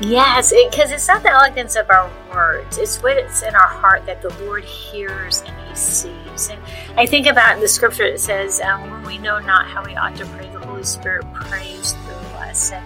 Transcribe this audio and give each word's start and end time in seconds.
Yes, 0.00 0.52
because 0.52 0.90
it, 0.90 0.94
it's 0.94 1.08
not 1.08 1.22
the 1.22 1.30
elegance 1.30 1.74
of 1.74 1.88
our 1.88 2.10
words, 2.32 2.76
it's 2.76 3.02
what's 3.02 3.42
in 3.42 3.54
our 3.54 3.66
heart 3.66 4.04
that 4.04 4.20
the 4.20 4.28
Lord 4.44 4.62
hears 4.64 5.42
and 5.46 5.68
He 5.68 5.74
sees. 5.74 6.50
And 6.50 6.60
I 6.96 7.06
think 7.06 7.26
about 7.26 7.60
the 7.60 7.68
scripture 7.68 8.10
that 8.10 8.20
says, 8.20 8.60
um, 8.60 8.90
when 8.90 9.02
we 9.04 9.18
know 9.18 9.38
not 9.38 9.66
how 9.66 9.84
we 9.84 9.96
ought 9.96 10.14
to 10.16 10.26
pray, 10.26 10.50
the 10.50 10.58
Holy 10.60 10.84
Spirit 10.84 11.24
prays 11.32 11.92
through 11.92 12.14
us. 12.40 12.72
And 12.72 12.84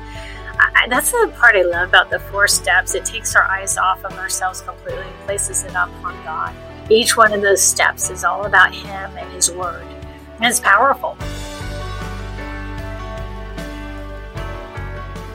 I, 0.61 0.87
that's 0.89 1.11
the 1.11 1.33
part 1.37 1.57
I 1.57 1.62
love 1.62 1.89
about 1.89 2.11
the 2.11 2.21
four 2.21 2.47
steps. 2.47 2.95
It 2.95 3.05
takes 3.05 3.34
our 3.34 3.45
eyes 3.45 3.77
off 3.77 4.05
of 4.05 4.12
ourselves 4.12 4.61
completely 4.61 5.03
and 5.03 5.19
places 5.27 5.65
it 5.65 5.71
upon 5.71 6.23
God. 6.23 6.55
Each 6.91 7.17
one 7.17 7.33
of 7.33 7.41
those 7.41 7.62
steps 7.62 8.11
is 8.11 8.25
all 8.25 8.45
about 8.45 8.73
Him 8.73 9.17
and 9.17 9.33
His 9.33 9.51
Word. 9.51 9.87
And 10.37 10.45
it's 10.45 10.61
powerful. 10.61 11.17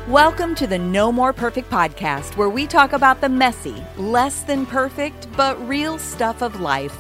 Welcome 0.10 0.54
to 0.56 0.68
the 0.68 0.78
No 0.78 1.12
More 1.12 1.34
Perfect 1.34 1.68
podcast, 1.72 2.38
where 2.38 2.48
we 2.48 2.68
talk 2.68 2.94
about 2.94 3.22
the 3.22 3.28
messy, 3.28 3.84
less 3.98 4.44
than 4.44 4.68
perfect, 4.68 5.28
but 5.36 5.60
real 5.68 5.98
stuff 5.98 6.44
of 6.44 6.62
life. 6.62 6.96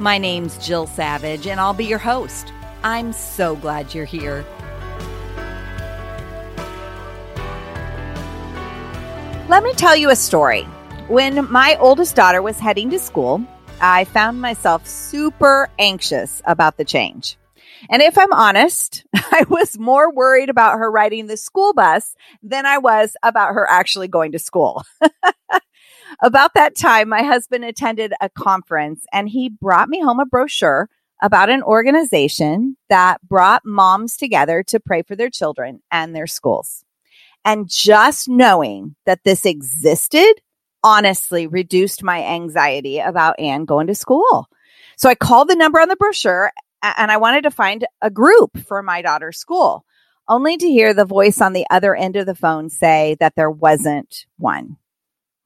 My 0.00 0.18
name's 0.18 0.58
Jill 0.58 0.88
Savage, 0.88 1.46
and 1.46 1.60
I'll 1.60 1.72
be 1.72 1.84
your 1.84 2.00
host. 2.00 2.52
I'm 2.82 3.12
so 3.12 3.54
glad 3.54 3.94
you're 3.94 4.04
here. 4.04 4.44
Let 9.48 9.62
me 9.62 9.72
tell 9.74 9.94
you 9.94 10.10
a 10.10 10.16
story. 10.16 10.64
When 11.06 11.48
my 11.52 11.76
oldest 11.78 12.16
daughter 12.16 12.42
was 12.42 12.58
heading 12.58 12.90
to 12.90 12.98
school, 12.98 13.40
I 13.80 14.02
found 14.02 14.40
myself 14.40 14.84
super 14.84 15.70
anxious 15.78 16.42
about 16.44 16.76
the 16.76 16.84
change. 16.84 17.38
And 17.90 18.02
if 18.02 18.18
I'm 18.18 18.32
honest, 18.32 19.04
I 19.14 19.44
was 19.48 19.78
more 19.78 20.12
worried 20.12 20.50
about 20.50 20.78
her 20.78 20.90
riding 20.90 21.26
the 21.26 21.36
school 21.36 21.72
bus 21.72 22.14
than 22.42 22.66
I 22.66 22.78
was 22.78 23.16
about 23.22 23.54
her 23.54 23.68
actually 23.68 24.08
going 24.08 24.32
to 24.32 24.38
school. 24.38 24.84
about 26.22 26.54
that 26.54 26.76
time, 26.76 27.08
my 27.08 27.22
husband 27.22 27.64
attended 27.64 28.12
a 28.20 28.28
conference 28.30 29.04
and 29.12 29.28
he 29.28 29.48
brought 29.48 29.88
me 29.88 30.00
home 30.00 30.20
a 30.20 30.26
brochure 30.26 30.88
about 31.20 31.50
an 31.50 31.62
organization 31.62 32.76
that 32.88 33.20
brought 33.26 33.64
moms 33.64 34.16
together 34.16 34.62
to 34.62 34.80
pray 34.80 35.02
for 35.02 35.16
their 35.16 35.30
children 35.30 35.80
and 35.90 36.14
their 36.14 36.26
schools. 36.26 36.84
And 37.44 37.68
just 37.68 38.28
knowing 38.28 38.94
that 39.06 39.24
this 39.24 39.44
existed 39.44 40.34
honestly 40.84 41.46
reduced 41.46 42.02
my 42.02 42.22
anxiety 42.22 42.98
about 42.98 43.38
Anne 43.40 43.64
going 43.64 43.88
to 43.88 43.94
school. 43.94 44.48
So 44.96 45.08
I 45.08 45.14
called 45.14 45.48
the 45.48 45.56
number 45.56 45.80
on 45.80 45.88
the 45.88 45.96
brochure 45.96 46.52
and 46.82 47.10
I 47.10 47.16
wanted 47.16 47.42
to 47.42 47.50
find 47.50 47.86
a 48.02 48.10
group 48.10 48.58
for 48.58 48.82
my 48.82 49.02
daughter's 49.02 49.38
school, 49.38 49.84
only 50.28 50.56
to 50.56 50.68
hear 50.68 50.94
the 50.94 51.04
voice 51.04 51.40
on 51.40 51.52
the 51.52 51.66
other 51.70 51.94
end 51.94 52.16
of 52.16 52.26
the 52.26 52.34
phone 52.34 52.70
say 52.70 53.16
that 53.20 53.34
there 53.36 53.50
wasn't 53.50 54.26
one. 54.36 54.76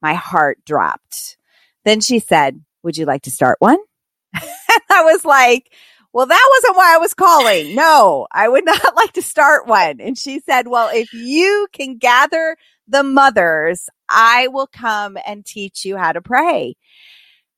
My 0.01 0.13
heart 0.13 0.59
dropped. 0.65 1.37
Then 1.85 2.01
she 2.01 2.19
said, 2.19 2.61
Would 2.83 2.97
you 2.97 3.05
like 3.05 3.23
to 3.23 3.31
start 3.31 3.57
one? 3.59 3.79
I 4.35 5.03
was 5.03 5.25
like, 5.25 5.71
well, 6.13 6.27
that 6.27 6.49
wasn't 6.51 6.77
why 6.77 6.93
I 6.93 6.99
was 6.99 7.15
calling. 7.15 7.75
No, 7.75 8.27
I 8.31 8.47
would 8.47 8.65
not 8.65 8.95
like 8.95 9.13
to 9.13 9.21
start 9.21 9.67
one. 9.67 9.99
And 9.99 10.17
she 10.17 10.39
said, 10.39 10.67
well, 10.67 10.89
if 10.93 11.11
you 11.13 11.67
can 11.73 11.97
gather 11.97 12.55
the 12.87 13.03
mothers, 13.03 13.89
I 14.07 14.47
will 14.47 14.67
come 14.67 15.17
and 15.25 15.45
teach 15.45 15.85
you 15.85 15.97
how 15.97 16.11
to 16.11 16.21
pray. 16.21 16.75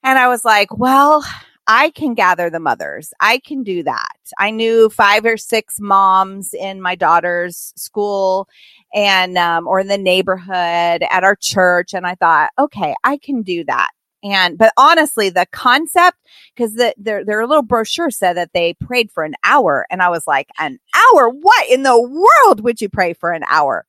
And 0.03 0.18
I 0.18 0.30
was 0.30 0.46
like, 0.46 0.75
well, 0.75 1.25
I 1.68 1.90
can 1.90 2.14
gather 2.14 2.50
the 2.50 2.59
mothers. 2.59 3.12
I 3.20 3.40
can 3.40 3.64
do 3.64 3.81
that. 3.84 4.18
I 4.38 4.52
knew 4.52 4.90
five 4.90 5.26
or 5.26 5.38
six 5.38 5.80
moms 5.80 6.53
in 6.53 6.81
my 6.81 6.96
daughter's 6.96 7.74
school 7.76 8.48
and, 8.94 9.38
um, 9.38 9.68
or 9.68 9.80
in 9.80 9.88
the 9.88 9.98
neighborhood 9.98 11.03
at 11.09 11.24
our 11.24 11.36
church. 11.36 11.94
And 11.94 12.06
I 12.06 12.16
thought, 12.16 12.52
okay, 12.59 12.94
I 13.03 13.18
can 13.18 13.42
do 13.42 13.64
that. 13.66 13.90
And, 14.25 14.58
but 14.58 14.74
honestly, 14.75 15.30
the 15.30 15.46
concept, 15.52 16.18
because 16.56 16.74
the, 16.74 16.96
their, 16.97 17.24
their 17.24 17.46
little 17.46 17.62
brochure 17.62 18.09
said 18.09 18.34
that 18.34 18.53
they 18.53 18.74
prayed 18.74 19.12
for 19.12 19.24
an 19.24 19.36
hour. 19.44 19.86
And 19.91 20.02
I 20.02 20.09
was 20.09 20.25
like, 20.25 20.50
an 20.59 20.80
hour? 20.96 21.30
What 21.30 21.69
in 21.69 21.84
the 21.84 22.02
world 22.02 22.62
would 22.62 22.81
you 22.81 22.90
pray 22.90 23.14
for 23.14 23.31
an 23.31 23.44
hour? 23.47 23.85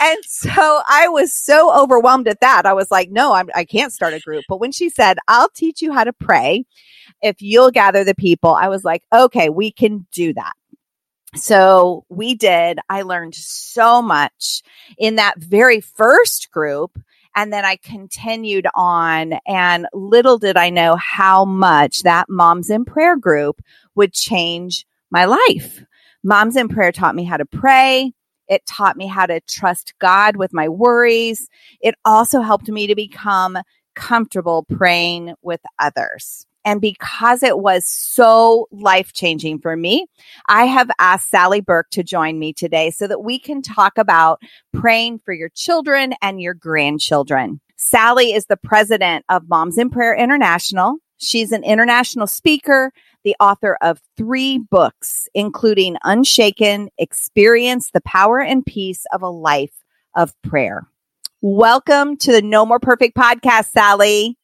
And 0.00 0.24
so 0.24 0.80
I 0.88 1.08
was 1.08 1.34
so 1.34 1.70
overwhelmed 1.74 2.28
at 2.28 2.40
that. 2.40 2.64
I 2.64 2.72
was 2.72 2.90
like, 2.90 3.10
no, 3.10 3.34
I'm, 3.34 3.50
I 3.54 3.64
can't 3.64 3.92
start 3.92 4.14
a 4.14 4.20
group. 4.20 4.44
But 4.48 4.58
when 4.58 4.72
she 4.72 4.88
said, 4.88 5.18
I'll 5.28 5.50
teach 5.50 5.82
you 5.82 5.92
how 5.92 6.04
to 6.04 6.14
pray 6.14 6.64
if 7.20 7.42
you'll 7.42 7.70
gather 7.70 8.04
the 8.04 8.14
people, 8.14 8.54
I 8.54 8.68
was 8.68 8.84
like, 8.84 9.02
okay, 9.12 9.50
we 9.50 9.70
can 9.70 10.06
do 10.12 10.32
that. 10.32 10.52
So 11.34 12.06
we 12.08 12.34
did. 12.34 12.78
I 12.88 13.02
learned 13.02 13.34
so 13.34 14.00
much 14.00 14.62
in 14.96 15.16
that 15.16 15.38
very 15.38 15.82
first 15.82 16.50
group. 16.50 16.98
And 17.34 17.52
then 17.52 17.64
I 17.64 17.76
continued 17.76 18.66
on 18.74 19.34
and 19.46 19.86
little 19.92 20.38
did 20.38 20.56
I 20.56 20.70
know 20.70 20.96
how 20.96 21.44
much 21.44 22.02
that 22.02 22.28
moms 22.28 22.70
in 22.70 22.84
prayer 22.84 23.16
group 23.16 23.62
would 23.94 24.12
change 24.12 24.86
my 25.10 25.24
life. 25.24 25.84
Moms 26.24 26.56
in 26.56 26.68
prayer 26.68 26.92
taught 26.92 27.14
me 27.14 27.24
how 27.24 27.36
to 27.36 27.46
pray. 27.46 28.12
It 28.48 28.66
taught 28.66 28.96
me 28.96 29.06
how 29.06 29.26
to 29.26 29.40
trust 29.42 29.94
God 30.00 30.36
with 30.36 30.52
my 30.52 30.68
worries. 30.68 31.48
It 31.80 31.94
also 32.04 32.40
helped 32.40 32.68
me 32.68 32.86
to 32.86 32.94
become 32.94 33.58
comfortable 33.94 34.64
praying 34.64 35.34
with 35.42 35.60
others. 35.78 36.47
And 36.68 36.82
because 36.82 37.42
it 37.42 37.60
was 37.60 37.86
so 37.86 38.68
life 38.70 39.14
changing 39.14 39.58
for 39.58 39.74
me, 39.74 40.04
I 40.50 40.66
have 40.66 40.90
asked 40.98 41.30
Sally 41.30 41.62
Burke 41.62 41.88
to 41.92 42.02
join 42.02 42.38
me 42.38 42.52
today 42.52 42.90
so 42.90 43.06
that 43.06 43.24
we 43.24 43.38
can 43.38 43.62
talk 43.62 43.96
about 43.96 44.42
praying 44.74 45.20
for 45.20 45.32
your 45.32 45.48
children 45.48 46.12
and 46.20 46.42
your 46.42 46.52
grandchildren. 46.52 47.62
Sally 47.78 48.34
is 48.34 48.48
the 48.48 48.58
president 48.58 49.24
of 49.30 49.48
Moms 49.48 49.78
in 49.78 49.88
Prayer 49.88 50.14
International. 50.14 50.98
She's 51.16 51.52
an 51.52 51.64
international 51.64 52.26
speaker, 52.26 52.92
the 53.24 53.34
author 53.40 53.78
of 53.80 54.02
three 54.18 54.58
books, 54.58 55.26
including 55.32 55.96
Unshaken, 56.04 56.90
Experience 56.98 57.92
the 57.94 58.02
Power 58.02 58.40
and 58.42 58.62
Peace 58.62 59.06
of 59.14 59.22
a 59.22 59.30
Life 59.30 59.72
of 60.14 60.34
Prayer. 60.42 60.86
Welcome 61.40 62.18
to 62.18 62.30
the 62.30 62.42
No 62.42 62.66
More 62.66 62.78
Perfect 62.78 63.16
podcast, 63.16 63.70
Sally. 63.70 64.36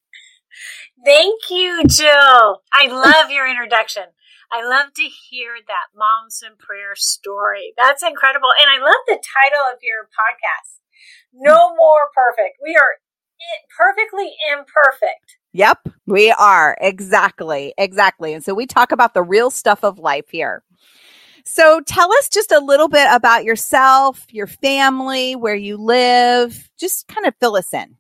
Thank 1.04 1.50
you, 1.50 1.82
Jill. 1.86 2.62
I 2.72 2.86
love 2.88 3.30
your 3.30 3.48
introduction. 3.48 4.04
I 4.52 4.66
love 4.66 4.94
to 4.94 5.02
hear 5.02 5.56
that 5.66 5.96
Moms 5.96 6.42
in 6.44 6.56
Prayer 6.56 6.94
story. 6.94 7.74
That's 7.76 8.02
incredible. 8.02 8.50
And 8.58 8.70
I 8.70 8.82
love 8.84 8.96
the 9.06 9.22
title 9.42 9.64
of 9.72 9.80
your 9.82 10.04
podcast 10.04 10.78
No 11.32 11.74
More 11.74 12.08
Perfect. 12.14 12.58
We 12.62 12.76
are 12.76 12.98
perfectly 13.76 14.32
imperfect. 14.52 15.38
Yep, 15.52 15.88
we 16.06 16.30
are. 16.30 16.76
Exactly. 16.80 17.74
Exactly. 17.78 18.32
And 18.32 18.44
so 18.44 18.54
we 18.54 18.66
talk 18.66 18.92
about 18.92 19.14
the 19.14 19.22
real 19.22 19.50
stuff 19.50 19.84
of 19.84 19.98
life 19.98 20.30
here. 20.30 20.62
So 21.44 21.80
tell 21.80 22.10
us 22.12 22.28
just 22.28 22.50
a 22.52 22.60
little 22.60 22.88
bit 22.88 23.06
about 23.10 23.44
yourself, 23.44 24.26
your 24.30 24.46
family, 24.46 25.36
where 25.36 25.54
you 25.54 25.76
live. 25.76 26.70
Just 26.78 27.06
kind 27.08 27.26
of 27.26 27.34
fill 27.38 27.56
us 27.56 27.74
in. 27.74 27.96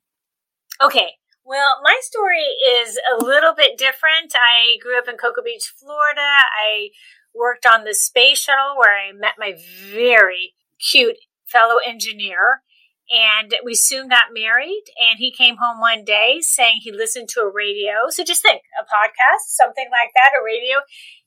Okay. 0.82 1.12
Well, 1.44 1.80
my 1.82 1.98
story 2.02 2.40
is 2.80 2.98
a 3.12 3.22
little 3.22 3.54
bit 3.54 3.76
different. 3.76 4.34
I 4.34 4.78
grew 4.82 4.96
up 4.98 5.08
in 5.08 5.16
Cocoa 5.16 5.42
Beach, 5.42 5.72
Florida. 5.78 6.20
I 6.22 6.88
worked 7.34 7.66
on 7.66 7.84
the 7.84 7.94
space 7.94 8.38
shuttle 8.38 8.76
where 8.78 8.96
I 8.96 9.12
met 9.12 9.34
my 9.38 9.54
very 9.92 10.54
cute 10.78 11.16
fellow 11.46 11.76
engineer. 11.86 12.62
and 13.10 13.54
we 13.62 13.74
soon 13.74 14.08
got 14.08 14.32
married 14.32 14.84
and 14.98 15.18
he 15.18 15.30
came 15.30 15.56
home 15.60 15.78
one 15.78 16.04
day 16.04 16.38
saying 16.40 16.78
he 16.80 16.90
listened 16.90 17.28
to 17.28 17.40
a 17.40 17.52
radio 17.52 18.08
so 18.08 18.24
just 18.24 18.40
think 18.40 18.62
a 18.80 18.84
podcast 18.84 19.44
something 19.48 19.88
like 19.92 20.08
that 20.16 20.32
a 20.32 20.42
radio 20.42 20.78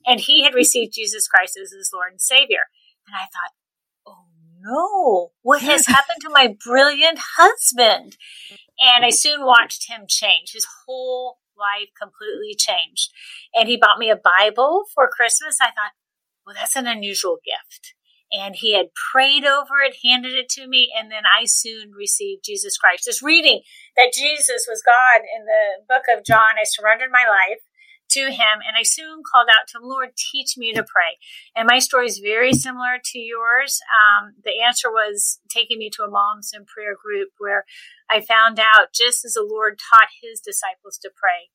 and 0.07 0.19
he 0.21 0.43
had 0.43 0.55
received 0.55 0.91
jesus 0.95 1.27
christ 1.27 1.55
as 1.61 1.69
his 1.71 1.91
lord 1.93 2.11
and 2.13 2.19
savior 2.21 2.65
and 3.05 3.15
i 3.15 3.19
thought 3.29 3.53
no 4.61 5.31
what 5.41 5.61
has 5.61 5.85
happened 5.87 6.19
to 6.21 6.29
my 6.29 6.55
brilliant 6.63 7.19
husband. 7.37 8.17
And 8.79 9.03
i 9.03 9.09
soon 9.09 9.45
watched 9.45 9.89
him 9.89 10.05
change. 10.07 10.53
His 10.53 10.67
whole 10.85 11.39
life 11.57 11.89
completely 11.99 12.55
changed. 12.55 13.11
And 13.53 13.67
he 13.67 13.77
bought 13.77 13.99
me 13.99 14.09
a 14.09 14.15
bible 14.15 14.83
for 14.93 15.09
christmas. 15.09 15.57
I 15.61 15.67
thought 15.67 15.93
well 16.45 16.55
that's 16.55 16.75
an 16.75 16.87
unusual 16.87 17.37
gift. 17.43 17.93
And 18.29 18.57
he 18.57 18.75
had 18.75 18.87
prayed 19.13 19.45
over 19.45 19.79
it, 19.79 20.03
handed 20.03 20.33
it 20.33 20.49
to 20.49 20.67
me, 20.67 20.91
and 20.93 21.09
then 21.09 21.23
I 21.23 21.45
soon 21.45 21.91
received 21.97 22.43
Jesus 22.43 22.77
Christ. 22.77 23.05
Just 23.05 23.21
reading 23.21 23.61
that 23.95 24.11
Jesus 24.13 24.67
was 24.67 24.83
God 24.85 25.23
in 25.23 25.45
the 25.45 25.85
book 25.87 26.03
of 26.13 26.25
John, 26.25 26.59
I 26.59 26.65
surrendered 26.65 27.09
my 27.09 27.23
life 27.23 27.61
to 28.09 28.31
him 28.31 28.61
and 28.65 28.75
I 28.77 28.83
soon 28.83 29.21
called 29.29 29.49
out 29.49 29.67
to 29.69 29.77
him, 29.77 29.83
Lord, 29.83 30.09
teach 30.15 30.57
me 30.57 30.73
to 30.73 30.83
pray. 30.83 31.17
And 31.55 31.67
my 31.67 31.79
story 31.79 32.07
is 32.07 32.19
very 32.19 32.53
similar 32.53 32.99
to 33.03 33.19
yours. 33.19 33.79
Um, 33.91 34.33
the 34.43 34.61
answer 34.65 34.89
was 34.89 35.39
taking 35.49 35.77
me 35.77 35.89
to 35.91 36.03
a 36.03 36.09
moms 36.09 36.51
in 36.53 36.65
prayer 36.65 36.95
group 36.95 37.29
where 37.37 37.65
I 38.09 38.21
found 38.21 38.59
out 38.59 38.93
just 38.93 39.25
as 39.25 39.33
the 39.33 39.47
Lord 39.47 39.79
taught 39.79 40.09
his 40.21 40.39
disciples 40.39 40.97
to 40.99 41.11
pray, 41.15 41.49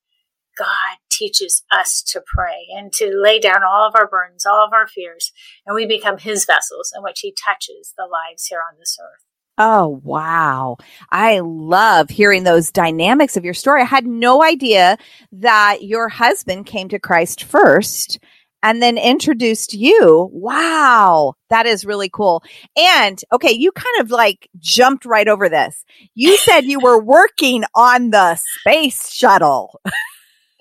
God 0.57 0.97
teaches 1.09 1.63
us 1.71 2.01
to 2.03 2.21
pray 2.25 2.67
and 2.75 2.91
to 2.93 3.11
lay 3.15 3.39
down 3.39 3.63
all 3.63 3.87
of 3.87 3.95
our 3.95 4.07
burdens, 4.07 4.45
all 4.45 4.65
of 4.65 4.73
our 4.73 4.87
fears, 4.87 5.31
and 5.65 5.75
we 5.75 5.85
become 5.85 6.17
His 6.17 6.45
vessels 6.45 6.93
in 6.95 7.03
which 7.03 7.21
He 7.21 7.33
touches 7.33 7.93
the 7.97 8.03
lives 8.05 8.45
here 8.45 8.59
on 8.59 8.77
this 8.79 8.97
earth. 9.01 9.32
Oh, 9.57 10.01
wow. 10.03 10.77
I 11.11 11.39
love 11.39 12.09
hearing 12.09 12.43
those 12.43 12.71
dynamics 12.71 13.37
of 13.37 13.45
your 13.45 13.53
story. 13.53 13.81
I 13.81 13.85
had 13.85 14.07
no 14.07 14.43
idea 14.43 14.97
that 15.31 15.83
your 15.83 16.09
husband 16.09 16.65
came 16.65 16.89
to 16.89 16.99
Christ 16.99 17.43
first 17.43 18.19
and 18.63 18.81
then 18.81 18.97
introduced 18.97 19.73
you. 19.73 20.29
Wow. 20.31 21.35
That 21.49 21.67
is 21.67 21.85
really 21.85 22.09
cool. 22.09 22.43
And 22.75 23.19
okay, 23.31 23.51
you 23.51 23.71
kind 23.73 23.99
of 23.99 24.09
like 24.09 24.49
jumped 24.57 25.05
right 25.05 25.27
over 25.27 25.49
this. 25.49 25.83
You 26.15 26.37
said 26.37 26.61
you 26.61 26.79
were 26.79 26.99
working 26.99 27.63
on 27.75 28.09
the 28.09 28.39
space 28.59 29.11
shuttle. 29.11 29.79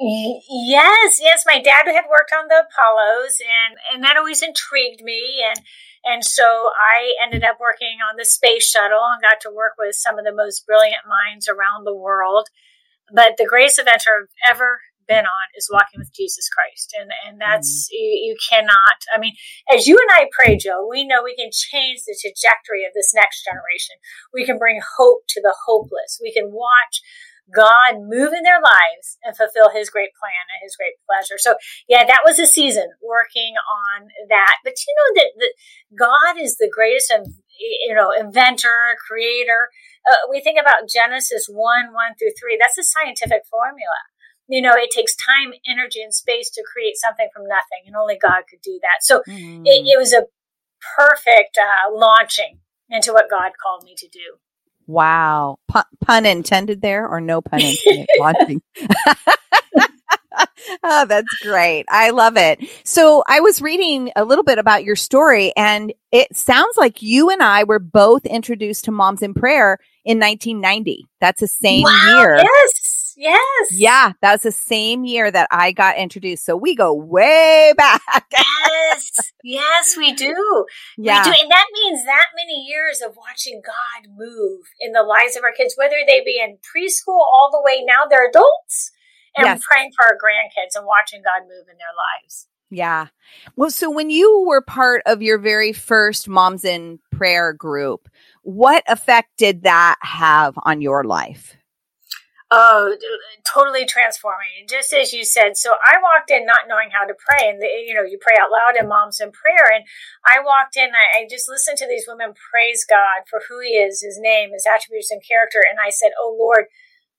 Yes, 0.04 1.20
yes. 1.22 1.44
My 1.46 1.62
dad 1.62 1.84
had 1.86 2.06
worked 2.10 2.32
on 2.36 2.48
the 2.48 2.64
Apollos, 2.68 3.38
and 3.40 3.78
and 3.94 4.02
that 4.02 4.16
always 4.16 4.42
intrigued 4.42 5.00
me, 5.02 5.44
and 5.48 5.64
and 6.04 6.24
so 6.24 6.70
I 6.74 7.14
ended 7.22 7.44
up 7.44 7.58
working 7.60 7.98
on 8.02 8.16
the 8.16 8.24
space 8.24 8.68
shuttle 8.68 9.04
and 9.12 9.22
got 9.22 9.40
to 9.42 9.54
work 9.54 9.74
with 9.78 9.94
some 9.94 10.18
of 10.18 10.24
the 10.24 10.34
most 10.34 10.66
brilliant 10.66 11.06
minds 11.06 11.48
around 11.48 11.84
the 11.84 11.96
world. 11.96 12.48
But 13.14 13.36
the 13.36 13.46
greatest 13.46 13.78
adventure 13.78 14.10
I've 14.10 14.56
ever 14.56 14.80
been 15.08 15.26
on 15.26 15.46
is 15.56 15.68
walking 15.70 15.98
with 15.98 16.14
Jesus 16.14 16.48
Christ, 16.48 16.94
and 16.98 17.10
and 17.26 17.40
that's 17.40 17.88
mm. 17.88 17.98
you, 17.98 18.32
you 18.32 18.36
cannot. 18.48 18.98
I 19.14 19.18
mean, 19.18 19.34
as 19.74 19.86
you 19.86 19.98
and 19.98 20.10
I 20.10 20.30
pray, 20.32 20.56
Jill, 20.56 20.88
we 20.88 21.06
know 21.06 21.22
we 21.22 21.36
can 21.36 21.50
change 21.52 22.00
the 22.06 22.16
trajectory 22.18 22.84
of 22.84 22.94
this 22.94 23.12
next 23.14 23.44
generation. 23.44 23.96
We 24.32 24.46
can 24.46 24.58
bring 24.58 24.80
hope 24.96 25.22
to 25.28 25.40
the 25.42 25.54
hopeless. 25.66 26.18
We 26.22 26.32
can 26.32 26.50
watch 26.52 27.02
God 27.50 27.98
move 28.06 28.32
in 28.32 28.46
their 28.46 28.62
lives 28.62 29.18
and 29.24 29.36
fulfill 29.36 29.70
his 29.70 29.90
great 29.90 30.14
plan 30.14 30.46
and 30.52 30.62
his 30.62 30.76
great 30.76 30.94
pleasure. 31.04 31.36
So 31.38 31.56
yeah, 31.88 32.04
that 32.06 32.22
was 32.24 32.38
a 32.38 32.46
season 32.46 32.86
working 33.02 33.54
on 33.58 34.08
that. 34.28 34.56
But 34.64 34.74
you 34.86 34.92
know 34.94 35.10
that, 35.22 35.30
that 35.38 35.54
God 35.98 36.40
is 36.40 36.56
the 36.56 36.70
greatest, 36.70 37.12
you 37.58 37.94
know, 37.94 38.10
inventor, 38.10 38.96
creator. 39.06 39.68
Uh, 40.08 40.30
we 40.30 40.40
think 40.40 40.58
about 40.60 40.88
Genesis 40.88 41.46
1, 41.50 41.92
1 41.92 42.14
through 42.18 42.34
3. 42.38 42.58
That's 42.60 42.78
a 42.78 42.86
scientific 42.86 43.42
formula. 43.50 44.00
You 44.48 44.60
know, 44.60 44.74
it 44.74 44.90
takes 44.90 45.14
time, 45.14 45.54
energy, 45.66 46.02
and 46.02 46.12
space 46.12 46.50
to 46.50 46.64
create 46.66 46.96
something 46.96 47.28
from 47.32 47.46
nothing, 47.46 47.86
and 47.86 47.94
only 47.94 48.18
God 48.20 48.42
could 48.50 48.60
do 48.60 48.78
that. 48.82 49.00
So 49.00 49.22
mm. 49.28 49.62
it, 49.64 49.86
it, 49.86 49.98
was 49.98 50.12
a 50.12 50.26
perfect 50.98 51.56
uh, 51.56 51.94
launching 51.94 52.58
into 52.90 53.12
what 53.12 53.30
God 53.30 53.52
called 53.62 53.84
me 53.84 53.94
to 53.96 54.08
do. 54.08 54.42
Wow. 54.86 55.58
Pun, 55.68 55.84
pun 56.00 56.26
intended 56.26 56.82
there 56.82 57.08
or 57.08 57.20
no 57.20 57.40
pun 57.40 57.60
intended? 57.60 58.06
Launching. 58.18 58.62
oh, 60.82 61.06
that's 61.06 61.38
great. 61.42 61.84
I 61.88 62.10
love 62.10 62.36
it. 62.36 62.60
So 62.84 63.22
I 63.26 63.40
was 63.40 63.62
reading 63.62 64.12
a 64.16 64.24
little 64.24 64.44
bit 64.44 64.58
about 64.58 64.84
your 64.84 64.96
story 64.96 65.52
and 65.56 65.92
it 66.10 66.34
sounds 66.36 66.76
like 66.76 67.02
you 67.02 67.30
and 67.30 67.42
I 67.42 67.64
were 67.64 67.78
both 67.78 68.26
introduced 68.26 68.84
to 68.84 68.90
Moms 68.92 69.22
in 69.22 69.34
Prayer 69.34 69.78
in 70.04 70.18
1990. 70.18 71.06
That's 71.20 71.40
the 71.40 71.48
same 71.48 71.84
wow, 71.84 72.14
year. 72.16 72.36
Yes. 72.36 72.81
Yes. 73.16 73.68
Yeah, 73.70 74.12
that 74.20 74.32
was 74.32 74.42
the 74.42 74.52
same 74.52 75.04
year 75.04 75.30
that 75.30 75.48
I 75.50 75.72
got 75.72 75.96
introduced. 75.96 76.44
So 76.44 76.56
we 76.56 76.74
go 76.74 76.94
way 76.94 77.72
back. 77.76 78.02
yes. 78.32 79.10
Yes, 79.42 79.96
we 79.96 80.12
do. 80.12 80.66
Yeah. 80.96 81.24
We 81.24 81.30
do. 81.32 81.36
And 81.40 81.50
that 81.50 81.66
means 81.72 82.04
that 82.04 82.26
many 82.36 82.64
years 82.66 83.00
of 83.00 83.16
watching 83.16 83.62
God 83.64 84.10
move 84.16 84.60
in 84.80 84.92
the 84.92 85.02
lives 85.02 85.36
of 85.36 85.44
our 85.44 85.52
kids, 85.52 85.74
whether 85.76 85.96
they 86.06 86.22
be 86.24 86.40
in 86.42 86.56
preschool 86.58 87.18
all 87.18 87.50
the 87.50 87.62
way 87.64 87.84
now 87.84 88.06
they're 88.08 88.28
adults 88.28 88.92
and 89.36 89.46
yes. 89.46 89.62
praying 89.66 89.92
for 89.96 90.04
our 90.04 90.12
grandkids 90.12 90.76
and 90.76 90.86
watching 90.86 91.22
God 91.22 91.42
move 91.42 91.68
in 91.70 91.78
their 91.78 91.94
lives. 92.22 92.48
Yeah. 92.70 93.08
Well, 93.54 93.70
so 93.70 93.90
when 93.90 94.08
you 94.08 94.46
were 94.46 94.62
part 94.62 95.02
of 95.04 95.20
your 95.20 95.38
very 95.38 95.74
first 95.74 96.26
Moms 96.26 96.64
in 96.64 97.00
Prayer 97.10 97.52
group, 97.52 98.08
what 98.42 98.82
effect 98.88 99.28
did 99.36 99.64
that 99.64 99.96
have 100.00 100.54
on 100.62 100.80
your 100.80 101.04
life? 101.04 101.54
Oh, 102.52 102.94
totally 103.48 103.86
transforming. 103.86 104.68
Just 104.68 104.92
as 104.92 105.14
you 105.14 105.24
said. 105.24 105.56
So 105.56 105.72
I 105.80 105.96
walked 106.04 106.30
in 106.30 106.44
not 106.44 106.68
knowing 106.68 106.92
how 106.92 107.08
to 107.08 107.16
pray, 107.16 107.48
and 107.48 107.56
the, 107.56 107.64
you 107.64 107.94
know, 107.96 108.04
you 108.04 108.18
pray 108.20 108.36
out 108.36 108.52
loud 108.52 108.76
in 108.76 108.92
moms 108.92 109.24
in 109.24 109.32
prayer. 109.32 109.72
And 109.72 109.88
I 110.28 110.44
walked 110.44 110.76
in, 110.76 110.92
I, 110.92 111.24
I 111.24 111.26
just 111.30 111.48
listened 111.48 111.78
to 111.78 111.88
these 111.88 112.04
women 112.04 112.36
praise 112.36 112.84
God 112.84 113.24
for 113.24 113.40
who 113.48 113.64
He 113.64 113.80
is, 113.80 114.04
His 114.04 114.20
name, 114.20 114.52
His 114.52 114.68
attributes, 114.68 115.10
and 115.10 115.24
character. 115.24 115.64
And 115.64 115.80
I 115.80 115.88
said, 115.88 116.12
"Oh 116.20 116.36
Lord, 116.38 116.68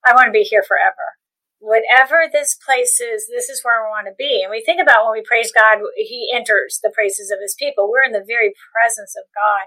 I 0.06 0.14
want 0.14 0.30
to 0.30 0.38
be 0.38 0.46
here 0.46 0.62
forever. 0.62 1.18
Whatever 1.58 2.30
this 2.30 2.54
place 2.54 3.02
is, 3.02 3.26
this 3.26 3.50
is 3.50 3.66
where 3.66 3.82
I 3.82 3.90
want 3.90 4.06
to 4.06 4.14
be." 4.14 4.46
And 4.46 4.54
we 4.54 4.62
think 4.62 4.78
about 4.78 5.02
when 5.02 5.18
we 5.18 5.26
praise 5.26 5.50
God, 5.50 5.82
He 5.98 6.30
enters 6.30 6.78
the 6.78 6.94
praises 6.94 7.34
of 7.34 7.42
His 7.42 7.58
people. 7.58 7.90
We're 7.90 8.06
in 8.06 8.14
the 8.14 8.22
very 8.22 8.54
presence 8.70 9.18
of 9.18 9.26
God. 9.34 9.66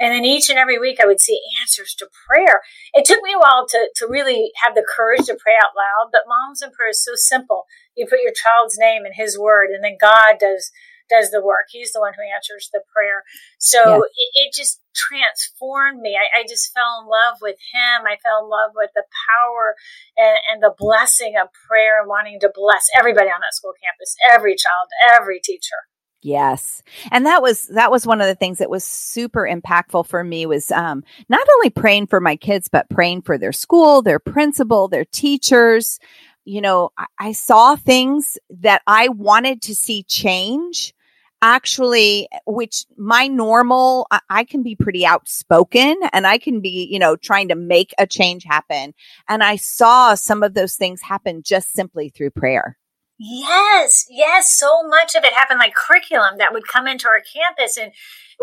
And 0.00 0.12
then 0.12 0.24
each 0.24 0.48
and 0.50 0.58
every 0.58 0.78
week 0.78 0.98
I 1.02 1.06
would 1.06 1.20
see 1.20 1.40
answers 1.60 1.94
to 1.98 2.08
prayer. 2.28 2.60
It 2.92 3.04
took 3.04 3.22
me 3.22 3.32
a 3.32 3.38
while 3.38 3.66
to, 3.68 3.88
to 3.96 4.06
really 4.06 4.52
have 4.62 4.74
the 4.74 4.86
courage 4.86 5.26
to 5.26 5.38
pray 5.40 5.54
out 5.56 5.76
loud, 5.76 6.10
but 6.12 6.28
Moms 6.28 6.62
in 6.62 6.70
Prayer 6.70 6.90
is 6.90 7.04
so 7.04 7.12
simple. 7.14 7.64
You 7.96 8.06
put 8.06 8.22
your 8.22 8.32
child's 8.32 8.78
name 8.78 9.04
and 9.04 9.14
his 9.14 9.38
word, 9.38 9.70
and 9.70 9.82
then 9.82 9.96
God 10.00 10.36
does 10.38 10.70
does 11.08 11.30
the 11.30 11.42
work. 11.42 11.70
He's 11.70 11.92
the 11.92 12.00
one 12.00 12.14
who 12.14 12.22
answers 12.34 12.68
the 12.72 12.82
prayer. 12.94 13.22
So 13.58 13.78
yes. 13.78 14.02
it, 14.18 14.30
it, 14.42 14.50
just 14.54 14.80
transformed 14.94 16.00
me. 16.00 16.18
I, 16.18 16.40
I, 16.40 16.42
just 16.42 16.74
fell 16.74 16.98
in 17.02 17.06
love 17.06 17.38
with 17.40 17.56
him. 17.72 18.06
I 18.06 18.18
fell 18.22 18.42
in 18.42 18.50
love 18.50 18.72
with 18.74 18.90
the 18.94 19.04
power 19.30 19.76
and, 20.16 20.38
and 20.50 20.58
the 20.62 20.74
blessing 20.76 21.34
of 21.40 21.48
prayer 21.68 22.00
and 22.00 22.08
wanting 22.08 22.40
to 22.40 22.50
bless 22.52 22.86
everybody 22.98 23.28
on 23.28 23.38
that 23.38 23.54
school 23.54 23.74
campus, 23.78 24.16
every 24.26 24.56
child, 24.56 24.88
every 25.14 25.38
teacher. 25.38 25.86
Yes. 26.26 26.82
And 27.12 27.24
that 27.26 27.40
was 27.40 27.68
that 27.68 27.92
was 27.92 28.04
one 28.04 28.20
of 28.20 28.26
the 28.26 28.34
things 28.34 28.58
that 28.58 28.68
was 28.68 28.82
super 28.82 29.48
impactful 29.48 30.08
for 30.08 30.24
me 30.24 30.44
was 30.44 30.72
um 30.72 31.04
not 31.28 31.46
only 31.54 31.70
praying 31.70 32.08
for 32.08 32.18
my 32.18 32.34
kids 32.34 32.66
but 32.66 32.90
praying 32.90 33.22
for 33.22 33.38
their 33.38 33.52
school, 33.52 34.02
their 34.02 34.18
principal, 34.18 34.88
their 34.88 35.04
teachers. 35.04 36.00
You 36.44 36.62
know, 36.62 36.90
I, 36.98 37.06
I 37.20 37.32
saw 37.32 37.76
things 37.76 38.38
that 38.50 38.82
I 38.88 39.08
wanted 39.08 39.62
to 39.62 39.76
see 39.76 40.02
change 40.02 40.94
actually 41.42 42.28
which 42.44 42.86
my 42.96 43.28
normal 43.28 44.08
I, 44.10 44.20
I, 44.28 44.44
can 44.44 44.64
be 44.64 44.74
pretty 44.74 45.04
outspoken 45.04 45.94
and 46.14 46.26
i 46.26 46.38
can 46.38 46.62
be 46.62 46.88
you 46.90 46.98
know 46.98 47.14
trying 47.14 47.48
to 47.48 47.54
make 47.54 47.92
a 47.98 48.06
change 48.06 48.42
happen 48.44 48.94
and 49.28 49.44
i 49.44 49.56
saw 49.56 50.14
some 50.14 50.42
of 50.42 50.54
those 50.54 50.76
things 50.76 51.02
happen 51.02 51.42
just 51.44 51.74
simply 51.74 52.08
through 52.08 52.30
prayer 52.30 52.78
Yes, 53.18 54.04
yes, 54.10 54.52
so 54.52 54.86
much 54.86 55.14
of 55.14 55.24
it 55.24 55.32
happened 55.32 55.58
like 55.58 55.74
curriculum 55.74 56.36
that 56.36 56.52
would 56.52 56.68
come 56.68 56.86
into 56.86 57.08
our 57.08 57.22
campus 57.24 57.78
and 57.78 57.92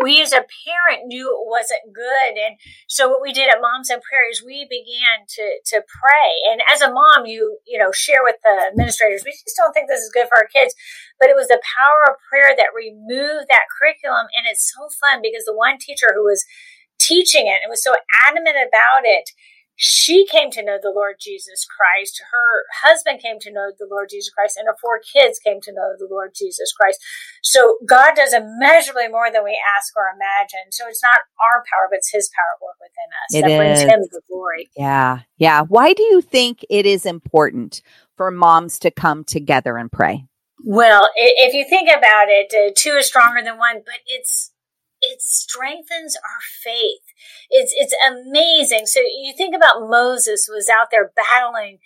we 0.02 0.20
as 0.20 0.32
a 0.32 0.42
parent 0.66 1.06
knew 1.06 1.30
it 1.30 1.46
wasn't 1.46 1.94
good. 1.94 2.34
And 2.34 2.58
so 2.88 3.06
what 3.08 3.22
we 3.22 3.32
did 3.32 3.48
at 3.48 3.62
Moms 3.62 3.90
in 3.90 4.02
Prayer 4.02 4.26
is 4.28 4.42
we 4.42 4.66
began 4.66 5.22
to 5.38 5.44
to 5.70 5.86
pray. 5.86 6.42
And 6.50 6.60
as 6.66 6.82
a 6.82 6.90
mom, 6.90 7.26
you, 7.26 7.58
you 7.66 7.78
know, 7.78 7.92
share 7.92 8.26
with 8.26 8.36
the 8.42 8.74
administrators, 8.74 9.22
we 9.24 9.30
just 9.30 9.54
don't 9.56 9.72
think 9.72 9.86
this 9.86 10.02
is 10.02 10.10
good 10.10 10.26
for 10.26 10.38
our 10.38 10.50
kids. 10.50 10.74
But 11.20 11.30
it 11.30 11.38
was 11.38 11.46
the 11.46 11.62
power 11.62 12.10
of 12.10 12.18
prayer 12.26 12.58
that 12.58 12.74
removed 12.74 13.46
that 13.50 13.70
curriculum. 13.70 14.26
And 14.34 14.50
it's 14.50 14.66
so 14.66 14.90
fun 14.98 15.22
because 15.22 15.44
the 15.46 15.54
one 15.54 15.78
teacher 15.78 16.10
who 16.10 16.26
was 16.26 16.42
teaching 16.98 17.46
it 17.46 17.62
and 17.62 17.70
was 17.70 17.82
so 17.84 17.94
adamant 18.26 18.58
about 18.58 19.06
it 19.06 19.30
she 19.76 20.26
came 20.30 20.50
to 20.52 20.62
know 20.62 20.78
the 20.80 20.92
Lord 20.94 21.16
Jesus 21.20 21.66
Christ. 21.66 22.22
Her 22.30 22.64
husband 22.82 23.20
came 23.20 23.38
to 23.40 23.52
know 23.52 23.72
the 23.76 23.88
Lord 23.90 24.08
Jesus 24.10 24.30
Christ, 24.30 24.56
and 24.56 24.66
her 24.66 24.76
four 24.80 25.00
kids 25.00 25.38
came 25.38 25.60
to 25.62 25.72
know 25.72 25.94
the 25.98 26.08
Lord 26.08 26.32
Jesus 26.34 26.72
Christ. 26.72 27.00
So 27.42 27.78
God 27.86 28.14
does 28.14 28.32
immeasurably 28.32 29.08
more 29.08 29.30
than 29.32 29.42
we 29.44 29.58
ask 29.76 29.92
or 29.96 30.06
imagine. 30.14 30.70
So 30.70 30.84
it's 30.88 31.02
not 31.02 31.18
our 31.42 31.64
power, 31.66 31.88
but 31.90 31.98
it's 31.98 32.12
His 32.12 32.30
power 32.30 32.54
at 32.54 32.62
work 32.62 32.78
within 32.80 33.10
us 33.18 33.34
It 33.34 33.42
that 33.42 33.58
brings. 33.58 33.80
Him 33.80 34.08
the 34.10 34.22
glory. 34.28 34.70
Yeah. 34.76 35.20
Yeah. 35.38 35.62
Why 35.62 35.92
do 35.92 36.02
you 36.02 36.20
think 36.20 36.64
it 36.70 36.86
is 36.86 37.04
important 37.04 37.82
for 38.16 38.30
moms 38.30 38.78
to 38.80 38.90
come 38.90 39.24
together 39.24 39.76
and 39.76 39.90
pray? 39.90 40.26
Well, 40.66 41.08
if 41.16 41.52
you 41.52 41.66
think 41.68 41.88
about 41.90 42.28
it, 42.28 42.54
uh, 42.54 42.72
two 42.74 42.96
is 42.96 43.06
stronger 43.06 43.42
than 43.42 43.58
one, 43.58 43.82
but 43.84 43.96
it's 44.06 44.52
it 45.10 45.22
strengthens 45.22 46.16
our 46.16 46.40
faith. 46.62 47.04
It's 47.50 47.72
it's 47.76 47.94
amazing. 48.06 48.86
So 48.86 49.00
you 49.00 49.34
think 49.36 49.54
about 49.54 49.88
Moses 49.88 50.48
was 50.48 50.68
out 50.68 50.88
there 50.90 51.12
battling, 51.14 51.78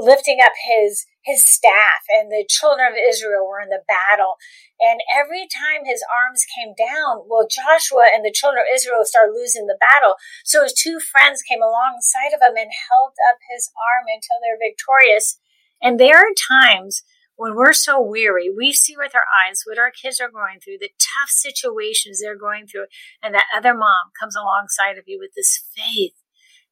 lifting 0.00 0.38
up 0.42 0.52
his 0.56 1.06
his 1.24 1.46
staff, 1.46 2.02
and 2.08 2.30
the 2.30 2.44
children 2.48 2.88
of 2.90 2.98
Israel 2.98 3.46
were 3.46 3.60
in 3.60 3.68
the 3.68 3.86
battle. 3.86 4.36
And 4.80 4.98
every 5.14 5.46
time 5.46 5.86
his 5.86 6.02
arms 6.10 6.42
came 6.50 6.74
down, 6.74 7.22
well, 7.30 7.46
Joshua 7.46 8.10
and 8.10 8.24
the 8.24 8.34
children 8.34 8.66
of 8.66 8.72
Israel 8.74 9.04
started 9.04 9.36
losing 9.36 9.66
the 9.66 9.78
battle. 9.78 10.18
So 10.44 10.64
his 10.64 10.74
two 10.74 10.98
friends 10.98 11.42
came 11.46 11.62
alongside 11.62 12.34
of 12.34 12.42
him 12.42 12.58
and 12.58 12.72
held 12.90 13.14
up 13.30 13.38
his 13.46 13.70
arm 13.78 14.10
until 14.10 14.42
they're 14.42 14.58
victorious. 14.58 15.38
And 15.78 15.98
there 15.98 16.18
are 16.18 16.34
times 16.34 17.02
when 17.36 17.54
we're 17.54 17.72
so 17.72 18.00
weary, 18.00 18.50
we 18.54 18.72
see 18.72 18.94
with 18.96 19.14
our 19.14 19.24
eyes 19.46 19.62
what 19.66 19.78
our 19.78 19.90
kids 19.90 20.20
are 20.20 20.30
going 20.30 20.60
through, 20.60 20.78
the 20.80 20.90
tough 20.98 21.30
situations 21.30 22.20
they're 22.20 22.36
going 22.38 22.66
through, 22.66 22.86
and 23.22 23.34
that 23.34 23.46
other 23.56 23.74
mom 23.74 24.12
comes 24.18 24.36
alongside 24.36 24.98
of 24.98 25.04
you 25.06 25.18
with 25.18 25.32
this 25.34 25.64
faith 25.74 26.12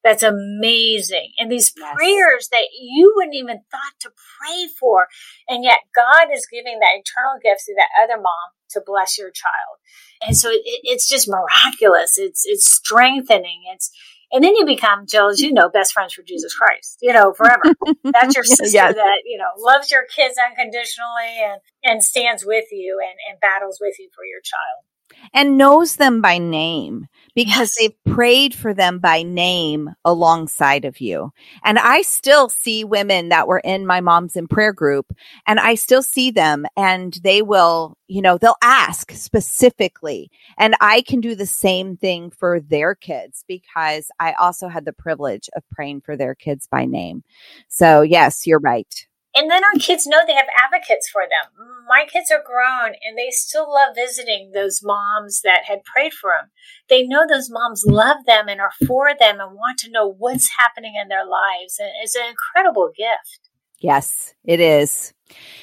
that's 0.03 0.23
amazing. 0.23 1.31
And 1.37 1.51
these 1.51 1.71
Yes. 1.77 1.95
prayers 1.95 2.49
that 2.51 2.67
you 2.73 3.13
wouldn't 3.15 3.35
even 3.35 3.61
thought 3.69 3.99
to 4.01 4.09
pray 4.09 4.67
for. 4.79 5.07
And 5.47 5.63
yet 5.63 5.79
God 5.95 6.27
is 6.33 6.47
giving 6.51 6.79
that 6.79 6.95
eternal 6.95 7.39
gift 7.41 7.65
to 7.65 7.75
that 7.75 7.89
other 8.03 8.19
mom 8.19 8.51
to 8.71 8.81
bless 8.85 9.17
your 9.17 9.29
child. 9.29 9.77
And 10.25 10.35
so 10.35 10.49
it, 10.49 10.61
it's 10.63 11.07
just 11.07 11.29
miraculous. 11.29 12.17
It's, 12.17 12.43
it's 12.45 12.65
strengthening. 12.65 13.63
It's, 13.73 13.91
and 14.31 14.43
then 14.43 14.55
you 14.55 14.65
become, 14.65 15.05
Jill, 15.07 15.29
as 15.29 15.41
you 15.41 15.53
know, 15.53 15.69
best 15.69 15.93
friends 15.93 16.13
for 16.13 16.23
Jesus 16.23 16.53
Christ, 16.55 16.97
you 17.01 17.13
know, 17.13 17.33
forever. 17.33 17.63
That's 18.13 18.35
your 18.35 18.43
sister 18.43 18.65
Yes. 18.77 18.95
that, 18.95 19.21
you 19.25 19.37
know, 19.37 19.49
loves 19.57 19.91
your 19.91 20.05
kids 20.05 20.35
unconditionally 20.37 21.39
and, 21.43 21.61
and 21.83 22.03
stands 22.03 22.45
with 22.45 22.65
you 22.71 22.99
and, 23.01 23.17
and 23.29 23.39
battles 23.39 23.79
with 23.81 23.95
you 23.99 24.09
for 24.15 24.25
your 24.25 24.41
child. 24.43 25.29
and 25.33 25.57
knows 25.57 25.97
them 25.97 26.21
by 26.21 26.37
name 26.37 27.07
because 27.35 27.71
Yes. 27.71 27.75
they've 27.79 28.13
prayed 28.15 28.53
for 28.53 28.73
them 28.73 28.99
by 28.99 29.23
name 29.23 29.89
alongside 30.05 30.85
of 30.85 30.99
you. 31.01 31.31
And 31.63 31.79
I 31.79 32.01
still 32.01 32.49
see 32.49 32.83
women 32.83 33.29
that 33.29 33.47
were 33.47 33.59
in 33.59 33.85
my 33.85 34.01
mom's 34.01 34.35
in 34.35 34.47
prayer 34.47 34.73
group 34.73 35.13
and 35.47 35.59
I 35.59 35.75
still 35.75 36.03
see 36.03 36.31
them 36.31 36.65
and 36.77 37.17
they 37.23 37.41
will, 37.41 37.97
you 38.07 38.21
know, 38.21 38.37
they'll 38.37 38.55
ask 38.61 39.11
specifically. 39.11 40.29
And 40.57 40.75
I 40.81 41.01
can 41.01 41.21
do 41.21 41.35
the 41.35 41.45
same 41.45 41.97
thing 41.97 42.31
for 42.31 42.59
their 42.59 42.95
kids 42.95 43.43
because 43.47 44.09
I 44.19 44.33
also 44.33 44.67
had 44.67 44.85
the 44.85 44.93
privilege 44.93 45.49
of 45.55 45.63
praying 45.71 46.01
for 46.01 46.17
their 46.17 46.35
kids 46.35 46.67
by 46.67 46.85
name. 46.85 47.23
So 47.67 48.01
yes, 48.01 48.45
you're 48.47 48.59
right. 48.59 49.07
And 49.35 49.49
then 49.49 49.63
our 49.63 49.79
kids 49.79 50.05
know 50.05 50.19
they 50.25 50.33
have 50.33 50.47
advocates 50.61 51.09
for 51.09 51.23
them. 51.23 51.67
My 51.87 52.05
kids 52.11 52.31
are 52.31 52.43
grown 52.45 52.95
and 53.03 53.17
they 53.17 53.29
still 53.29 53.71
love 53.71 53.95
visiting 53.95 54.51
those 54.51 54.81
moms 54.83 55.41
that 55.43 55.63
had 55.65 55.83
prayed 55.83 56.13
for 56.13 56.31
them. 56.37 56.51
They 56.89 57.03
know 57.03 57.25
those 57.27 57.49
moms 57.49 57.83
love 57.85 58.25
them 58.25 58.49
and 58.49 58.59
are 58.59 58.73
for 58.85 59.11
them 59.17 59.39
and 59.39 59.53
want 59.53 59.79
to 59.79 59.91
know 59.91 60.07
what's 60.07 60.49
happening 60.57 60.95
in 61.01 61.07
their 61.07 61.25
lives. 61.25 61.79
And 61.79 61.89
it's 62.03 62.15
an 62.15 62.29
incredible 62.29 62.91
gift. 62.95 63.49
Yes, 63.79 64.33
it 64.43 64.59
is. 64.59 65.13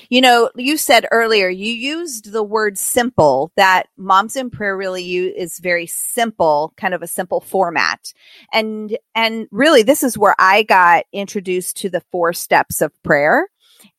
You 0.08 0.22
know, 0.22 0.50
you 0.56 0.78
said 0.78 1.06
earlier 1.10 1.48
you 1.48 1.72
used 1.72 2.32
the 2.32 2.42
word 2.42 2.78
simple 2.78 3.52
that 3.56 3.88
moms 3.98 4.34
in 4.34 4.48
prayer 4.48 4.76
really 4.76 5.04
is 5.14 5.58
very 5.58 5.86
simple, 5.86 6.72
kind 6.78 6.94
of 6.94 7.02
a 7.02 7.06
simple 7.06 7.40
format. 7.40 8.12
And 8.52 8.96
and 9.14 9.46
really 9.50 9.82
this 9.82 10.02
is 10.02 10.16
where 10.16 10.34
I 10.38 10.62
got 10.62 11.04
introduced 11.12 11.76
to 11.78 11.90
the 11.90 12.02
four 12.10 12.32
steps 12.32 12.80
of 12.80 12.92
prayer 13.02 13.48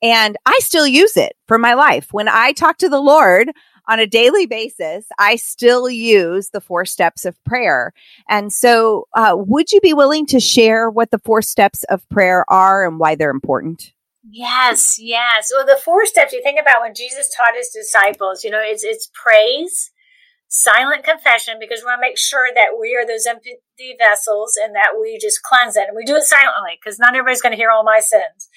and 0.02 0.38
I 0.46 0.58
still 0.62 0.88
use 0.88 1.18
it 1.18 1.36
for 1.48 1.58
my 1.58 1.74
life. 1.74 2.08
When 2.12 2.28
I 2.28 2.54
talk 2.54 2.78
to 2.80 2.90
the 2.90 3.02
Lord 3.02 3.52
on 3.88 4.00
a 4.00 4.08
daily 4.08 4.46
basis, 4.46 5.06
I 5.18 5.36
still 5.36 5.90
use 5.90 6.50
the 6.50 6.62
four 6.62 6.86
steps 6.86 7.26
of 7.26 7.44
prayer. 7.44 7.92
And 8.30 8.54
so, 8.54 9.08
uh, 9.16 9.36
would 9.36 9.72
you 9.72 9.82
be 9.82 9.94
willing 9.94 10.26
to 10.28 10.40
share 10.40 10.90
what 10.90 11.12
the 11.12 11.20
four 11.20 11.42
steps 11.42 11.84
of 11.86 12.08
prayer 12.10 12.46
are 12.50 12.88
and 12.88 13.00
why 13.00 13.16
they're 13.16 13.32
important? 13.32 13.94
Yes, 14.30 14.98
yes. 15.00 15.52
Well, 15.54 15.66
the 15.66 15.82
four 15.84 16.06
steps 16.06 16.34
you 16.34 16.44
think 16.44 16.60
about 16.60 16.82
when 16.82 16.94
Jesus 16.94 17.34
taught 17.36 17.56
his 17.56 17.70
disciples, 17.70 18.44
you 18.44 18.52
know, 18.52 18.62
it's 18.62 18.84
it's 18.84 19.10
praise, 19.14 19.92
silent 20.48 21.04
confession, 21.04 21.56
because 21.60 21.80
we 21.80 21.86
want 21.86 21.98
to 21.98 22.08
make 22.08 22.18
sure 22.18 22.50
that 22.54 22.78
we 22.80 22.96
are 22.96 23.08
those 23.08 23.26
empty 23.26 23.58
vessels 23.98 24.56
and 24.62 24.76
that 24.76 25.00
we 25.00 25.18
just 25.20 25.42
cleanse 25.42 25.76
it. 25.78 25.88
And 25.88 25.96
we 25.96 26.06
do 26.06 26.16
it 26.16 26.24
silently 26.24 26.78
because 26.80 27.00
not 27.00 27.16
everybody's 27.16 27.42
going 27.42 27.54
to 27.54 27.58
hear 27.58 27.72
all 27.72 27.84
my 27.84 28.02
sins. 28.02 28.50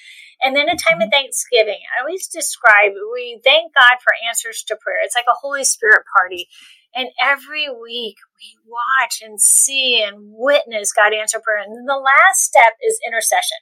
And 0.42 0.56
then 0.56 0.68
a 0.68 0.76
time 0.76 1.00
of 1.00 1.08
mm-hmm. 1.08 1.10
thanksgiving. 1.10 1.78
I 1.96 2.02
always 2.02 2.26
describe 2.26 2.92
we 3.12 3.40
thank 3.44 3.74
God 3.74 4.02
for 4.02 4.12
answers 4.26 4.64
to 4.68 4.76
prayer. 4.76 4.98
It's 5.04 5.16
like 5.16 5.30
a 5.30 5.38
Holy 5.40 5.64
Spirit 5.64 6.02
party. 6.16 6.48
And 6.94 7.08
every 7.22 7.68
week 7.70 8.16
we 8.36 8.58
watch 8.66 9.22
and 9.22 9.40
see 9.40 10.02
and 10.02 10.34
witness 10.36 10.92
God 10.92 11.14
answer 11.14 11.40
prayer. 11.40 11.62
And 11.62 11.74
then 11.74 11.86
the 11.86 11.96
last 11.96 12.42
step 12.42 12.74
is 12.84 13.00
intercession. 13.06 13.58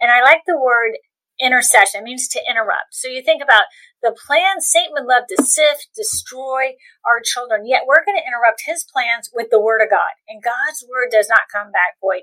And 0.00 0.10
I 0.10 0.22
like 0.22 0.42
the 0.46 0.58
word 0.58 0.98
intercession. 1.40 2.02
It 2.02 2.04
means 2.04 2.28
to 2.28 2.42
interrupt. 2.50 2.92
So 2.92 3.08
you 3.08 3.22
think 3.22 3.42
about 3.42 3.64
the 4.02 4.14
plan 4.26 4.60
Satan 4.60 4.92
would 4.92 5.06
love 5.06 5.24
to 5.28 5.42
sift, 5.42 5.88
destroy 5.94 6.74
our 7.06 7.20
children, 7.24 7.66
yet 7.66 7.82
we're 7.86 8.04
going 8.04 8.18
to 8.18 8.26
interrupt 8.26 8.62
his 8.66 8.84
plans 8.84 9.30
with 9.32 9.48
the 9.50 9.60
word 9.60 9.82
of 9.82 9.90
God. 9.90 10.18
And 10.28 10.42
God's 10.42 10.84
word 10.88 11.10
does 11.10 11.28
not 11.28 11.50
come 11.52 11.70
back 11.72 11.98
void. 12.00 12.22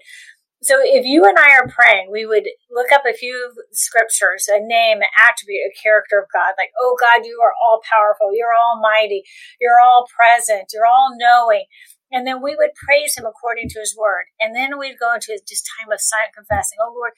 So 0.64 0.80
if 0.82 1.06
you 1.06 1.26
and 1.26 1.38
I 1.38 1.54
are 1.58 1.68
praying, 1.68 2.10
we 2.12 2.26
would 2.26 2.48
look 2.72 2.92
up 2.92 3.04
a 3.06 3.14
few 3.14 3.54
scriptures, 3.72 4.48
a 4.50 4.60
name, 4.60 4.98
an 4.98 5.12
attribute, 5.20 5.62
a 5.68 5.78
character 5.78 6.18
of 6.18 6.32
God, 6.34 6.56
like, 6.58 6.72
oh 6.82 6.96
God, 7.00 7.26
you 7.26 7.40
are 7.44 7.54
all 7.54 7.82
powerful, 7.86 8.32
you're 8.34 8.56
almighty, 8.56 9.24
you're 9.60 9.80
all 9.84 10.08
present, 10.10 10.72
you're 10.74 10.88
all 10.88 11.14
knowing. 11.18 11.66
And 12.12 12.26
then 12.26 12.42
we 12.42 12.56
would 12.56 12.72
praise 12.74 13.18
him 13.18 13.26
according 13.26 13.70
to 13.70 13.80
his 13.80 13.96
word. 13.98 14.26
And 14.40 14.56
then 14.56 14.80
we'd 14.80 14.98
go 15.00 15.14
into 15.14 15.38
just 15.48 15.70
time 15.78 15.92
of 15.92 16.00
silent 16.00 16.34
confessing, 16.34 16.78
oh 16.82 16.94
Lord, 16.96 17.12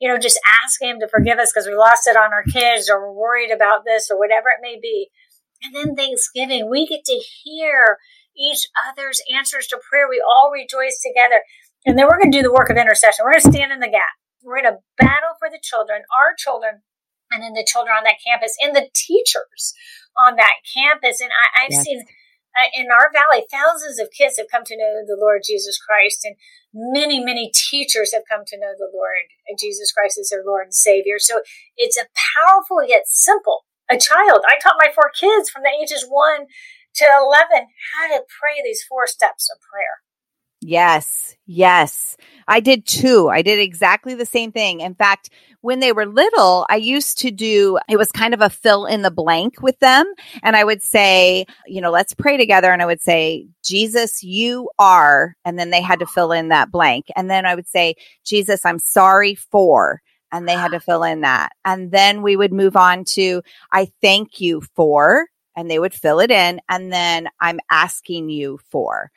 you 0.00 0.08
know, 0.08 0.18
just 0.18 0.40
ask 0.64 0.80
him 0.80 0.98
to 1.00 1.08
forgive 1.08 1.38
us 1.38 1.52
because 1.52 1.68
we 1.68 1.74
lost 1.74 2.08
it 2.08 2.16
on 2.16 2.32
our 2.32 2.44
kids 2.44 2.90
or 2.90 3.00
we're 3.00 3.12
worried 3.12 3.52
about 3.52 3.84
this 3.84 4.10
or 4.10 4.18
whatever 4.18 4.48
it 4.48 4.60
may 4.60 4.78
be. 4.80 5.08
And 5.62 5.74
then 5.74 5.94
Thanksgiving, 5.94 6.68
we 6.68 6.86
get 6.86 7.04
to 7.04 7.20
hear 7.44 7.98
each 8.36 8.68
other's 8.88 9.20
answers 9.34 9.66
to 9.68 9.78
prayer. 9.88 10.08
We 10.08 10.24
all 10.24 10.50
rejoice 10.50 11.00
together. 11.04 11.42
And 11.86 11.98
then 11.98 12.06
we're 12.06 12.18
going 12.18 12.30
to 12.30 12.38
do 12.38 12.42
the 12.42 12.52
work 12.52 12.70
of 12.70 12.76
intercession. 12.76 13.24
We're 13.24 13.32
going 13.32 13.44
to 13.48 13.52
stand 13.52 13.72
in 13.72 13.80
the 13.80 13.88
gap. 13.88 14.14
We're 14.42 14.60
going 14.60 14.74
to 14.74 14.80
battle 14.98 15.36
for 15.38 15.48
the 15.48 15.60
children, 15.62 16.02
our 16.12 16.36
children, 16.36 16.82
and 17.30 17.42
then 17.42 17.52
the 17.52 17.66
children 17.66 17.96
on 17.96 18.04
that 18.04 18.20
campus 18.24 18.56
and 18.60 18.74
the 18.74 18.88
teachers 18.94 19.72
on 20.18 20.36
that 20.36 20.60
campus. 20.66 21.20
And 21.20 21.30
I, 21.30 21.64
I've 21.64 21.72
Yes. 21.72 21.84
seen 21.84 22.04
uh, 22.58 22.68
in 22.74 22.90
our 22.90 23.10
valley, 23.14 23.46
thousands 23.50 24.00
of 24.00 24.10
kids 24.10 24.36
have 24.36 24.50
come 24.50 24.64
to 24.66 24.76
know 24.76 25.06
the 25.06 25.18
Lord 25.20 25.42
Jesus 25.46 25.78
Christ, 25.78 26.24
and 26.24 26.34
many, 26.74 27.22
many 27.22 27.52
teachers 27.54 28.12
have 28.12 28.24
come 28.28 28.42
to 28.46 28.58
know 28.58 28.74
the 28.76 28.90
Lord 28.92 29.30
Jesus 29.58 29.92
Christ 29.92 30.18
as 30.18 30.30
their 30.30 30.42
Lord 30.44 30.64
and 30.66 30.74
Savior. 30.74 31.18
So 31.18 31.40
it's 31.76 31.96
a 31.96 32.10
powerful 32.36 32.82
yet 32.86 33.04
simple. 33.06 33.64
A 33.90 33.98
child, 33.98 34.42
I 34.46 34.58
taught 34.58 34.82
my 34.82 34.90
four 34.92 35.10
kids 35.14 35.50
from 35.50 35.62
the 35.62 35.70
ages 35.70 36.06
one 36.08 36.46
to 36.94 37.06
11 37.06 37.70
how 37.94 38.08
to 38.08 38.22
pray 38.26 38.62
these 38.62 38.82
four 38.82 39.06
steps 39.06 39.48
of 39.50 39.58
prayer. 39.62 40.02
Yes, 40.62 41.36
yes. 41.46 42.18
I 42.46 42.60
did 42.60 42.86
too. 42.86 43.28
I 43.30 43.40
did 43.40 43.58
exactly 43.58 44.14
the 44.14 44.26
same 44.26 44.52
thing. 44.52 44.80
In 44.80 44.94
fact, 44.94 45.30
when 45.62 45.80
they 45.80 45.92
were 45.92 46.04
little, 46.04 46.66
I 46.68 46.76
used 46.76 47.18
to 47.18 47.30
do, 47.30 47.78
it 47.88 47.96
was 47.96 48.12
kind 48.12 48.34
of 48.34 48.42
a 48.42 48.50
fill 48.50 48.84
in 48.84 49.00
the 49.00 49.10
blank 49.10 49.62
with 49.62 49.78
them. 49.78 50.04
And 50.42 50.56
I 50.56 50.64
would 50.64 50.82
say, 50.82 51.46
you 51.66 51.80
know, 51.80 51.90
let's 51.90 52.12
pray 52.12 52.36
together. 52.36 52.72
And 52.72 52.82
I 52.82 52.86
would 52.86 53.00
say, 53.00 53.46
Jesus, 53.64 54.22
you 54.22 54.70
are. 54.78 55.34
And 55.46 55.58
then 55.58 55.70
they 55.70 55.80
had 55.80 56.00
to 56.00 56.06
fill 56.06 56.30
in 56.30 56.48
that 56.48 56.70
blank. 56.70 57.06
And 57.16 57.30
then 57.30 57.46
I 57.46 57.54
would 57.54 57.68
say, 57.68 57.94
Jesus, 58.24 58.66
I'm 58.66 58.78
sorry 58.78 59.34
for. 59.36 60.02
And 60.30 60.46
they 60.46 60.54
had 60.54 60.72
to 60.72 60.80
fill 60.80 61.04
in 61.04 61.22
that. 61.22 61.52
And 61.64 61.90
then 61.90 62.20
we 62.20 62.36
would 62.36 62.52
move 62.52 62.76
on 62.76 63.04
to, 63.12 63.42
I 63.72 63.90
thank 64.02 64.42
you 64.42 64.60
for. 64.76 65.26
And 65.56 65.70
they 65.70 65.78
would 65.78 65.94
fill 65.94 66.20
it 66.20 66.30
in. 66.30 66.60
And 66.68 66.92
then 66.92 67.28
I'm 67.40 67.60
asking 67.70 68.28
you 68.28 68.60
for. 68.70 69.10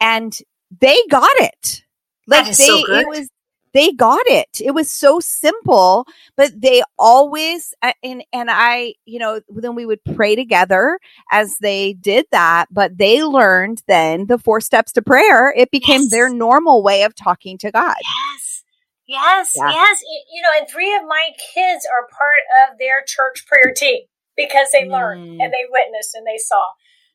And 0.00 0.36
they 0.80 0.96
got 1.08 1.36
it. 1.36 1.84
Like 2.26 2.46
they, 2.46 2.52
so 2.52 2.78
it 2.88 3.08
was, 3.08 3.28
they 3.74 3.92
got 3.92 4.26
it. 4.26 4.60
It 4.60 4.72
was 4.72 4.90
so 4.90 5.20
simple, 5.20 6.06
but 6.36 6.58
they 6.60 6.82
always, 6.98 7.74
and, 8.02 8.24
and 8.32 8.50
I, 8.50 8.94
you 9.04 9.18
know, 9.18 9.40
then 9.48 9.74
we 9.74 9.86
would 9.86 10.02
pray 10.14 10.36
together 10.36 10.98
as 11.30 11.56
they 11.60 11.92
did 11.94 12.26
that, 12.32 12.66
but 12.70 12.98
they 12.98 13.22
learned 13.22 13.82
then 13.86 14.26
the 14.26 14.38
four 14.38 14.60
steps 14.60 14.92
to 14.92 15.02
prayer. 15.02 15.52
It 15.56 15.70
became 15.70 16.02
Yes. 16.02 16.10
their 16.10 16.28
normal 16.28 16.82
way 16.82 17.02
of 17.02 17.14
talking 17.14 17.58
to 17.58 17.70
God. 17.70 17.96
Yes. 18.02 18.64
Yes, 19.06 19.52
yeah. 19.56 19.70
yes. 19.70 20.02
You 20.30 20.42
know, 20.42 20.50
and 20.58 20.68
three 20.68 20.94
of 20.94 21.02
my 21.08 21.30
kids 21.54 21.86
are 21.94 22.08
part 22.08 22.70
of 22.70 22.78
their 22.78 23.02
church 23.06 23.46
prayer 23.46 23.72
team 23.74 24.02
because 24.36 24.68
they 24.72 24.86
learned 24.86 25.22
mm. 25.22 25.42
and 25.42 25.52
they 25.52 25.64
witnessed 25.70 26.14
and 26.14 26.26
they 26.26 26.38
saw. 26.38 26.62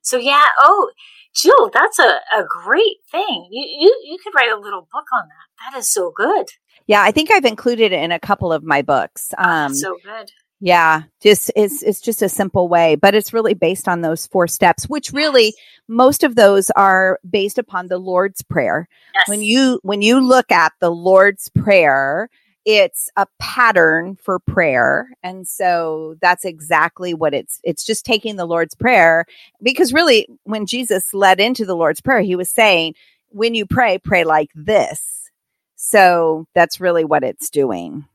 So 0.04 0.18
yeah, 0.18 0.46
oh, 0.60 0.92
Jill, 1.36 1.72
that's 1.74 1.98
a, 1.98 2.20
a 2.38 2.44
great 2.48 2.98
thing. 3.12 3.48
You, 3.50 3.66
you 3.80 4.02
you 4.06 4.18
could 4.24 4.36
write 4.36 4.52
a 4.52 4.60
little 4.60 4.88
book 4.92 5.06
on 5.14 5.28
that. 5.28 5.72
That 5.72 5.80
is 5.80 5.92
so 5.92 6.12
good. 6.16 6.46
Yeah, 6.86 7.02
I 7.02 7.12
think 7.12 7.32
I've 7.32 7.46
included 7.46 7.92
it 7.92 8.04
in 8.04 8.12
a 8.12 8.20
couple 8.20 8.52
of 8.54 8.64
my 8.64 8.82
books. 8.82 9.34
Oh, 9.38 9.50
um, 9.50 9.74
so 9.74 9.98
good. 10.04 10.32
Yeah, 10.60 11.04
just 11.22 11.52
it's 11.56 11.82
it's 11.84 12.00
just 12.00 12.22
a 12.22 12.30
simple 12.30 12.70
way, 12.70 12.96
but 12.96 13.16
it's 13.16 13.34
really 13.34 13.54
based 13.54 13.88
on 13.88 14.02
those 14.02 14.28
four 14.28 14.48
steps, 14.48 14.86
which 14.86 15.12
really 15.12 15.54
most 15.90 16.24
of 16.24 16.36
those 16.36 16.70
are 16.72 17.20
based 17.30 17.58
upon 17.58 17.88
the 17.88 17.98
Lord's 17.98 18.42
prayer. 18.44 18.88
Yes. 19.14 19.28
When 19.28 19.42
you 19.42 19.80
when 19.84 20.02
you 20.02 20.26
look 20.26 20.52
at 20.52 20.72
the 20.80 20.92
Lord's 20.92 21.50
prayer, 21.50 22.30
it's 22.66 23.10
a 23.18 23.28
pattern 23.40 24.16
for 24.16 24.40
prayer. 24.40 25.10
And 25.22 25.48
so 25.48 26.16
that's 26.22 26.46
exactly 26.46 27.14
what 27.14 27.34
it's 27.34 27.60
it's 27.64 27.84
just 27.84 28.06
taking 28.06 28.36
the 28.36 28.46
Lord's 28.46 28.76
prayer 28.76 29.26
because 29.62 29.94
really 29.94 30.28
when 30.44 30.66
Jesus 30.66 31.14
led 31.14 31.40
into 31.40 31.66
the 31.66 31.76
Lord's 31.76 32.02
prayer, 32.02 32.22
he 32.22 32.36
was 32.36 32.50
saying, 32.50 32.96
when 33.30 33.56
you 33.56 33.66
pray, 33.66 33.98
pray 33.98 34.24
like 34.24 34.50
this. 34.56 35.30
So 35.76 36.48
that's 36.54 36.80
really 36.80 37.04
what 37.04 37.24
it's 37.24 37.50
doing. 37.50 38.06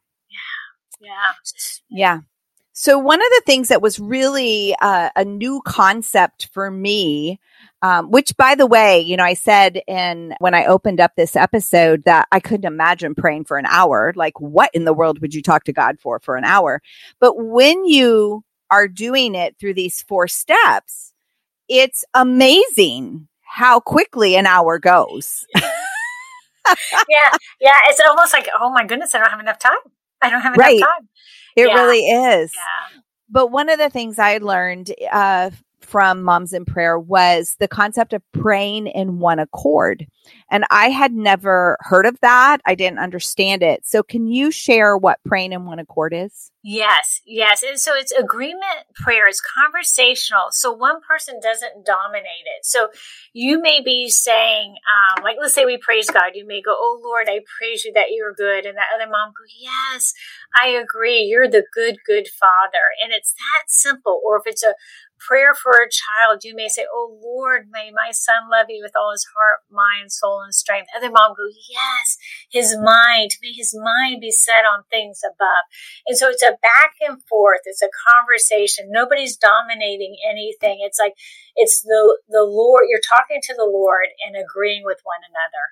Yeah. 1.01 1.09
Yeah. 1.09 1.33
Yeah. 1.91 2.21
So 2.73 2.97
one 2.97 3.21
of 3.21 3.29
the 3.31 3.43
things 3.45 3.69
that 3.69 3.83
was 3.83 3.99
really 3.99 4.75
uh, 4.81 5.11
a 5.17 5.25
new 5.25 5.61
concept 5.67 6.49
for 6.53 6.71
me, 6.71 7.41
um, 7.83 8.11
which 8.11 8.37
by 8.37 8.55
the 8.55 8.67
way, 8.67 9.01
you 9.01 9.17
know, 9.17 9.25
I 9.25 9.35
said 9.35 9.81
in 9.87 10.35
when 10.41 10.55
I 10.55 10.65
opened 10.65 11.01
up 11.01 11.13
this 11.17 11.37
episode 11.37 12.05
that 12.05 12.27
I 12.33 12.41
couldn't 12.41 12.67
imagine 12.67 13.15
praying 13.15 13.45
for 13.45 13.57
an 13.57 13.67
hour. 13.67 14.13
Like, 14.17 14.41
what 14.41 14.71
in 14.75 14.85
the 14.85 14.93
world 14.93 15.21
would 15.21 15.35
you 15.35 15.43
talk 15.43 15.65
to 15.65 15.73
God 15.73 15.99
for 16.01 16.19
for 16.19 16.37
an 16.37 16.45
hour? 16.45 16.83
But 17.21 17.35
when 17.37 17.85
you 17.85 18.43
are 18.71 18.89
doing 18.89 19.35
it 19.35 19.57
through 19.59 19.75
these 19.75 20.03
four 20.03 20.27
steps, 20.27 21.13
it's 21.69 22.05
amazing 22.15 23.29
how 23.43 23.81
quickly 23.81 24.37
an 24.37 24.47
hour 24.47 24.79
goes. 24.79 25.47
yeah, 25.57 25.63
yeah. 27.61 27.79
It's 27.87 28.01
almost 28.07 28.33
like, 28.33 28.49
oh 28.61 28.71
my 28.71 28.85
goodness, 28.85 29.15
I 29.15 29.19
don't 29.19 29.31
have 29.31 29.41
enough 29.41 29.59
time. 29.59 29.79
I 30.21 30.31
don't 30.31 30.41
have 30.41 30.55
enough 30.55 30.67
right. 30.67 30.81
time. 30.81 31.09
It 31.57 31.69
yeah. 31.69 31.75
really 31.75 32.09
is. 32.09 32.53
Yeah. 32.55 33.01
But 33.31 33.53
one 33.53 33.69
of 33.69 33.79
the 33.79 33.91
things 33.91 34.19
I 34.19 34.39
learned 34.39 34.93
uh, 35.13 35.51
from 35.81 36.23
Moms 36.23 36.53
in 36.53 36.65
Prayer 36.65 36.99
was 36.99 37.57
the 37.59 37.69
concept 37.69 38.13
of 38.13 38.23
praying 38.33 38.89
in 38.89 39.19
one 39.19 39.39
accord. 39.39 40.07
And 40.51 40.65
I 40.71 40.91
had 40.91 41.13
never 41.13 41.77
heard 41.81 42.07
of 42.07 42.19
that. 42.21 42.61
I 42.67 42.75
didn't 42.75 42.99
understand 42.99 43.63
it. 43.63 43.87
So 43.87 44.03
can 44.03 44.27
you 44.27 44.51
share 44.51 44.97
what 44.97 45.21
praying 45.25 45.53
in 45.53 45.67
one 45.67 45.79
accord 45.79 46.13
is? 46.15 46.51
Yes, 46.63 47.23
yes. 47.25 47.63
And 47.63 47.79
so 47.79 47.95
it's 47.95 48.13
agreement 48.13 48.63
prayer, 48.95 49.27
it's 49.27 49.41
conversational. 49.41 50.49
So 50.51 50.73
one 50.73 51.01
person 51.01 51.41
doesn't 51.43 51.87
dominate 51.87 52.45
it. 52.45 52.65
So 52.65 52.89
you 53.33 53.63
may 53.63 53.81
be 53.83 54.11
saying, 54.11 54.75
um, 54.75 55.23
like, 55.23 55.37
let's 55.41 55.55
say 55.55 55.65
we 55.65 55.79
praise 55.79 56.11
God. 56.11 56.33
You 56.35 56.47
may 56.47 56.61
go, 56.61 56.75
Oh 56.77 57.01
Lord, 57.03 57.29
I 57.29 57.41
praise 57.59 57.85
you 57.85 57.93
that 57.95 58.11
you're 58.11 58.35
good. 58.35 58.67
And 58.67 58.77
that 58.77 58.89
other 58.95 59.11
mom 59.11 59.31
go, 59.31 59.45
Yes, 59.59 60.13
I 60.61 60.69
agree. 60.69 61.21
You're 61.23 61.49
the 61.49 61.65
good, 61.73 61.99
good 62.07 62.29
father. 62.29 62.93
And 63.03 63.13
it's 63.13 63.33
that 63.33 63.65
simple. 63.69 64.21
Or 64.27 64.37
if 64.37 64.43
it's 64.47 64.63
a 64.63 64.75
prayer 65.19 65.55
for 65.55 65.73
a 65.73 65.91
child, 65.91 66.45
you 66.45 66.55
may 66.55 66.69
say, 66.69 66.87
Oh 66.93 67.19
Lord, 67.23 67.69
may 67.71 67.91
my 67.95 68.11
son 68.13 68.51
love 68.51 68.67
you 68.69 68.83
with 68.83 68.97
all 68.97 69.13
his 69.13 69.27
heart, 69.37 69.61
mind, 69.71 70.13
soul, 70.13 70.41
and 70.43 70.55
strength. 70.55 70.89
Other 70.97 71.11
mom 71.11 71.35
go, 71.37 71.45
Yes, 71.71 72.17
his 72.51 72.77
mind, 72.79 73.33
may 73.43 73.53
his 73.53 73.75
mind 73.75 74.21
be 74.21 74.31
set 74.31 74.65
on 74.65 74.85
things 74.91 75.21
above. 75.25 75.65
And 76.07 76.17
so 76.17 76.29
it's 76.29 76.43
a 76.43 76.59
back 76.63 76.95
and 77.07 77.23
forth, 77.25 77.61
it's 77.65 77.83
a 77.83 77.91
conversation. 78.09 78.89
Nobody's 78.91 79.37
dominating 79.37 80.17
anything. 80.29 80.79
It's 80.81 80.99
like 80.99 81.15
it's 81.57 81.83
the 81.83 82.19
the 82.29 82.45
Lord, 82.45 82.85
you're 82.89 83.01
talking 83.09 83.41
to 83.43 83.55
the 83.55 83.69
Lord 83.71 84.07
and 84.27 84.37
agreeing 84.37 84.83
with 84.85 85.01
one 85.05 85.21
another. 85.29 85.65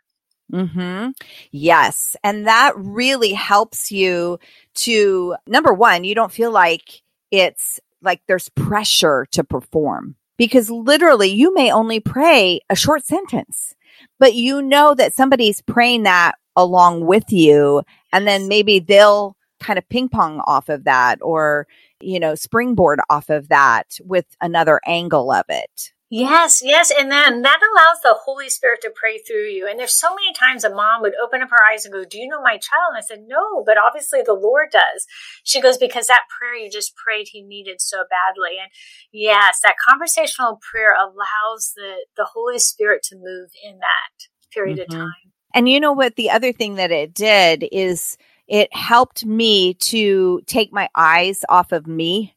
Hmm. 0.51 1.11
Yes, 1.51 2.17
and 2.23 2.47
that 2.47 2.73
really 2.77 3.33
helps 3.33 3.91
you 3.91 4.39
to 4.77 5.37
number 5.47 5.73
one. 5.73 6.05
You 6.05 6.15
don't 6.15 6.33
feel 6.33 6.53
like 6.53 7.03
it's 7.31 7.81
like 8.03 8.21
there's 8.27 8.49
pressure 8.51 9.27
to 9.33 9.45
perform 9.45 10.17
because 10.37 10.71
literally 10.71 11.29
you 11.31 11.55
may 11.55 11.73
only 11.73 12.01
pray 12.01 12.61
a 12.69 12.77
short 12.77 13.05
sentence, 13.05 13.75
but 14.19 14.35
you 14.35 14.63
know 14.63 14.95
that 14.95 15.15
somebody's 15.15 15.63
praying 15.63 16.05
that 16.05 16.37
along 16.57 17.07
with 17.07 17.33
you. 17.33 17.83
And 18.13 18.27
then 18.27 18.49
maybe 18.49 18.79
they'll 18.79 19.37
kind 19.61 19.79
of 19.79 19.89
ping 19.89 20.09
pong 20.09 20.41
off 20.47 20.69
of 20.69 20.85
that 20.85 21.19
or, 21.23 21.67
you 22.01 22.21
know, 22.21 22.35
springboard 22.35 23.01
off 23.09 23.31
of 23.31 23.49
that 23.49 23.99
with 24.05 24.27
another 24.41 24.81
angle 24.87 25.33
of 25.33 25.45
it. 25.49 25.93
Yes, 26.09 26.63
yes. 26.63 26.93
And 26.97 27.11
then 27.11 27.43
that 27.43 27.59
allows 27.59 28.01
the 28.01 28.15
Holy 28.15 28.49
Spirit 28.49 28.81
to 28.83 28.93
pray 28.95 29.19
through 29.19 29.49
you. 29.49 29.67
And 29.69 29.79
there's 29.79 29.99
so 29.99 30.15
many 30.15 30.33
times 30.33 30.63
a 30.63 30.73
mom 30.73 31.03
would 31.03 31.15
open 31.23 31.43
up 31.43 31.51
her 31.51 31.65
eyes 31.69 31.85
and 31.85 31.93
go, 31.93 32.05
Do 32.05 32.19
you 32.19 32.29
know 32.29 32.41
my 32.41 32.59
child? 32.59 32.91
And 32.91 32.99
I 32.99 33.01
said, 33.01 33.25
No, 33.27 33.65
but 33.67 33.77
obviously 33.77 34.21
the 34.25 34.33
Lord 34.33 34.69
does. 34.71 35.07
She 35.43 35.61
goes, 35.61 35.79
Because 35.79 36.07
that 36.07 36.23
prayer 36.39 36.55
you 36.55 36.71
just 36.71 36.95
prayed, 36.95 37.29
he 37.33 37.43
needed 37.43 37.81
so 37.81 38.05
badly. 38.09 38.57
And 38.61 38.71
yes, 39.11 39.59
that 39.65 39.75
conversational 39.89 40.61
prayer 40.71 40.95
allows 40.95 41.73
the, 41.75 42.07
the 42.17 42.27
Holy 42.33 42.61
Spirit 42.61 43.03
to 43.09 43.17
move 43.17 43.51
in 43.65 43.79
that 43.79 44.29
period 44.53 44.79
mm-hmm. 44.79 44.95
of 44.95 45.07
time. 45.07 45.33
And 45.55 45.69
you 45.69 45.81
know 45.81 45.93
what? 45.93 46.15
The 46.15 46.31
other 46.31 46.53
thing 46.53 46.77
that 46.77 46.93
it 46.93 47.15
did 47.15 47.67
is 47.73 48.17
it 48.47 48.73
helped 48.73 49.27
me 49.27 49.75
to 49.75 50.41
take 50.47 50.73
my 50.73 50.89
eyes 50.95 51.45
off 51.49 51.73
of 51.73 51.89
me 51.89 52.36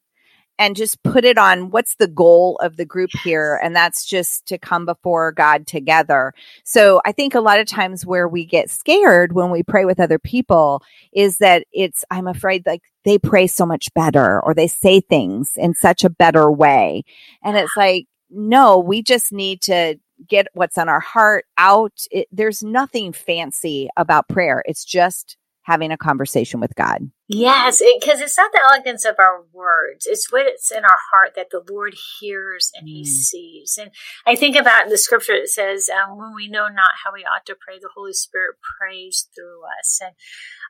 and 0.59 0.75
just 0.75 1.01
put 1.03 1.23
it 1.23 1.37
on 1.37 1.71
what's 1.71 1.95
the 1.95 2.07
goal 2.07 2.57
of 2.61 2.75
the 2.75 2.85
group 2.85 3.11
here. 3.23 3.59
And 3.63 3.73
that's 3.73 4.05
just 4.05 4.45
to 4.47 4.57
come 4.57 4.85
before 4.85 5.31
God 5.31 5.65
together. 5.65 6.33
So 6.65 7.01
I 7.05 7.13
think 7.13 7.33
a 7.33 7.39
lot 7.39 7.61
of 7.61 7.65
times 7.65 8.05
where 8.05 8.27
we 8.27 8.45
get 8.45 8.69
scared 8.69 9.31
when 9.31 9.51
we 9.51 9.63
pray 9.63 9.85
with 9.85 10.01
other 10.01 10.19
people 10.19 10.83
is 11.13 11.37
that 11.37 11.65
it's, 11.71 12.03
I'm 12.11 12.27
afraid 12.27 12.65
like 12.65 12.83
they 13.05 13.17
pray 13.17 13.47
so 13.47 13.65
much 13.65 13.87
better 13.95 14.41
or 14.41 14.53
they 14.53 14.67
say 14.67 14.99
things 14.99 15.53
in 15.55 15.73
such 15.73 16.03
a 16.03 16.09
better 16.09 16.51
way. 16.51 17.03
And 17.41 17.55
it's 17.55 17.77
like, 17.77 18.07
no, 18.29 18.79
we 18.79 19.01
just 19.01 19.31
need 19.31 19.61
to 19.63 19.97
get 20.27 20.47
what's 20.53 20.77
on 20.77 20.89
our 20.89 20.99
heart 20.99 21.45
out. 21.57 21.93
It, 22.11 22.27
there's 22.33 22.61
nothing 22.61 23.13
fancy 23.13 23.87
about 23.95 24.27
prayer. 24.27 24.61
It's 24.65 24.83
just 24.83 25.37
having 25.61 25.93
a 25.93 25.97
conversation 25.97 26.59
with 26.59 26.75
God. 26.75 27.09
Yes, 27.31 27.77
because 27.77 28.21
it, 28.21 28.23
it's 28.23 28.37
not 28.37 28.51
the 28.51 28.59
elegance 28.59 29.05
of 29.05 29.17
our 29.19 29.45
words; 29.53 30.07
it's 30.09 30.31
what's 30.31 30.71
in 30.71 30.83
our 30.83 30.97
heart 31.11 31.33
that 31.35 31.51
the 31.51 31.61
Lord 31.69 31.93
hears 32.19 32.71
and 32.73 32.89
He 32.89 33.03
mm. 33.03 33.05
sees. 33.05 33.77
And 33.79 33.91
I 34.25 34.35
think 34.35 34.55
about 34.55 34.85
in 34.85 34.89
the 34.89 34.97
scripture 34.97 35.33
it 35.33 35.49
says, 35.49 35.89
um, 35.93 36.17
"When 36.17 36.33
we 36.33 36.47
know 36.47 36.67
not 36.67 36.97
how 37.05 37.13
we 37.13 37.21
ought 37.21 37.45
to 37.45 37.55
pray, 37.55 37.77
the 37.77 37.91
Holy 37.93 38.13
Spirit 38.13 38.55
prays 38.57 39.27
through 39.35 39.61
us." 39.79 39.99
And 40.01 40.15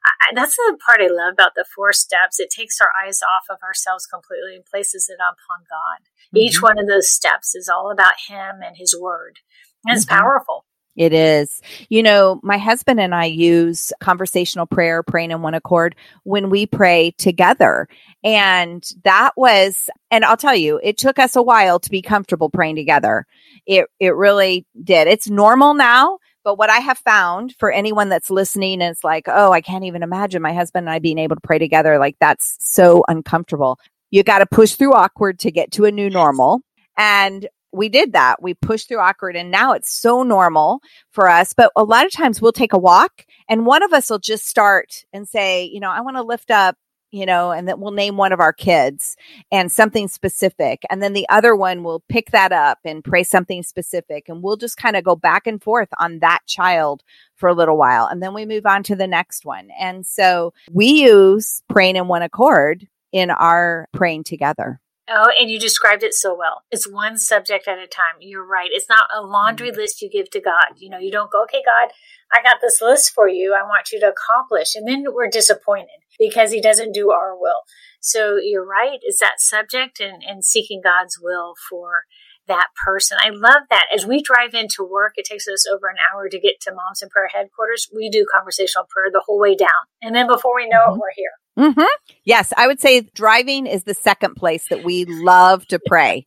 I, 0.04 0.36
that's 0.36 0.58
the 0.58 0.78
part 0.86 1.00
I 1.00 1.08
love 1.08 1.32
about 1.32 1.56
the 1.56 1.64
four 1.64 1.94
steps. 1.94 2.42
It 2.42 2.50
takes 2.50 2.82
our 2.82 2.92
eyes 2.92 3.22
off 3.24 3.46
of 3.50 3.64
ourselves 3.64 4.06
completely 4.06 4.56
and 4.56 4.66
places 4.66 5.08
it 5.08 5.16
upon 5.16 5.64
God. 5.64 6.04
Mm-hmm. 6.36 6.38
Each 6.40 6.62
one 6.62 6.78
of 6.78 6.88
those 6.88 7.10
steps 7.10 7.56
is 7.56 7.70
all 7.70 7.90
about 7.90 8.28
Him 8.28 8.60
and 8.62 8.76
His 8.76 9.00
Word. 9.00 9.40
And 9.86 9.96
it's 9.96 10.06
mm-hmm. 10.06 10.20
powerful. 10.20 10.66
It 10.96 11.14
is. 11.14 11.62
You 11.88 12.04
know, 12.04 12.40
my 12.44 12.58
husband 12.58 13.00
and 13.00 13.16
I 13.16 13.26
use 13.26 13.94
conversational 14.02 14.66
prayer, 14.66 15.02
praying 15.02 15.32
in 15.32 15.42
one 15.42 15.54
accord 15.54 15.96
when 16.24 16.50
we 16.50 16.66
pray 16.66 17.12
together. 17.18 17.88
And 18.24 18.84
that 19.04 19.32
was, 19.38 19.90
and 20.12 20.26
I'll 20.26 20.36
tell 20.36 20.56
you, 20.56 20.80
it 20.84 20.98
took 20.98 21.18
us 21.18 21.36
a 21.36 21.42
while 21.42 21.80
to 21.80 21.90
be 21.90 22.02
comfortable 22.02 22.50
praying 22.50 22.76
together. 22.76 23.26
It, 23.66 23.88
it 24.00 24.16
really 24.16 24.66
did. 24.84 25.08
It's 25.08 25.30
normal 25.30 25.74
now. 25.74 26.20
But 26.44 26.58
what 26.58 26.70
I 26.70 26.80
have 26.80 26.98
found 26.98 27.56
for 27.60 27.72
anyone 27.72 28.10
that's 28.10 28.30
listening 28.30 28.82
is 28.82 29.04
like, 29.04 29.26
oh, 29.28 29.52
I 29.52 29.62
can't 29.62 29.84
even 29.84 30.04
imagine 30.04 30.42
my 30.42 30.54
husband 30.54 30.88
and 30.88 30.94
I 30.94 31.00
being 31.00 31.18
able 31.18 31.36
to 31.36 31.42
pray 31.42 31.60
together. 31.60 32.00
Like 32.00 32.16
that's 32.20 32.58
so 32.60 33.04
uncomfortable. 33.08 33.78
You 34.10 34.24
got 34.24 34.40
to 34.40 34.46
push 34.46 34.74
through 34.74 34.94
awkward 34.94 35.40
to 35.40 35.52
get 35.52 35.72
to 35.74 35.86
a 35.86 35.92
new 35.92 36.10
normal. 36.10 36.62
And 36.98 37.48
we 37.72 37.90
did 37.90 38.14
that. 38.14 38.42
We 38.42 38.54
pushed 38.54 38.88
through 38.88 39.00
awkward 39.00 39.36
and 39.36 39.52
now 39.52 39.74
it's 39.74 39.92
so 39.92 40.24
normal 40.24 40.82
for 41.12 41.30
us. 41.30 41.54
But 41.54 41.72
a 41.76 41.84
lot 41.84 42.06
of 42.06 42.12
times 42.12 42.42
we'll 42.42 42.52
take 42.52 42.74
a 42.74 42.80
walk 42.80 43.26
and 43.48 43.66
one 43.66 43.84
of 43.84 43.94
us 43.94 44.10
will 44.10 44.20
just 44.20 44.46
start 44.46 45.06
and 45.14 45.28
say, 45.28 45.66
you 45.66 45.80
know, 45.80 45.92
I 45.92 46.02
want 46.02 46.18
to 46.18 46.24
lift 46.24 46.52
up, 46.52 46.76
you 47.12 47.26
know, 47.26 47.52
and 47.52 47.68
then 47.68 47.80
we'll 47.80 47.92
name 47.92 48.18
one 48.18 48.32
of 48.32 48.40
our 48.40 48.54
kids 48.54 49.16
and 49.52 49.72
something 49.72 50.08
specific. 50.08 50.84
And 50.90 51.02
then 51.02 51.14
the 51.14 51.28
other 51.30 51.56
one 51.56 51.84
will 51.84 52.04
pick 52.10 52.32
that 52.32 52.52
up 52.52 52.80
and 52.86 53.04
pray 53.04 53.24
something 53.24 53.64
specific. 53.64 54.30
And 54.30 54.44
we'll 54.44 54.58
just 54.58 54.78
kind 54.78 54.96
of 54.96 55.04
go 55.04 55.16
back 55.16 55.48
and 55.48 55.62
forth 55.62 55.90
on 56.00 56.20
that 56.20 56.40
child 56.48 57.04
for 57.36 57.50
a 57.50 57.54
little 57.54 57.78
while. 57.78 58.06
And 58.06 58.22
then 58.22 58.34
we 58.34 58.46
move 58.46 58.66
on 58.66 58.84
to 58.84 58.96
the 58.96 59.08
next 59.08 59.46
one. 59.46 59.70
And 59.80 60.06
so 60.06 60.54
we 60.72 60.88
use 60.88 61.64
praying 61.70 61.96
in 61.96 62.08
one 62.08 62.22
accord 62.22 62.88
in 63.12 63.32
our 63.32 63.88
praying 63.94 64.24
together. 64.24 64.80
Oh, 65.12 65.32
and 65.40 65.50
you 65.50 65.60
described 65.60 66.04
it 66.04 66.14
so 66.14 66.36
well. 66.38 66.64
It's 66.70 66.88
one 66.90 67.18
subject 67.18 67.68
at 67.68 67.80
a 67.80 67.88
time. 67.88 68.20
You're 68.20 68.46
right. 68.46 68.70
It's 68.72 68.90
not 68.90 69.06
a 69.16 69.22
laundry 69.22 69.70
mm-hmm. 69.70 69.80
list 69.80 70.02
you 70.02 70.10
give 70.10 70.30
to 70.32 70.42
God. 70.42 70.78
You 70.78 70.90
know, 70.90 71.00
you 71.00 71.12
don't 71.12 71.32
go, 71.32 71.44
okay, 71.44 71.64
God, 71.66 71.92
I 72.32 72.44
got 72.44 72.58
this 72.62 72.80
list 72.82 73.12
for 73.14 73.28
you. 73.28 73.56
I 73.58 73.64
want 73.64 73.92
you 73.92 74.00
to 74.02 74.14
accomplish. 74.14 74.76
And 74.76 74.88
then 74.88 75.06
we're 75.12 75.30
disappointed 75.30 75.88
because 76.20 76.52
he 76.52 76.62
doesn't 76.62 76.92
do 76.92 77.12
our 77.12 77.36
will. 77.36 77.64
So 78.02 78.38
you're 78.42 78.66
right. 78.66 79.00
It's 79.02 79.20
that 79.20 79.40
subject 79.40 80.00
and, 80.00 80.22
and 80.24 80.46
seeking 80.46 80.82
God's 80.84 81.18
will 81.20 81.54
for 81.70 82.04
that 82.48 82.68
person. 82.86 83.18
I 83.20 83.30
love 83.30 83.64
that. 83.70 83.86
As 83.94 84.06
we 84.06 84.22
drive 84.22 84.54
into 84.54 84.84
work, 84.84 85.14
it 85.16 85.26
takes 85.26 85.48
us 85.48 85.66
over 85.68 85.88
an 85.88 85.98
hour 86.12 86.28
to 86.30 86.40
get 86.40 86.60
to 86.62 86.74
Moms 86.74 87.02
in 87.02 87.10
Prayer 87.10 87.30
headquarters. 87.34 87.88
We 87.96 88.10
do 88.10 88.26
conversational 88.32 88.86
prayer 88.90 89.10
the 89.12 89.24
whole 89.26 89.40
way 89.40 89.56
down. 89.56 89.88
And 90.02 90.14
then 90.14 90.28
before 90.28 90.56
we 90.56 90.68
know 90.68 90.86
mm-hmm. 90.88 90.96
it, 90.96 91.00
we're 91.00 91.16
here. 91.16 91.32
Mm-hmm. 91.60 92.14
Yes, 92.24 92.54
I 92.56 92.68
would 92.68 92.80
say 92.80 93.02
driving 93.14 93.68
is 93.68 93.84
the 93.84 93.94
second 93.94 94.36
place 94.36 94.66
that 94.70 94.84
we 94.84 95.06
love 95.06 95.68
to 95.68 95.80
pray. 95.88 96.26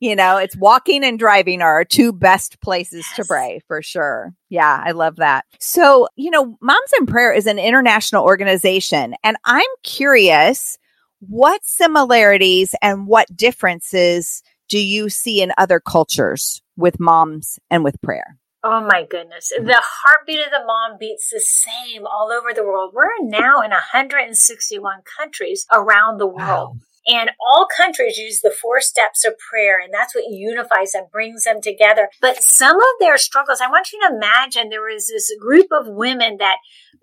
You 0.00 0.14
know, 0.14 0.36
it's 0.36 0.56
walking 0.56 1.02
and 1.02 1.18
driving 1.18 1.62
are 1.62 1.72
our 1.72 1.84
two 1.84 2.12
best 2.12 2.60
places 2.60 3.06
yes. 3.08 3.16
to 3.16 3.24
pray 3.24 3.60
for 3.66 3.80
sure. 3.80 4.34
Yeah, 4.50 4.82
I 4.84 4.90
love 4.90 5.16
that. 5.16 5.46
So, 5.58 6.08
you 6.16 6.30
know, 6.30 6.58
Moms 6.60 6.92
in 7.00 7.06
Prayer 7.06 7.32
is 7.32 7.46
an 7.46 7.58
international 7.58 8.24
organization, 8.24 9.14
and 9.24 9.38
I'm 9.46 9.64
curious 9.82 10.76
what 11.20 11.64
similarities 11.64 12.74
and 12.82 13.06
what 13.06 13.34
differences 13.34 14.42
do 14.68 14.78
you 14.78 15.08
see 15.08 15.40
in 15.40 15.52
other 15.56 15.80
cultures 15.80 16.62
with 16.76 17.00
moms 17.00 17.58
and 17.70 17.82
with 17.82 18.00
prayer? 18.02 18.36
Oh 18.64 18.80
my 18.80 19.06
goodness. 19.08 19.52
Mm-hmm. 19.54 19.66
The 19.66 19.82
heartbeat 19.82 20.40
of 20.40 20.50
the 20.50 20.64
mom 20.66 20.98
beats 20.98 21.30
the 21.30 21.40
same 21.40 22.06
all 22.06 22.32
over 22.32 22.52
the 22.52 22.64
world. 22.64 22.92
We're 22.94 23.10
now 23.22 23.60
in 23.60 23.70
161 23.70 25.02
countries 25.18 25.66
around 25.72 26.18
the 26.18 26.26
world. 26.26 26.38
Wow. 26.38 26.76
And 27.06 27.30
all 27.40 27.66
countries 27.74 28.18
use 28.18 28.42
the 28.42 28.50
four 28.50 28.82
steps 28.82 29.24
of 29.24 29.34
prayer, 29.38 29.80
and 29.80 29.94
that's 29.94 30.14
what 30.14 30.24
unifies 30.28 30.92
them, 30.92 31.06
brings 31.10 31.44
them 31.44 31.62
together. 31.62 32.10
But 32.20 32.42
some 32.42 32.76
of 32.76 32.86
their 33.00 33.16
struggles, 33.16 33.62
I 33.62 33.70
want 33.70 33.92
you 33.92 34.00
to 34.00 34.14
imagine 34.14 34.68
there 34.68 34.82
was 34.82 35.08
this 35.08 35.32
group 35.40 35.68
of 35.72 35.86
women 35.86 36.36
that 36.38 36.56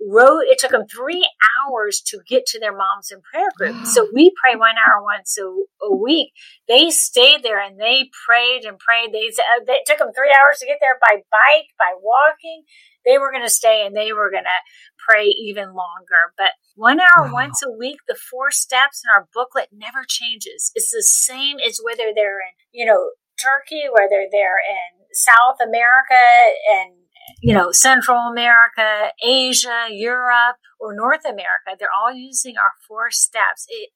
wrote, 0.07 0.43
it 0.45 0.59
took 0.59 0.71
them 0.71 0.87
three 0.87 1.27
hours 1.65 2.01
to 2.07 2.19
get 2.27 2.45
to 2.47 2.59
their 2.59 2.75
moms 2.75 3.11
in 3.11 3.21
prayer 3.21 3.49
group. 3.57 3.85
so 3.93 4.07
we 4.13 4.31
pray 4.41 4.55
one 4.55 4.75
hour 4.75 5.03
once 5.03 5.37
a, 5.37 5.45
a, 5.85 5.95
week. 5.95 6.31
They 6.67 6.89
stayed 6.89 7.43
there 7.43 7.59
and 7.59 7.79
they 7.79 8.09
prayed 8.27 8.65
and 8.65 8.77
prayed. 8.77 9.13
They, 9.13 9.27
uh, 9.27 9.63
it 9.67 9.85
took 9.85 9.99
them 9.99 10.13
three 10.15 10.33
hours 10.33 10.59
to 10.59 10.65
get 10.65 10.77
there 10.81 10.97
by 11.01 11.15
bike, 11.31 11.69
by 11.77 11.93
walking. 12.01 12.63
They 13.05 13.17
were 13.17 13.31
going 13.31 13.45
to 13.45 13.49
stay 13.49 13.85
and 13.85 13.95
they 13.95 14.13
were 14.13 14.31
going 14.31 14.45
to 14.45 14.61
pray 15.07 15.25
even 15.25 15.75
longer. 15.75 16.33
But 16.37 16.51
one 16.75 16.99
hour 16.99 17.27
wow. 17.27 17.33
once 17.33 17.61
a 17.63 17.71
week, 17.71 17.99
the 18.07 18.15
four 18.15 18.51
steps 18.51 19.01
in 19.05 19.11
our 19.13 19.27
booklet 19.33 19.69
never 19.71 20.03
changes. 20.07 20.71
It's 20.75 20.91
the 20.91 21.03
same 21.03 21.57
as 21.59 21.79
whether 21.83 22.11
they're 22.15 22.41
in, 22.41 22.53
you 22.71 22.85
know, 22.85 23.11
Turkey, 23.39 23.83
whether 23.91 24.25
they're 24.31 24.63
in 24.63 25.05
South 25.13 25.57
America 25.61 26.19
and 26.71 27.04
you 27.41 27.53
know, 27.53 27.71
Central 27.71 28.17
America, 28.17 29.11
Asia, 29.23 29.87
Europe, 29.89 30.57
or 30.79 30.95
North 30.95 31.25
America. 31.25 31.75
They're 31.79 31.89
all 31.91 32.13
using 32.13 32.55
our 32.57 32.71
four 32.87 33.11
steps. 33.11 33.65
It, 33.69 33.89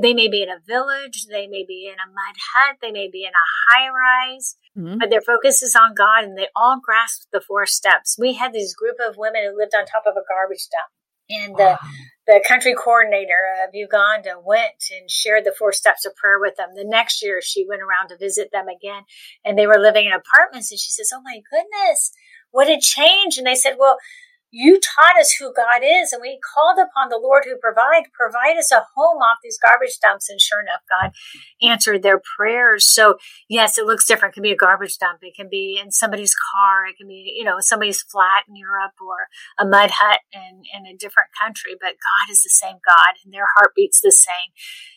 they 0.00 0.14
may 0.14 0.28
be 0.28 0.42
in 0.42 0.48
a 0.48 0.60
village, 0.64 1.26
they 1.28 1.48
may 1.48 1.64
be 1.66 1.90
in 1.92 1.98
a 1.98 2.06
mud 2.06 2.36
hut, 2.54 2.76
they 2.80 2.92
may 2.92 3.08
be 3.10 3.24
in 3.24 3.32
a 3.32 3.74
high 3.74 3.88
rise, 3.88 4.56
mm-hmm. 4.78 4.98
but 4.98 5.10
their 5.10 5.20
focus 5.20 5.62
is 5.62 5.74
on 5.74 5.94
God 5.94 6.24
and 6.24 6.38
they 6.38 6.46
all 6.54 6.80
grasp 6.82 7.28
the 7.32 7.40
four 7.40 7.66
steps. 7.66 8.16
We 8.18 8.34
had 8.34 8.52
this 8.52 8.74
group 8.74 8.96
of 9.04 9.16
women 9.16 9.42
who 9.44 9.58
lived 9.58 9.74
on 9.74 9.86
top 9.86 10.04
of 10.06 10.14
a 10.14 10.22
garbage 10.28 10.68
dump. 10.70 10.90
And 11.30 11.56
the, 11.56 11.78
the 12.26 12.44
country 12.46 12.74
coordinator 12.74 13.38
of 13.64 13.70
Uganda 13.72 14.34
went 14.44 14.82
and 14.90 15.08
shared 15.08 15.44
the 15.44 15.54
four 15.56 15.72
steps 15.72 16.04
of 16.04 16.16
prayer 16.16 16.40
with 16.40 16.56
them. 16.56 16.70
The 16.74 16.84
next 16.84 17.22
year, 17.22 17.40
she 17.40 17.64
went 17.68 17.82
around 17.82 18.08
to 18.08 18.18
visit 18.18 18.50
them 18.52 18.66
again, 18.66 19.04
and 19.44 19.56
they 19.56 19.68
were 19.68 19.78
living 19.78 20.06
in 20.06 20.12
apartments. 20.12 20.72
And 20.72 20.80
she 20.80 20.90
says, 20.90 21.10
Oh 21.14 21.22
my 21.22 21.40
goodness, 21.50 22.10
what 22.52 22.68
had 22.68 22.80
changed? 22.80 23.38
And 23.38 23.46
they 23.46 23.54
said, 23.54 23.76
Well, 23.78 23.96
you 24.50 24.80
taught 24.80 25.18
us 25.18 25.32
who 25.32 25.52
God 25.54 25.82
is, 25.82 26.12
and 26.12 26.20
we 26.20 26.40
called 26.42 26.78
upon 26.78 27.08
the 27.08 27.20
Lord 27.22 27.44
who 27.44 27.56
provide, 27.56 28.10
provide 28.12 28.58
us 28.58 28.72
a 28.72 28.86
home 28.96 29.18
off 29.18 29.38
these 29.42 29.58
garbage 29.58 29.98
dumps. 30.00 30.28
And 30.28 30.40
sure 30.40 30.60
enough, 30.60 30.80
God 30.90 31.12
answered 31.62 32.02
their 32.02 32.20
prayers. 32.36 32.92
So 32.92 33.18
yes, 33.48 33.78
it 33.78 33.86
looks 33.86 34.06
different. 34.06 34.32
It 34.32 34.34
can 34.34 34.42
be 34.42 34.52
a 34.52 34.56
garbage 34.56 34.98
dump. 34.98 35.20
It 35.22 35.36
can 35.36 35.48
be 35.48 35.80
in 35.82 35.92
somebody's 35.92 36.34
car. 36.34 36.86
It 36.86 36.96
can 36.96 37.06
be, 37.06 37.34
you 37.36 37.44
know, 37.44 37.56
somebody's 37.60 38.02
flat 38.02 38.44
in 38.48 38.56
Europe 38.56 38.94
or 39.00 39.28
a 39.58 39.68
mud 39.68 39.90
hut 39.92 40.20
in, 40.32 40.62
in 40.74 40.86
a 40.86 40.96
different 40.96 41.30
country. 41.40 41.72
But 41.80 41.90
God 41.90 42.32
is 42.32 42.42
the 42.42 42.50
same 42.50 42.76
God 42.86 43.22
and 43.24 43.32
their 43.32 43.46
heart 43.56 43.72
beats 43.76 44.00
the 44.00 44.12
same. 44.12 44.50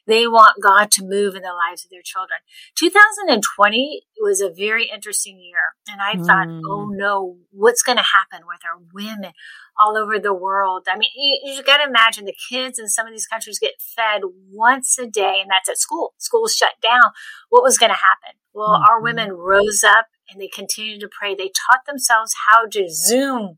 They 0.06 0.28
want 0.28 0.62
God 0.62 0.92
to 0.92 1.04
move 1.04 1.36
in 1.36 1.44
the 1.44 1.54
lives 1.54 1.86
of 1.86 1.92
their 1.92 2.02
children. 2.04 2.39
2020 2.76 4.02
was 4.22 4.42
a 4.42 4.50
very 4.50 4.89
interesting 4.94 5.39
year. 5.39 5.76
And 5.88 6.02
I 6.02 6.16
mm. 6.16 6.26
thought, 6.26 6.48
oh 6.48 6.89
no, 6.92 7.38
what's 7.52 7.84
going 7.84 7.98
to 7.98 8.04
happen 8.04 8.48
with 8.48 8.60
our 8.66 8.82
women? 8.94 9.34
All 9.82 9.97
over 9.97 10.19
the 10.19 10.34
world. 10.34 10.88
I 10.91 10.97
mean, 10.97 11.10
you, 11.15 11.53
you 11.56 11.63
got 11.63 11.77
to 11.77 11.89
imagine 11.89 12.25
the 12.25 12.36
kids 12.49 12.79
in 12.79 12.89
some 12.89 13.08
of 13.08 13.13
these 13.13 13.27
countries 13.27 13.60
get 13.60 13.82
fed 13.82 14.21
once 14.51 14.97
a 14.99 15.08
day, 15.08 15.39
and 15.41 15.49
that's 15.49 15.69
at 15.69 15.77
school. 15.77 16.13
School's 16.17 16.56
shut 16.56 16.73
down. 16.82 17.12
What 17.49 17.63
was 17.63 17.77
going 17.77 17.91
to 17.91 17.95
happen? 17.95 18.39
Well, 18.53 18.69
mm-hmm. 18.69 18.89
our 18.89 19.01
women 19.01 19.32
rose 19.32 19.84
up 19.84 20.08
and 20.32 20.39
they 20.39 20.47
continued 20.47 21.01
to 21.01 21.10
pray. 21.10 21.36
They 21.36 21.49
taught 21.49 21.86
themselves 21.88 22.34
how 22.49 22.67
to 22.67 22.88
Zoom 22.89 23.58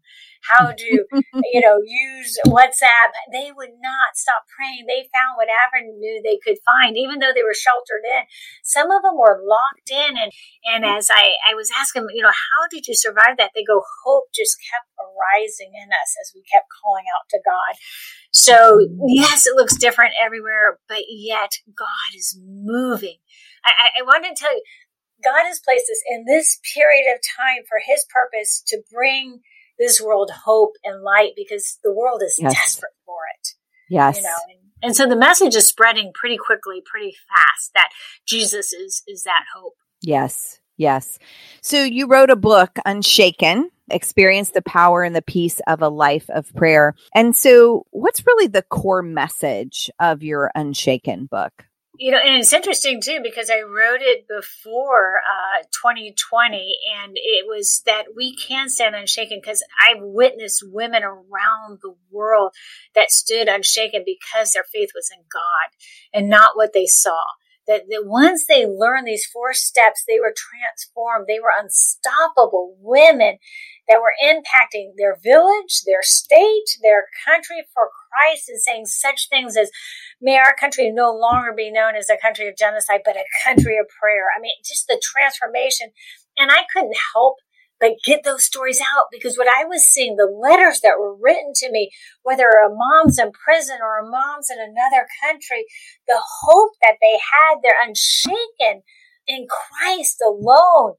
how 0.49 0.71
to, 0.71 0.91
you 1.51 1.61
know, 1.61 1.79
use 1.85 2.37
WhatsApp. 2.47 3.13
They 3.31 3.51
would 3.55 3.75
not 3.81 4.15
stop 4.15 4.43
praying. 4.55 4.85
They 4.87 5.09
found 5.13 5.37
whatever 5.37 5.85
new 5.85 6.21
they 6.23 6.39
could 6.43 6.57
find, 6.65 6.97
even 6.97 7.19
though 7.19 7.33
they 7.33 7.43
were 7.43 7.57
sheltered 7.57 8.05
in. 8.05 8.23
Some 8.63 8.91
of 8.91 9.01
them 9.01 9.17
were 9.17 9.41
locked 9.43 9.89
in. 9.89 10.17
And, 10.17 10.31
and 10.65 10.85
as 10.85 11.09
I, 11.11 11.35
I 11.49 11.55
was 11.55 11.69
asking, 11.77 12.07
you 12.13 12.23
know, 12.23 12.33
how 12.33 12.67
did 12.71 12.87
you 12.87 12.95
survive 12.95 13.37
that? 13.37 13.51
They 13.55 13.63
go, 13.63 13.81
hope 14.03 14.25
just 14.33 14.57
kept 14.59 14.89
arising 14.99 15.71
in 15.73 15.89
us 15.89 16.11
as 16.21 16.31
we 16.33 16.43
kept 16.51 16.67
calling 16.81 17.05
out 17.09 17.29
to 17.31 17.39
God. 17.45 17.73
So 18.31 18.85
yes, 19.07 19.47
it 19.47 19.55
looks 19.55 19.77
different 19.77 20.13
everywhere, 20.21 20.79
but 20.89 21.03
yet 21.09 21.51
God 21.75 22.11
is 22.15 22.37
moving. 22.43 23.17
I, 23.63 24.01
I 24.01 24.03
wanted 24.03 24.35
to 24.35 24.41
tell 24.41 24.53
you, 24.53 24.61
God 25.23 25.47
has 25.47 25.61
placed 25.63 25.89
us 25.89 26.01
in 26.11 26.25
this 26.27 26.59
period 26.73 27.11
of 27.13 27.21
time 27.37 27.63
for 27.67 27.79
his 27.83 28.05
purpose 28.13 28.61
to 28.67 28.81
bring 28.91 29.39
this 29.79 30.01
world 30.01 30.31
hope 30.45 30.73
and 30.83 31.03
light 31.03 31.31
because 31.35 31.79
the 31.83 31.93
world 31.93 32.21
is 32.23 32.37
yes. 32.39 32.53
desperate 32.53 32.93
for 33.05 33.19
it. 33.39 33.49
Yes. 33.89 34.17
You 34.17 34.23
know, 34.23 34.29
and, 34.49 34.59
and 34.83 34.95
so 34.95 35.07
the 35.07 35.15
message 35.15 35.55
is 35.55 35.67
spreading 35.67 36.11
pretty 36.13 36.37
quickly, 36.37 36.81
pretty 36.85 37.15
fast 37.35 37.71
that 37.73 37.89
Jesus 38.25 38.73
is 38.73 39.03
is 39.07 39.23
that 39.23 39.43
hope. 39.53 39.75
Yes. 40.01 40.59
Yes. 40.77 41.19
So 41.61 41.83
you 41.83 42.07
wrote 42.07 42.29
a 42.29 42.35
book, 42.35 42.77
Unshaken, 42.85 43.69
experience 43.89 44.51
the 44.51 44.61
power 44.61 45.03
and 45.03 45.15
the 45.15 45.21
peace 45.21 45.61
of 45.67 45.81
a 45.81 45.89
life 45.89 46.29
of 46.29 46.53
prayer. 46.53 46.95
And 47.13 47.35
so 47.35 47.85
what's 47.91 48.25
really 48.25 48.47
the 48.47 48.63
core 48.63 49.01
message 49.01 49.89
of 49.99 50.21
your 50.21 50.51
Unshaken 50.53 51.27
book? 51.27 51.65
You 51.97 52.11
know, 52.11 52.17
and 52.17 52.41
it's 52.41 52.51
interesting 52.51 53.01
too 53.01 53.19
because 53.23 53.49
I 53.49 53.61
wrote 53.61 54.01
it 54.01 54.27
before 54.27 55.19
uh, 55.19 55.63
2020, 55.81 56.77
and 57.03 57.13
it 57.15 57.45
was 57.47 57.81
that 57.85 58.05
we 58.15 58.35
can 58.35 58.69
stand 58.69 58.95
unshaken 58.95 59.39
because 59.41 59.63
I've 59.79 60.01
witnessed 60.01 60.63
women 60.65 61.03
around 61.03 61.79
the 61.81 61.95
world 62.11 62.53
that 62.95 63.11
stood 63.11 63.47
unshaken 63.47 64.03
because 64.05 64.51
their 64.51 64.63
faith 64.63 64.89
was 64.93 65.09
in 65.15 65.23
God 65.31 65.71
and 66.13 66.29
not 66.29 66.55
what 66.55 66.73
they 66.73 66.85
saw. 66.85 67.21
That, 67.67 67.83
that 67.89 68.03
once 68.05 68.45
they 68.47 68.65
learned 68.65 69.07
these 69.07 69.25
four 69.25 69.53
steps, 69.53 70.03
they 70.07 70.19
were 70.19 70.35
transformed. 70.35 71.25
They 71.27 71.39
were 71.39 71.53
unstoppable 71.57 72.75
women 72.79 73.37
that 73.87 74.01
were 74.01 74.13
impacting 74.23 74.93
their 74.97 75.17
village, 75.21 75.81
their 75.85 76.01
state, 76.01 76.77
their 76.81 77.05
country 77.25 77.65
for 77.73 77.89
Christ 78.09 78.49
and 78.49 78.59
saying 78.59 78.85
such 78.87 79.29
things 79.29 79.55
as, 79.57 79.69
may 80.21 80.37
our 80.37 80.55
country 80.55 80.91
no 80.91 81.13
longer 81.13 81.53
be 81.55 81.71
known 81.71 81.95
as 81.95 82.09
a 82.09 82.17
country 82.21 82.47
of 82.47 82.57
genocide, 82.57 83.01
but 83.05 83.15
a 83.15 83.25
country 83.43 83.77
of 83.77 83.87
prayer. 84.01 84.27
I 84.35 84.41
mean, 84.41 84.53
just 84.65 84.87
the 84.87 85.01
transformation. 85.01 85.91
And 86.37 86.51
I 86.51 86.63
couldn't 86.73 86.97
help 87.13 87.37
but 87.79 87.91
get 88.05 88.23
those 88.23 88.45
stories 88.45 88.79
out 88.79 89.07
because 89.11 89.37
what 89.37 89.47
I 89.47 89.65
was 89.65 89.83
seeing, 89.83 90.15
the 90.15 90.25
letters 90.25 90.79
that 90.81 90.97
were 90.97 91.15
written 91.15 91.51
to 91.55 91.71
me, 91.71 91.91
whether 92.23 92.45
a 92.45 92.69
mom's 92.69 93.19
in 93.19 93.31
prison 93.31 93.77
or 93.81 93.99
a 93.99 94.09
mom's 94.09 94.49
in 94.49 94.57
another 94.59 95.05
country, 95.23 95.65
the 96.07 96.21
hope 96.43 96.71
that 96.81 96.95
they 97.01 97.19
had, 97.19 97.59
they're 97.61 97.85
unshaken 97.85 98.83
in 99.27 99.47
Christ 99.47 100.21
alone 100.25 100.93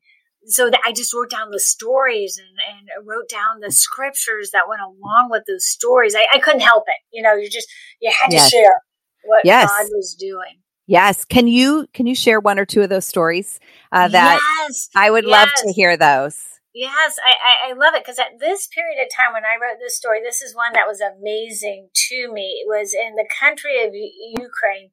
so 0.46 0.70
that 0.70 0.80
I 0.86 0.92
just 0.92 1.12
wrote 1.12 1.30
down 1.30 1.50
the 1.50 1.60
stories 1.60 2.38
and, 2.38 2.48
and 2.76 3.06
wrote 3.06 3.28
down 3.28 3.60
the 3.60 3.72
scriptures 3.72 4.50
that 4.52 4.68
went 4.68 4.80
along 4.80 5.28
with 5.30 5.42
those 5.46 5.66
stories. 5.66 6.14
I, 6.14 6.26
I 6.32 6.38
couldn't 6.38 6.60
help 6.60 6.84
it. 6.86 6.98
You 7.12 7.22
know, 7.22 7.34
you 7.34 7.50
just, 7.50 7.68
you 8.00 8.10
had 8.10 8.30
to 8.30 8.36
yes. 8.36 8.50
share 8.50 8.80
what 9.24 9.42
yes. 9.44 9.68
God 9.68 9.86
was 9.92 10.16
doing. 10.18 10.62
Yes. 10.86 11.24
Can 11.24 11.48
you, 11.48 11.86
can 11.92 12.06
you 12.06 12.14
share 12.14 12.38
one 12.38 12.58
or 12.58 12.64
two 12.64 12.82
of 12.82 12.88
those 12.88 13.04
stories 13.04 13.58
uh, 13.90 14.08
that 14.08 14.40
yes. 14.68 14.88
I 14.94 15.10
would 15.10 15.24
love 15.24 15.48
to 15.56 15.72
hear 15.72 15.96
those? 15.96 16.40
Yes, 16.72 17.16
I, 17.24 17.32
I, 17.32 17.70
I 17.70 17.72
love 17.72 17.94
it 17.94 18.04
because 18.04 18.18
at 18.18 18.38
this 18.38 18.68
period 18.68 19.02
of 19.02 19.08
time 19.08 19.32
when 19.32 19.44
I 19.44 19.56
wrote 19.56 19.80
this 19.80 19.96
story, 19.96 20.20
this 20.22 20.42
is 20.42 20.54
one 20.54 20.74
that 20.74 20.86
was 20.86 21.00
amazing 21.00 21.88
to 22.10 22.30
me. 22.30 22.62
It 22.62 22.68
was 22.68 22.92
in 22.92 23.16
the 23.16 23.26
country 23.40 23.82
of 23.82 23.94
Ukraine 23.94 24.90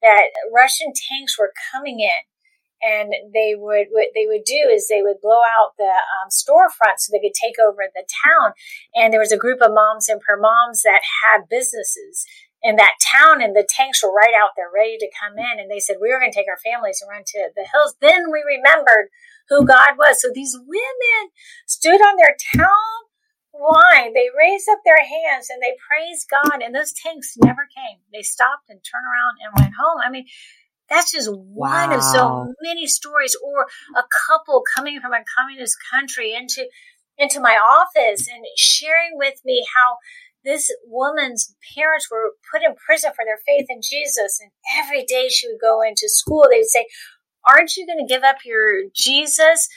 that 0.00 0.32
Russian 0.52 0.92
tanks 0.96 1.38
were 1.38 1.52
coming 1.72 2.00
in 2.00 2.24
and 2.82 3.12
they 3.32 3.54
would 3.56 3.88
what 3.90 4.08
they 4.14 4.26
would 4.26 4.44
do 4.44 4.68
is 4.70 4.88
they 4.88 5.02
would 5.02 5.20
blow 5.22 5.40
out 5.40 5.72
the 5.78 5.84
um, 5.84 6.28
storefront 6.28 6.98
so 6.98 7.10
they 7.12 7.20
could 7.20 7.36
take 7.36 7.58
over 7.58 7.84
the 7.94 8.06
town. 8.24 8.52
And 8.94 9.12
there 9.12 9.20
was 9.20 9.32
a 9.32 9.40
group 9.40 9.60
of 9.62 9.72
moms 9.72 10.08
in 10.08 10.20
prayer 10.20 10.38
moms 10.38 10.82
that 10.82 11.00
had 11.24 11.48
businesses 11.48 12.26
in 12.62 12.76
that 12.76 12.98
town 12.98 13.42
and 13.42 13.54
the 13.54 13.66
tanks 13.68 14.02
were 14.02 14.12
right 14.12 14.34
out 14.34 14.50
there 14.56 14.70
ready 14.72 14.96
to 14.98 15.10
come 15.12 15.38
in. 15.38 15.60
And 15.60 15.70
they 15.70 15.80
said 15.80 15.96
we 16.00 16.10
were 16.10 16.20
going 16.20 16.32
to 16.32 16.36
take 16.36 16.48
our 16.48 16.60
families 16.60 17.00
and 17.00 17.10
run 17.10 17.22
to 17.24 17.48
the 17.54 17.66
hills. 17.70 17.96
Then 18.00 18.32
we 18.32 18.42
remembered 18.42 19.08
who 19.48 19.64
god 19.64 19.96
was. 19.96 20.20
So 20.20 20.28
these 20.32 20.56
women 20.56 21.22
stood 21.66 22.00
on 22.00 22.16
their 22.16 22.36
town 22.56 22.96
line. 23.54 24.12
They 24.12 24.28
raised 24.36 24.68
up 24.68 24.80
their 24.84 25.00
hands 25.00 25.48
and 25.48 25.62
they 25.62 25.78
praised 25.80 26.28
god 26.28 26.60
and 26.60 26.74
those 26.74 26.92
tanks 26.92 27.36
never 27.40 27.68
came. 27.72 28.04
They 28.12 28.22
stopped 28.22 28.68
and 28.68 28.80
turned 28.84 29.06
around 29.06 29.40
and 29.40 29.54
went 29.56 29.74
home. 29.78 30.00
I 30.04 30.10
mean 30.10 30.26
that's 30.88 31.12
just 31.12 31.30
wow. 31.30 31.88
one 31.88 31.92
of 31.92 32.02
so 32.02 32.52
many 32.62 32.86
stories, 32.86 33.36
or 33.44 33.66
a 33.96 34.04
couple 34.28 34.62
coming 34.74 35.00
from 35.00 35.12
a 35.12 35.24
communist 35.36 35.76
country 35.92 36.34
into 36.34 36.66
into 37.18 37.40
my 37.40 37.56
office 37.56 38.28
and 38.28 38.44
sharing 38.56 39.12
with 39.14 39.40
me 39.44 39.66
how 39.74 39.96
this 40.44 40.70
woman's 40.86 41.54
parents 41.74 42.08
were 42.10 42.32
put 42.52 42.62
in 42.62 42.74
prison 42.74 43.10
for 43.16 43.24
their 43.24 43.38
faith 43.46 43.66
in 43.68 43.80
Jesus, 43.82 44.38
and 44.40 44.50
every 44.78 45.04
day 45.04 45.28
she 45.28 45.48
would 45.48 45.60
go 45.60 45.82
into 45.82 46.08
school. 46.08 46.46
They 46.50 46.58
would 46.58 46.66
say, 46.66 46.86
"Aren't 47.48 47.76
you 47.76 47.86
going 47.86 47.98
to 47.98 48.12
give 48.12 48.22
up 48.22 48.44
your 48.44 48.84
Jesus?" 48.94 49.68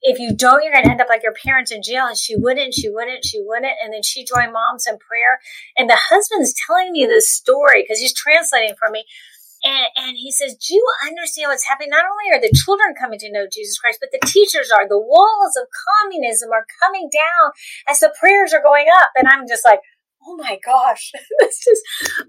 If 0.00 0.20
you 0.20 0.32
don't, 0.32 0.62
you're 0.62 0.72
going 0.72 0.84
to 0.84 0.90
end 0.92 1.00
up 1.00 1.08
like 1.08 1.24
your 1.24 1.34
parents 1.34 1.72
in 1.72 1.82
jail. 1.82 2.06
And 2.06 2.16
she 2.16 2.36
wouldn't, 2.36 2.72
she 2.72 2.88
wouldn't, 2.88 3.24
she 3.24 3.42
wouldn't. 3.44 3.72
And 3.82 3.92
then 3.92 4.04
she 4.04 4.24
joined 4.24 4.52
moms 4.52 4.86
in 4.86 4.96
prayer. 4.96 5.40
And 5.76 5.90
the 5.90 5.98
husband's 5.98 6.54
telling 6.66 6.92
me 6.92 7.04
this 7.04 7.28
story 7.28 7.82
because 7.82 7.98
he's 7.98 8.14
translating 8.14 8.76
for 8.78 8.92
me 8.92 9.04
and, 9.68 9.86
and 9.96 10.16
he 10.16 10.32
says, 10.32 10.56
Do 10.56 10.74
you 10.74 10.84
understand 11.06 11.50
what's 11.50 11.68
happening? 11.68 11.90
Not 11.90 12.04
only 12.04 12.32
are 12.32 12.40
the 12.40 12.56
children 12.56 12.94
coming 12.98 13.18
to 13.18 13.30
know 13.30 13.46
Jesus 13.52 13.78
Christ, 13.78 13.98
but 14.00 14.08
the 14.12 14.26
teachers 14.26 14.70
are. 14.70 14.88
The 14.88 14.98
walls 14.98 15.56
of 15.60 15.68
communism 16.00 16.50
are 16.52 16.64
coming 16.82 17.10
down 17.12 17.52
as 17.86 18.00
the 18.00 18.14
prayers 18.18 18.54
are 18.54 18.62
going 18.62 18.86
up. 19.00 19.10
And 19.16 19.28
I'm 19.28 19.46
just 19.46 19.64
like, 19.64 19.80
Oh 20.26 20.36
my 20.36 20.58
gosh, 20.64 21.12
this 21.38 21.64
just 21.64 21.82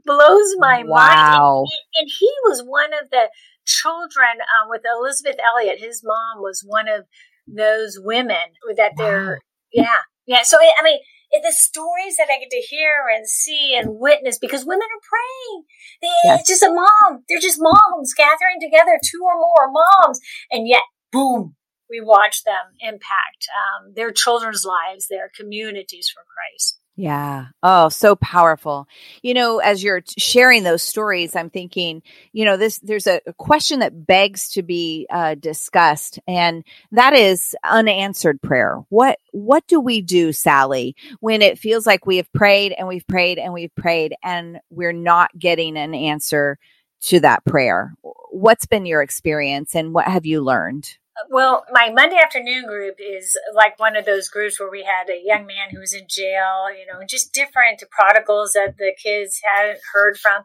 blows 0.06 0.56
my 0.58 0.84
wow. 0.86 1.64
mind. 1.64 1.68
And, 1.72 2.04
and, 2.04 2.10
he 2.20 2.32
was 2.46 2.62
one 2.62 2.94
of 2.94 3.10
the 3.10 3.30
children 3.66 4.44
um, 4.60 4.70
with 4.70 4.82
Elisabeth 4.86 5.38
Elliot. 5.40 5.80
His 5.80 6.04
mom 6.04 6.42
was 6.42 6.64
one 6.66 6.88
of 6.88 7.06
those 7.48 7.98
women 8.00 8.54
that 8.76 8.94
they're, 8.96 9.42
wow. 9.74 9.84
yeah, 9.86 10.02
yeah. 10.28 10.44
So, 10.44 10.58
I 10.60 10.84
mean, 10.84 11.00
the 11.44 11.52
stories 11.52 12.18
that 12.18 12.30
I 12.32 12.40
get 12.40 12.50
to 12.50 12.58
hear 12.58 13.06
and 13.14 13.28
see 13.28 13.76
and 13.78 14.00
witness 14.00 14.38
because 14.38 14.66
women 14.66 14.88
are 14.88 15.10
praying. 15.10 15.64
They, 16.02 16.08
yes. 16.24 16.40
It's 16.42 16.50
just 16.50 16.64
a 16.64 16.74
mom. 16.74 17.24
They're 17.30 17.40
just 17.40 17.60
moms 17.60 18.14
gathering 18.16 18.60
together, 18.60 19.00
two 19.04 19.22
or 19.24 19.36
more 19.36 19.72
moms. 19.72 20.20
And 20.52 20.68
yet, 20.68 20.84
boom, 21.12 21.56
we 21.90 22.02
watch 22.02 22.44
them 22.44 22.74
impact 22.80 23.48
um, 23.54 23.94
their 23.96 24.12
children's 24.12 24.66
lives, 24.66 25.08
their 25.08 25.30
communities 25.36 26.12
for 26.14 26.24
Christ. 26.24 26.79
Yeah. 27.00 27.46
Oh, 27.64 27.88
so 27.88 28.18
powerful. 28.18 28.86
You 29.22 29.34
know, 29.34 29.60
as 29.60 29.82
you're 29.82 30.02
sharing 30.18 30.64
those 30.64 30.84
stories, 30.84 31.34
I'm 31.34 31.50
thinking, 31.50 32.04
you 32.34 32.44
know, 32.44 32.58
this, 32.58 32.80
there's 32.80 33.08
a, 33.08 33.22
question 33.38 33.80
that 33.80 34.06
begs 34.06 34.50
to 34.50 34.64
be 34.64 35.08
uh, 35.10 35.36
discussed, 35.36 36.20
and 36.28 36.66
that 36.92 37.14
is 37.14 37.56
unanswered 37.64 38.42
prayer. 38.42 38.82
What, 38.90 39.18
what 39.32 39.66
do 39.68 39.80
we 39.80 40.02
do, 40.02 40.34
Sally, 40.34 40.94
when 41.22 41.42
it 41.42 41.58
feels 41.58 41.88
like 41.88 42.06
we 42.06 42.18
have 42.18 42.32
prayed 42.34 42.74
and 42.74 42.86
we've 42.86 43.08
prayed 43.08 43.40
and 43.40 43.54
we've 43.54 43.74
prayed 43.76 44.14
and 44.22 44.60
we're 44.70 44.92
not 44.92 45.32
getting 45.40 45.78
an 45.78 45.96
answer 45.96 46.58
to 47.04 47.22
that 47.22 47.46
prayer? 47.46 47.94
What's 48.30 48.66
been 48.66 48.86
your 48.86 49.02
experience 49.02 49.74
and 49.74 49.94
what 49.94 50.06
have 50.06 50.26
you 50.26 50.42
learned? 50.42 50.99
Well, 51.30 51.66
my 51.72 51.92
Monday 51.94 52.18
afternoon 52.18 52.66
group 52.66 52.96
is 53.00 53.38
like 53.54 53.80
one 53.80 53.96
of 53.96 54.06
those 54.06 54.30
groups 54.30 54.60
where 54.60 54.70
we 54.70 54.84
had 54.84 55.10
a 55.10 55.22
young 55.24 55.46
man 55.46 55.70
who 55.72 55.80
was 55.80 55.94
in 55.94 56.06
jail, 56.08 56.72
you 56.72 56.86
know, 56.86 57.06
just 57.08 57.34
different 57.34 57.84
prodigals 57.92 58.54
that 58.54 58.78
the 58.78 58.94
kids 59.02 59.42
hadn't 59.44 59.80
heard 59.94 60.18
from. 60.18 60.44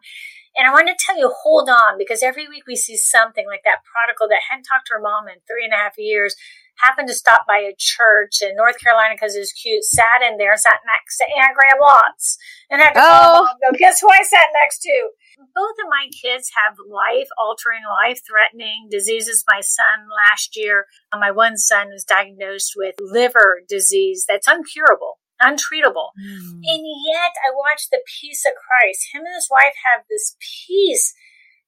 And 0.57 0.67
I 0.67 0.71
want 0.71 0.87
to 0.87 0.95
tell 0.97 1.17
you, 1.17 1.33
hold 1.43 1.69
on, 1.69 1.97
because 1.97 2.23
every 2.23 2.47
week 2.47 2.63
we 2.67 2.75
see 2.75 2.95
something 2.95 3.45
like 3.47 3.63
that 3.65 3.83
prodigal 3.83 4.27
that 4.29 4.47
hadn't 4.49 4.63
talked 4.63 4.87
to 4.87 4.95
her 4.95 5.01
mom 5.01 5.27
in 5.27 5.43
three 5.47 5.65
and 5.65 5.73
a 5.73 5.77
half 5.77 5.97
years, 5.97 6.35
happened 6.77 7.07
to 7.07 7.13
stop 7.13 7.45
by 7.47 7.59
a 7.59 7.75
church 7.77 8.41
in 8.41 8.55
North 8.55 8.79
Carolina 8.79 9.15
because 9.15 9.35
it 9.35 9.39
was 9.39 9.51
cute, 9.51 9.83
sat 9.83 10.23
in 10.27 10.37
there, 10.37 10.55
sat 10.57 10.79
next 10.85 11.17
to 11.17 11.25
Anne 11.25 11.55
Graham 11.55 11.79
Lotz, 11.81 12.37
and 12.69 12.81
had 12.81 12.93
to 12.93 12.99
oh. 13.01 13.47
go, 13.61 13.77
guess 13.77 13.99
who 14.01 14.09
I 14.09 14.23
sat 14.23 14.47
next 14.63 14.81
to? 14.81 15.09
Both 15.37 15.75
of 15.83 15.89
my 15.89 16.07
kids 16.09 16.51
have 16.55 16.77
life 16.89 17.27
altering, 17.37 17.81
life 17.89 18.21
threatening 18.27 18.87
diseases. 18.89 19.43
My 19.47 19.61
son 19.61 20.07
last 20.29 20.55
year, 20.55 20.85
uh, 21.11 21.19
my 21.19 21.31
one 21.31 21.57
son 21.57 21.89
was 21.89 22.03
diagnosed 22.03 22.73
with 22.75 22.95
liver 22.99 23.61
disease 23.67 24.25
that's 24.27 24.47
uncurable 24.47 25.19
untreatable. 25.41 26.15
Mm. 26.15 26.63
And 26.63 26.81
yet 27.11 27.33
I 27.43 27.51
watch 27.51 27.89
the 27.91 27.99
peace 28.21 28.45
of 28.45 28.53
Christ. 28.55 29.09
Him 29.13 29.23
and 29.25 29.35
his 29.35 29.49
wife 29.51 29.75
have 29.91 30.05
this 30.09 30.37
peace 30.39 31.13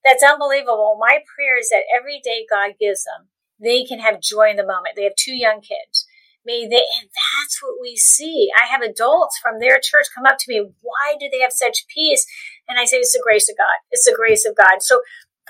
that's 0.03 0.23
unbelievable. 0.23 0.97
My 0.99 1.19
prayer 1.35 1.59
is 1.59 1.69
that 1.69 1.83
every 1.93 2.21
day 2.23 2.45
God 2.49 2.75
gives 2.79 3.03
them, 3.03 3.27
they 3.59 3.83
can 3.83 3.99
have 3.99 4.21
joy 4.21 4.49
in 4.49 4.55
the 4.55 4.65
moment. 4.65 4.95
They 4.95 5.03
have 5.03 5.15
two 5.17 5.35
young 5.35 5.61
kids. 5.61 6.06
May 6.47 6.65
they, 6.65 6.77
and 6.77 7.09
that's 7.11 7.61
what 7.61 7.75
we 7.81 7.97
see. 7.97 8.47
I 8.57 8.67
have 8.67 8.81
adults 8.81 9.37
from 9.37 9.59
their 9.59 9.79
church 9.83 10.07
come 10.15 10.25
up 10.25 10.37
to 10.39 10.45
me. 10.47 10.71
Why 10.81 11.15
do 11.19 11.27
they 11.29 11.41
have 11.41 11.51
such 11.51 11.85
peace? 11.93 12.25
And 12.69 12.79
I 12.79 12.85
say, 12.85 12.97
it's 12.97 13.11
the 13.11 13.21
grace 13.23 13.49
of 13.49 13.57
God. 13.57 13.83
It's 13.91 14.05
the 14.05 14.15
grace 14.15 14.47
of 14.47 14.55
God. 14.55 14.81
So 14.81 15.01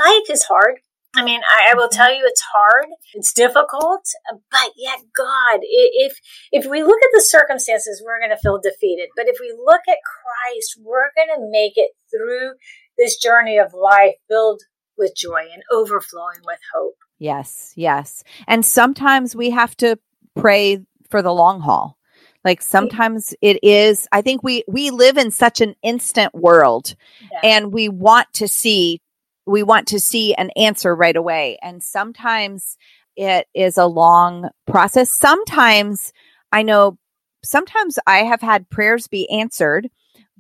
life 0.04 0.30
is 0.30 0.46
hard. 0.46 0.80
I 1.16 1.24
mean, 1.24 1.42
I, 1.48 1.72
I, 1.72 1.76
will 1.76 1.88
mm-hmm. 1.88 1.98
tell 1.98 2.14
you 2.14 2.24
it's 2.26 2.44
hard, 2.54 2.88
it's 3.14 3.34
difficult, 3.34 4.06
but 4.52 4.72
yet 4.76 5.00
God, 5.16 5.60
if 5.62 6.20
if 6.52 6.70
we 6.70 6.84
look 6.84 7.02
at 7.02 7.10
the 7.14 7.26
circumstances, 7.26 8.04
we're 8.06 8.20
going 8.20 8.30
to 8.30 8.38
feel 8.38 8.60
defeated. 8.62 9.10
But 9.16 9.28
if 9.28 9.38
we 9.40 9.52
look 9.58 9.82
at 9.88 9.98
Christ, 10.04 10.80
we're 10.84 11.12
going 11.16 11.30
to 11.36 11.50
make 11.50 11.74
it 11.76 11.92
through 12.12 12.54
this 12.98 13.18
journey 13.18 13.58
of 13.58 13.74
life 13.74 14.16
filled 14.28 14.62
with 14.98 15.16
joy 15.16 15.48
and 15.54 15.64
overflowing 15.72 16.42
with 16.46 16.60
hope. 16.74 16.96
Yes, 17.20 17.74
yes. 17.76 18.24
And 18.48 18.64
sometimes 18.64 19.36
we 19.36 19.52
have 19.52 19.76
to 19.78 19.98
pray 20.38 20.80
for 21.10 21.22
the 21.22 21.34
long 21.34 21.60
haul. 21.62 21.98
Like 22.44 22.62
sometimes 22.62 23.34
it 23.42 23.60
is, 23.64 24.08
I 24.12 24.22
think 24.22 24.42
we, 24.42 24.64
we 24.68 24.90
live 24.90 25.18
in 25.18 25.32
such 25.32 25.60
an 25.60 25.76
instant 25.84 26.34
world 26.34 26.96
yeah. 27.32 27.40
and 27.44 27.74
we 27.74 27.90
want 27.90 28.28
to 28.36 28.48
see, 28.48 29.02
we 29.46 29.64
want 29.64 29.88
to 29.90 30.00
see 30.00 30.34
an 30.34 30.52
answer 30.56 30.96
right 30.96 31.16
away. 31.16 31.58
And 31.62 31.84
sometimes 31.84 32.78
it 33.18 33.48
is 33.54 33.78
a 33.78 33.86
long 33.86 34.50
process. 34.66 35.12
Sometimes 35.12 36.14
I 36.52 36.64
know, 36.64 36.98
sometimes 37.44 38.00
I 38.08 38.20
have 38.20 38.42
had 38.42 38.70
prayers 38.70 39.08
be 39.08 39.30
answered, 39.30 39.90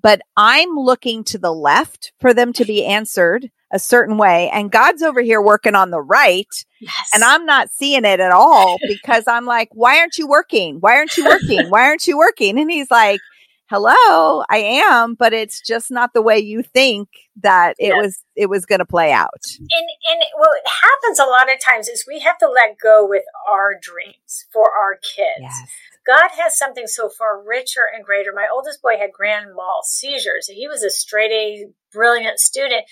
but 0.01 0.21
I'm 0.35 0.75
looking 0.75 1.23
to 1.25 1.37
the 1.37 1.53
left 1.53 2.13
for 2.19 2.33
them 2.33 2.53
to 2.53 2.65
be 2.65 2.85
answered 2.85 3.49
a 3.71 3.79
certain 3.79 4.17
way 4.17 4.49
and 4.51 4.71
God's 4.71 5.01
over 5.01 5.21
here 5.21 5.41
working 5.41 5.75
on 5.75 5.91
the 5.91 6.01
right 6.01 6.47
yes. 6.79 7.09
and 7.13 7.23
I'm 7.23 7.45
not 7.45 7.69
seeing 7.69 8.05
it 8.05 8.19
at 8.19 8.31
all 8.31 8.77
because 8.87 9.25
I'm 9.27 9.45
like, 9.45 9.69
why 9.73 9.99
aren't 9.99 10.17
you 10.17 10.27
working? 10.27 10.77
Why 10.79 10.95
aren't 10.95 11.17
you 11.17 11.25
working? 11.25 11.69
Why 11.69 11.83
aren't 11.83 12.07
you 12.07 12.17
working? 12.17 12.59
And 12.59 12.71
he's 12.71 12.89
like, 12.89 13.19
hello, 13.69 14.43
I 14.49 14.57
am, 14.57 15.15
but 15.15 15.33
it's 15.33 15.61
just 15.61 15.91
not 15.91 16.13
the 16.13 16.21
way 16.21 16.39
you 16.39 16.63
think 16.63 17.09
that 17.41 17.75
it 17.77 17.93
was, 17.93 18.23
it 18.35 18.49
was 18.49 18.65
going 18.65 18.79
to 18.79 18.85
play 18.85 19.11
out. 19.11 19.43
And, 19.59 19.89
and 20.09 20.21
what 20.35 20.61
happens 20.65 21.19
a 21.19 21.25
lot 21.25 21.51
of 21.51 21.59
times 21.59 21.87
is 21.87 22.05
we 22.07 22.19
have 22.19 22.37
to 22.39 22.49
let 22.49 22.77
go 22.81 23.05
with 23.07 23.23
our 23.49 23.73
dreams 23.79 24.45
for 24.51 24.65
our 24.71 24.95
kids. 24.95 25.39
Yes. 25.41 25.69
God 26.05 26.29
has 26.41 26.57
something 26.57 26.87
so 26.87 27.09
far 27.09 27.43
richer 27.43 27.81
and 27.93 28.03
greater. 28.05 28.31
My 28.33 28.47
oldest 28.51 28.81
boy 28.81 28.97
had 28.97 29.11
grand 29.11 29.53
mal 29.55 29.81
seizures. 29.83 30.47
He 30.47 30.67
was 30.67 30.81
a 30.81 30.89
straight 30.89 31.31
A, 31.31 31.67
brilliant 31.91 32.39
student 32.39 32.83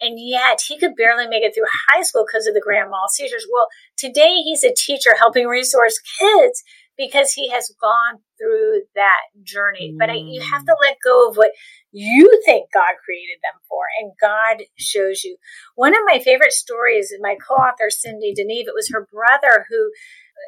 and 0.00 0.18
yet 0.18 0.60
he 0.60 0.78
could 0.78 0.94
barely 0.96 1.26
make 1.26 1.42
it 1.42 1.54
through 1.54 1.66
high 1.90 2.02
school 2.02 2.24
because 2.26 2.46
of 2.46 2.54
the 2.54 2.60
grand 2.60 2.90
mal 2.90 3.08
seizures. 3.08 3.46
Well, 3.52 3.68
today 3.96 4.36
he's 4.36 4.64
a 4.64 4.74
teacher 4.74 5.16
helping 5.18 5.46
resource 5.46 5.98
kids 6.18 6.62
because 6.98 7.32
he 7.32 7.48
has 7.50 7.72
gone 7.80 8.20
through 8.38 8.82
that 8.94 9.20
journey. 9.42 9.92
Mm. 9.94 9.98
But 9.98 10.10
I, 10.10 10.14
you 10.14 10.42
have 10.42 10.64
to 10.66 10.76
let 10.82 10.96
go 11.02 11.30
of 11.30 11.36
what 11.36 11.52
you 11.92 12.28
think 12.44 12.70
God 12.74 12.94
created 13.02 13.38
them 13.42 13.58
for, 13.68 13.84
and 14.00 14.12
God 14.20 14.66
shows 14.76 15.24
you. 15.24 15.36
One 15.76 15.94
of 15.94 16.00
my 16.06 16.18
favorite 16.18 16.52
stories, 16.52 17.10
is 17.10 17.20
my 17.22 17.36
co-author 17.36 17.88
Cyndie 17.88 18.34
de 18.34 18.44
Neve, 18.44 18.68
it 18.68 18.74
was 18.74 18.90
her 18.92 19.06
brother 19.10 19.64
who 19.70 19.90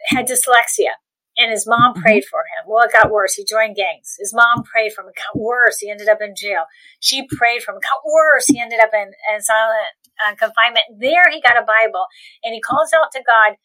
had 0.08 0.26
dyslexia 0.26 0.98
and 1.36 1.50
his 1.50 1.66
mom 1.66 1.94
mm-hmm. 1.94 2.02
prayed 2.02 2.24
for 2.24 2.40
him. 2.40 2.68
Well, 2.68 2.84
it 2.84 2.92
got 2.92 3.10
worse. 3.10 3.34
He 3.34 3.44
joined 3.44 3.76
gangs. 3.76 4.16
His 4.18 4.34
mom 4.34 4.64
prayed 4.64 4.92
for 4.92 5.02
him. 5.02 5.08
It 5.08 5.16
got 5.16 5.40
worse. 5.40 5.78
He 5.78 5.90
ended 5.90 6.08
up 6.08 6.20
in 6.20 6.34
jail. 6.36 6.64
She 7.00 7.26
prayed 7.26 7.62
for 7.62 7.72
him. 7.72 7.78
It 7.78 7.88
got 7.88 8.04
worse. 8.04 8.46
He 8.46 8.60
ended 8.60 8.80
up 8.80 8.90
in, 8.92 9.10
in 9.34 9.40
silent 9.40 9.94
uh, 10.20 10.34
confinement. 10.34 10.84
There 10.98 11.30
he 11.30 11.40
got 11.40 11.56
a 11.56 11.64
Bible 11.64 12.06
and 12.44 12.54
he 12.54 12.60
calls 12.60 12.90
out 12.92 13.12
to 13.12 13.22
God, 13.24 13.56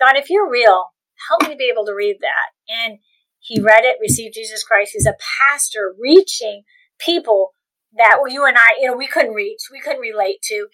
God, 0.00 0.16
if 0.16 0.30
you're 0.30 0.50
real, 0.50 0.86
help 1.28 1.48
me 1.48 1.56
be 1.58 1.70
able 1.72 1.84
to 1.86 1.94
read 1.94 2.16
that. 2.20 2.74
And 2.84 2.98
he 3.38 3.60
read 3.60 3.84
it, 3.84 3.96
received 4.00 4.34
Jesus 4.34 4.62
Christ. 4.64 4.92
He's 4.92 5.06
a 5.06 5.16
pastor 5.38 5.94
reaching 6.00 6.62
people 6.98 7.54
that 7.96 8.18
you 8.28 8.44
and 8.44 8.56
I, 8.56 8.68
you 8.80 8.90
know, 8.90 8.96
we 8.96 9.06
couldn't 9.06 9.34
reach, 9.34 9.60
we 9.72 9.80
couldn't 9.80 10.00
relate 10.00 10.42
to. 10.44 10.68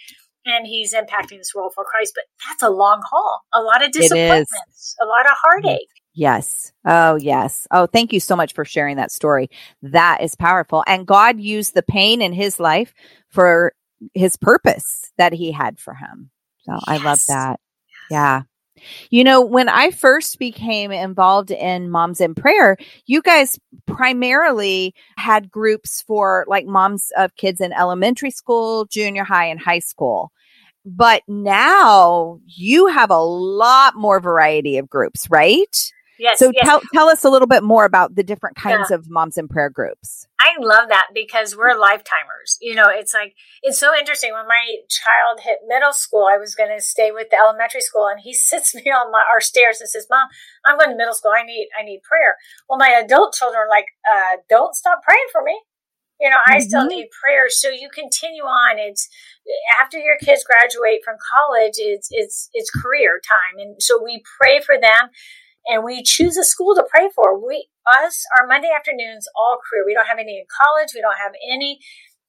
and 0.46 0.66
he's 0.66 0.94
impacting 0.94 1.38
this 1.38 1.52
world 1.54 1.72
for 1.74 1.84
Christ. 1.84 2.12
But 2.14 2.24
that's 2.48 2.62
a 2.62 2.70
long 2.70 3.02
haul, 3.10 3.42
a 3.52 3.60
lot 3.60 3.84
of 3.84 3.92
disappointments, 3.92 4.96
a 5.02 5.04
lot 5.04 5.26
of 5.26 5.32
heartache. 5.42 5.88
Yes. 6.14 6.72
Oh, 6.86 7.16
yes. 7.16 7.66
Oh, 7.70 7.86
thank 7.86 8.12
you 8.12 8.20
so 8.20 8.36
much 8.36 8.54
for 8.54 8.64
sharing 8.64 8.96
that 8.96 9.12
story. 9.12 9.50
That 9.82 10.22
is 10.22 10.34
powerful. 10.34 10.82
And 10.86 11.06
God 11.06 11.38
used 11.38 11.74
the 11.74 11.82
pain 11.82 12.22
in 12.22 12.32
his 12.32 12.58
life 12.58 12.94
for 13.28 13.74
his 14.14 14.36
purpose 14.36 15.12
that 15.18 15.34
he 15.34 15.52
had 15.52 15.78
for 15.78 15.94
him. 15.94 16.30
So 16.60 16.72
yes. 16.72 16.84
I 16.86 16.96
love 16.96 17.18
that. 17.28 17.60
Yeah. 18.10 18.42
You 19.10 19.24
know, 19.24 19.40
when 19.40 19.68
I 19.68 19.90
first 19.90 20.38
became 20.38 20.92
involved 20.92 21.50
in 21.50 21.90
Moms 21.90 22.20
in 22.20 22.34
Prayer, 22.34 22.76
you 23.06 23.22
guys 23.22 23.58
primarily 23.86 24.94
had 25.16 25.50
groups 25.50 26.02
for 26.02 26.44
like 26.48 26.66
moms 26.66 27.10
of 27.16 27.34
kids 27.36 27.60
in 27.60 27.72
elementary 27.72 28.30
school, 28.30 28.86
junior 28.86 29.24
high, 29.24 29.46
and 29.46 29.60
high 29.60 29.80
school. 29.80 30.30
But 30.84 31.22
now 31.26 32.38
you 32.46 32.86
have 32.86 33.10
a 33.10 33.18
lot 33.18 33.96
more 33.96 34.20
variety 34.20 34.78
of 34.78 34.88
groups, 34.88 35.28
right? 35.30 35.92
Yes. 36.18 36.38
So 36.38 36.50
yes. 36.54 36.64
tell 36.64 36.80
tell 36.94 37.08
us 37.08 37.24
a 37.24 37.30
little 37.30 37.48
bit 37.48 37.62
more 37.62 37.84
about 37.84 38.14
the 38.14 38.22
different 38.22 38.56
kinds 38.56 38.88
yeah. 38.90 38.96
of 38.96 39.10
moms 39.10 39.36
in 39.36 39.48
prayer 39.48 39.70
groups. 39.70 40.26
I 40.38 40.52
love 40.60 40.88
that 40.88 41.08
because 41.14 41.56
we're 41.56 41.74
lifetimers. 41.74 42.56
You 42.60 42.74
know, 42.74 42.86
it's 42.88 43.12
like 43.12 43.34
it's 43.62 43.78
so 43.78 43.94
interesting. 43.94 44.32
When 44.32 44.46
my 44.46 44.64
child 44.88 45.40
hit 45.42 45.58
middle 45.66 45.92
school, 45.92 46.26
I 46.30 46.38
was 46.38 46.54
going 46.54 46.74
to 46.74 46.82
stay 46.82 47.10
with 47.10 47.28
the 47.30 47.36
elementary 47.36 47.80
school, 47.80 48.06
and 48.06 48.20
he 48.20 48.32
sits 48.50 48.74
me 48.74 48.82
on 48.82 49.12
my, 49.12 49.22
our 49.30 49.40
stairs 49.40 49.80
and 49.80 49.88
says, 49.88 50.06
"Mom, 50.10 50.28
I'm 50.64 50.78
going 50.78 50.90
to 50.90 50.96
middle 50.96 51.14
school. 51.14 51.32
I 51.36 51.44
need 51.44 51.68
I 51.78 51.84
need 51.84 52.00
prayer." 52.02 52.36
Well, 52.68 52.78
my 52.78 53.00
adult 53.04 53.34
children 53.34 53.60
are 53.60 53.70
like, 53.70 53.86
uh, 54.10 54.38
"Don't 54.48 54.74
stop 54.74 55.02
praying 55.02 55.28
for 55.32 55.42
me." 55.42 55.60
You 56.20 56.30
know, 56.30 56.38
I 56.46 56.56
mm-hmm. 56.56 56.68
still 56.68 56.86
need 56.86 57.08
prayer. 57.22 57.44
So 57.48 57.68
you 57.68 57.90
continue 57.92 58.44
on. 58.44 58.78
It's 58.78 59.08
after 59.80 59.98
your 59.98 60.16
kids 60.16 60.44
graduate 60.44 61.00
from 61.04 61.16
college, 61.20 61.74
it's 61.76 62.08
it's 62.10 62.48
it's 62.54 62.70
career 62.70 63.20
time, 63.20 63.60
and 63.60 63.76
so 63.82 64.02
we 64.02 64.22
pray 64.40 64.60
for 64.60 64.80
them 64.80 65.10
and 65.66 65.84
we 65.84 66.02
choose 66.02 66.36
a 66.36 66.44
school 66.44 66.74
to 66.74 66.84
pray 66.88 67.08
for. 67.14 67.38
We, 67.38 67.68
us, 67.86 68.24
our 68.38 68.46
Monday 68.46 68.70
afternoons 68.74 69.26
all 69.36 69.58
career. 69.58 69.84
We 69.86 69.94
don't 69.94 70.06
have 70.06 70.18
any 70.18 70.38
in 70.38 70.46
college. 70.50 70.90
We 70.94 71.00
don't 71.00 71.18
have 71.22 71.32
any. 71.42 71.80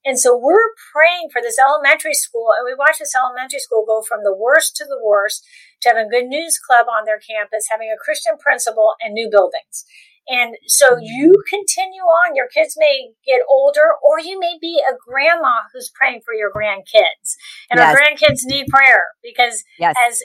And 0.04 0.18
so 0.18 0.36
we're 0.36 0.74
praying 0.94 1.28
for 1.32 1.42
this 1.42 1.58
elementary 1.58 2.14
school 2.14 2.50
and 2.56 2.64
we 2.64 2.74
watch 2.74 2.98
this 2.98 3.14
elementary 3.14 3.58
school 3.58 3.84
go 3.86 4.00
from 4.00 4.22
the 4.22 4.34
worst 4.34 4.76
to 4.76 4.84
the 4.84 5.00
worst 5.02 5.44
to 5.82 5.88
having 5.90 6.06
a 6.06 6.10
good 6.10 6.26
news 6.26 6.58
club 6.58 6.86
on 6.86 7.04
their 7.04 7.18
campus, 7.18 7.66
having 7.70 7.90
a 7.90 7.98
Christian 7.98 8.38
principal 8.38 8.94
and 9.00 9.12
new 9.12 9.28
buildings. 9.30 9.84
And 10.28 10.56
so 10.66 10.92
mm-hmm. 10.92 11.02
you 11.02 11.34
continue 11.48 12.02
on. 12.02 12.36
Your 12.36 12.48
kids 12.48 12.74
may 12.76 13.12
get 13.26 13.40
older, 13.48 13.96
or 14.04 14.20
you 14.20 14.38
may 14.38 14.58
be 14.60 14.80
a 14.80 14.94
grandma 14.94 15.68
who's 15.72 15.90
praying 15.94 16.20
for 16.24 16.34
your 16.34 16.52
grandkids. 16.52 17.36
And 17.70 17.78
yes. 17.78 17.80
our 17.80 17.96
grandkids 17.96 18.40
need 18.44 18.66
prayer 18.68 19.08
because 19.22 19.64
yes. 19.78 19.94
as 20.06 20.20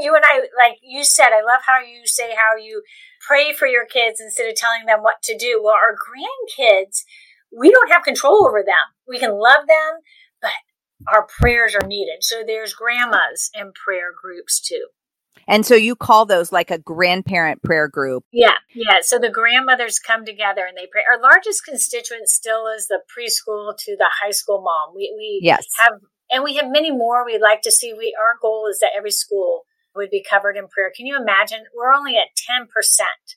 you 0.00 0.14
and 0.14 0.24
I, 0.24 0.38
like 0.56 0.78
you 0.82 1.04
said, 1.04 1.28
I 1.28 1.42
love 1.42 1.62
how 1.66 1.80
you 1.80 2.06
say 2.06 2.34
how 2.34 2.56
you 2.60 2.82
pray 3.26 3.52
for 3.52 3.66
your 3.66 3.86
kids 3.86 4.20
instead 4.20 4.48
of 4.48 4.56
telling 4.56 4.86
them 4.86 5.00
what 5.00 5.22
to 5.24 5.36
do. 5.36 5.60
Well, 5.62 5.74
our 5.74 5.94
grandkids, 5.94 7.02
we 7.56 7.70
don't 7.70 7.92
have 7.92 8.02
control 8.02 8.46
over 8.46 8.62
them. 8.62 8.74
We 9.06 9.18
can 9.18 9.32
love 9.32 9.66
them, 9.66 10.00
but 10.40 10.52
our 11.12 11.26
prayers 11.40 11.74
are 11.74 11.86
needed. 11.86 12.18
So 12.20 12.42
there's 12.46 12.74
grandmas 12.74 13.50
in 13.54 13.72
prayer 13.72 14.10
groups 14.20 14.60
too. 14.60 14.86
And 15.46 15.64
so 15.64 15.74
you 15.74 15.96
call 15.96 16.26
those 16.26 16.52
like 16.52 16.70
a 16.70 16.78
grandparent 16.78 17.62
prayer 17.62 17.88
group. 17.88 18.24
Yeah, 18.32 18.56
yeah. 18.74 18.98
So 19.00 19.18
the 19.18 19.30
grandmothers 19.30 19.98
come 19.98 20.26
together 20.26 20.66
and 20.66 20.76
they 20.76 20.86
pray. 20.90 21.02
Our 21.10 21.20
largest 21.20 21.64
constituent 21.64 22.28
still 22.28 22.66
is 22.66 22.88
the 22.88 23.00
preschool 23.08 23.74
to 23.76 23.96
the 23.96 24.10
high 24.22 24.32
school 24.32 24.60
mom. 24.60 24.94
We 24.94 25.14
we 25.16 25.40
yes. 25.42 25.64
have 25.78 26.00
and 26.30 26.44
we 26.44 26.56
have 26.56 26.70
many 26.70 26.90
more 26.90 27.24
we'd 27.24 27.40
like 27.40 27.62
to 27.62 27.72
see. 27.72 27.92
We 27.92 28.16
our 28.18 28.36
goal 28.40 28.68
is 28.70 28.80
that 28.80 28.92
every 28.96 29.10
school 29.10 29.64
would 29.94 30.10
be 30.10 30.24
covered 30.28 30.56
in 30.56 30.68
prayer. 30.68 30.92
Can 30.94 31.06
you 31.06 31.16
imagine? 31.16 31.64
We're 31.76 31.92
only 31.92 32.16
at 32.16 32.36
ten 32.36 32.66
percent 32.66 33.36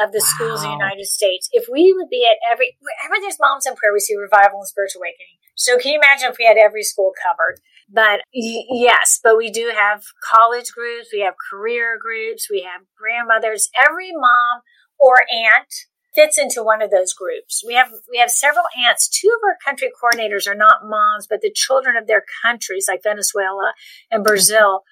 of 0.00 0.12
the 0.12 0.24
wow. 0.24 0.30
schools 0.34 0.64
in 0.64 0.70
the 0.70 0.76
United 0.76 1.06
States. 1.06 1.48
If 1.52 1.66
we 1.70 1.92
would 1.96 2.08
be 2.08 2.26
at 2.26 2.38
every 2.50 2.76
wherever 2.80 3.20
there's 3.20 3.38
moms 3.40 3.66
in 3.66 3.74
prayer, 3.74 3.92
we 3.92 4.00
see 4.00 4.16
revival 4.16 4.60
and 4.60 4.68
spiritual 4.68 5.00
awakening. 5.00 5.38
So 5.54 5.78
can 5.78 5.92
you 5.92 5.98
imagine 5.98 6.30
if 6.30 6.36
we 6.38 6.46
had 6.46 6.56
every 6.56 6.82
school 6.82 7.12
covered? 7.22 7.60
But 7.92 8.22
y- 8.34 8.64
yes, 8.70 9.20
but 9.22 9.36
we 9.36 9.50
do 9.50 9.72
have 9.76 10.02
college 10.24 10.72
groups, 10.72 11.08
we 11.12 11.20
have 11.20 11.34
career 11.50 11.98
groups, 12.00 12.48
we 12.50 12.62
have 12.62 12.86
grandmothers. 12.96 13.68
Every 13.78 14.12
mom 14.12 14.62
or 14.98 15.16
aunt 15.30 15.68
fits 16.14 16.38
into 16.38 16.62
one 16.62 16.82
of 16.82 16.90
those 16.90 17.12
groups. 17.12 17.62
We 17.66 17.74
have 17.74 17.90
we 18.10 18.18
have 18.18 18.30
several 18.30 18.64
aunts. 18.86 19.08
Two 19.08 19.28
of 19.28 19.40
our 19.44 19.56
country 19.64 19.90
coordinators 19.90 20.46
are 20.48 20.54
not 20.54 20.86
moms, 20.86 21.26
but 21.28 21.40
the 21.40 21.52
children 21.52 21.96
of 21.96 22.06
their 22.06 22.24
countries, 22.44 22.86
like 22.88 23.02
Venezuela 23.02 23.72
and 24.10 24.24
Brazil. 24.24 24.82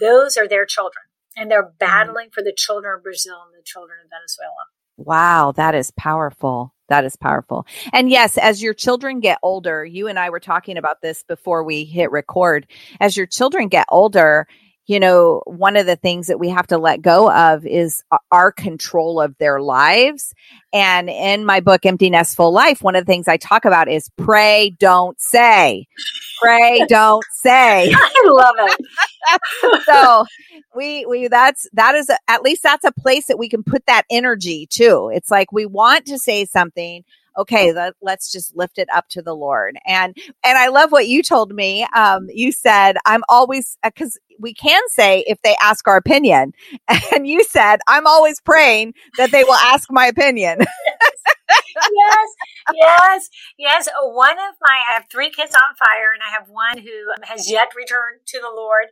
Those 0.00 0.36
are 0.36 0.48
their 0.48 0.66
children, 0.66 1.04
and 1.36 1.50
they're 1.50 1.62
mm-hmm. 1.62 1.78
battling 1.78 2.28
for 2.32 2.42
the 2.42 2.54
children 2.56 2.96
of 2.96 3.02
Brazil 3.02 3.36
and 3.46 3.58
the 3.58 3.64
children 3.64 3.98
of 4.04 4.10
Venezuela. 4.10 4.66
Wow, 4.96 5.52
that 5.56 5.74
is 5.74 5.90
powerful. 5.92 6.74
That 6.88 7.04
is 7.04 7.16
powerful. 7.16 7.66
And 7.92 8.10
yes, 8.10 8.36
as 8.36 8.62
your 8.62 8.74
children 8.74 9.20
get 9.20 9.38
older, 9.42 9.84
you 9.84 10.08
and 10.08 10.18
I 10.18 10.28
were 10.28 10.40
talking 10.40 10.76
about 10.76 11.02
this 11.02 11.22
before 11.22 11.62
we 11.62 11.84
hit 11.84 12.10
record. 12.10 12.66
As 12.98 13.16
your 13.16 13.26
children 13.26 13.68
get 13.68 13.86
older, 13.90 14.46
you 14.90 14.98
know, 14.98 15.40
one 15.46 15.76
of 15.76 15.86
the 15.86 15.94
things 15.94 16.26
that 16.26 16.40
we 16.40 16.48
have 16.48 16.66
to 16.66 16.76
let 16.76 17.00
go 17.00 17.30
of 17.30 17.64
is 17.64 18.02
our 18.32 18.50
control 18.50 19.20
of 19.20 19.38
their 19.38 19.60
lives. 19.60 20.34
And 20.72 21.08
in 21.08 21.44
my 21.44 21.60
book, 21.60 21.86
Empty 21.86 22.10
Nest 22.10 22.34
Full 22.34 22.50
Life, 22.50 22.82
one 22.82 22.96
of 22.96 23.06
the 23.06 23.12
things 23.12 23.28
I 23.28 23.36
talk 23.36 23.64
about 23.64 23.88
is 23.88 24.10
pray, 24.16 24.70
don't 24.80 25.20
say. 25.20 25.86
Pray, 26.42 26.84
don't 26.88 27.24
say. 27.30 27.92
I 27.94 28.22
love 28.26 28.56
it. 28.58 29.84
so 29.84 30.26
we, 30.74 31.06
we, 31.06 31.28
that's, 31.28 31.68
that 31.74 31.94
is, 31.94 32.08
a, 32.08 32.18
at 32.26 32.42
least 32.42 32.64
that's 32.64 32.84
a 32.84 32.90
place 32.90 33.28
that 33.28 33.38
we 33.38 33.48
can 33.48 33.62
put 33.62 33.86
that 33.86 34.06
energy 34.10 34.66
too. 34.66 35.08
It's 35.14 35.30
like 35.30 35.52
we 35.52 35.66
want 35.66 36.06
to 36.06 36.18
say 36.18 36.46
something, 36.46 37.04
okay, 37.38 37.72
let, 37.72 37.94
us 38.06 38.32
just 38.32 38.56
lift 38.56 38.78
it 38.78 38.88
up 38.94 39.08
to 39.10 39.22
the 39.22 39.34
Lord. 39.34 39.76
And, 39.86 40.16
and 40.44 40.58
I 40.58 40.68
love 40.68 40.92
what 40.92 41.08
you 41.08 41.22
told 41.22 41.54
me. 41.54 41.86
Um, 41.94 42.28
you 42.32 42.52
said, 42.52 42.96
I'm 43.06 43.22
always, 43.28 43.78
uh, 43.82 43.90
cause 43.96 44.18
we 44.40 44.54
can 44.54 44.82
say 44.88 45.24
if 45.26 45.40
they 45.42 45.54
ask 45.60 45.86
our 45.86 45.96
opinion. 45.96 46.52
And 47.12 47.26
you 47.26 47.44
said, 47.44 47.80
I'm 47.88 48.06
always 48.06 48.40
praying 48.40 48.94
that 49.16 49.30
they 49.30 49.44
will 49.44 49.54
ask 49.54 49.90
my 49.90 50.06
opinion. 50.06 50.58
yes, 51.48 52.28
yes, 52.74 53.28
yes. 53.58 53.88
One 54.02 54.38
of 54.38 54.54
my, 54.60 54.82
I 54.90 54.94
have 54.94 55.06
three 55.10 55.30
kids 55.30 55.54
on 55.54 55.74
fire, 55.76 56.12
and 56.12 56.22
I 56.26 56.32
have 56.32 56.48
one 56.48 56.78
who 56.78 57.24
has 57.24 57.50
yet 57.50 57.72
returned 57.76 58.20
to 58.28 58.40
the 58.40 58.50
Lord. 58.54 58.86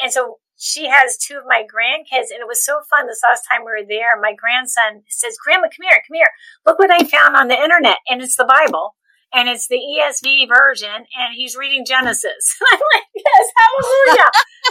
And 0.00 0.12
so 0.12 0.38
she 0.64 0.88
has 0.88 1.18
two 1.18 1.36
of 1.36 1.44
my 1.44 1.60
grandkids, 1.60 2.32
and 2.32 2.40
it 2.40 2.48
was 2.48 2.64
so 2.64 2.80
fun 2.88 3.06
this 3.06 3.20
last 3.22 3.44
time 3.44 3.68
we 3.68 3.76
were 3.76 3.86
there. 3.86 4.16
My 4.16 4.32
grandson 4.32 5.04
says, 5.12 5.36
Grandma, 5.36 5.68
come 5.68 5.84
here, 5.84 6.00
come 6.08 6.16
here. 6.16 6.32
Look 6.64 6.78
what 6.78 6.90
I 6.90 7.04
found 7.04 7.36
on 7.36 7.48
the 7.48 7.60
internet. 7.60 7.98
And 8.08 8.22
it's 8.22 8.36
the 8.36 8.48
Bible. 8.48 8.96
And 9.34 9.48
it's 9.48 9.68
the 9.68 9.76
ESV 9.76 10.48
version, 10.48 10.94
and 10.94 11.34
he's 11.34 11.56
reading 11.56 11.84
Genesis. 11.84 12.56
I'm 12.72 12.80
like, 12.94 13.08
yes, 13.12 13.46
hallelujah. 13.52 14.30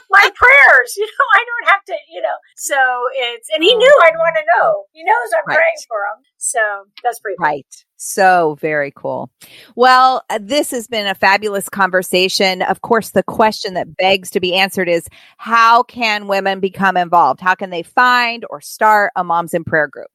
my 0.10 0.29
prayers, 0.34 0.95
you 0.97 1.06
know, 1.06 1.27
I 1.36 1.45
don't 1.45 1.69
have 1.69 1.84
to, 1.86 1.95
you 2.10 2.21
know. 2.21 2.38
So 2.56 2.75
it's, 3.13 3.49
and 3.53 3.62
he 3.62 3.75
knew 3.75 3.99
I'd 4.03 4.15
want 4.15 4.36
to 4.39 4.45
know. 4.58 4.86
He 4.93 5.03
knows 5.03 5.29
I'm 5.36 5.43
right. 5.45 5.58
praying 5.58 5.82
for 5.86 5.99
him. 6.10 6.23
So 6.38 6.60
that's 7.03 7.19
pretty 7.19 7.36
cool. 7.38 7.45
So 8.05 8.57
very 8.59 8.91
cool. 8.91 9.31
Well, 9.77 10.23
uh, 10.29 10.39
this 10.41 10.71
has 10.71 10.87
been 10.87 11.07
a 11.07 11.15
fabulous 11.15 11.69
conversation. 11.69 12.61
Of 12.61 12.81
course, 12.81 13.11
the 13.11 13.23
question 13.23 13.75
that 13.75 13.95
begs 13.95 14.29
to 14.31 14.41
be 14.41 14.53
answered 14.55 14.89
is 14.89 15.07
how 15.37 15.83
can 15.83 16.27
women 16.27 16.59
become 16.59 16.97
involved? 16.97 17.39
How 17.39 17.55
can 17.55 17.69
they 17.69 17.81
find 17.81 18.43
or 18.49 18.59
start 18.59 19.13
a 19.15 19.23
Moms 19.23 19.53
in 19.53 19.63
Prayer 19.63 19.87
group? 19.87 20.09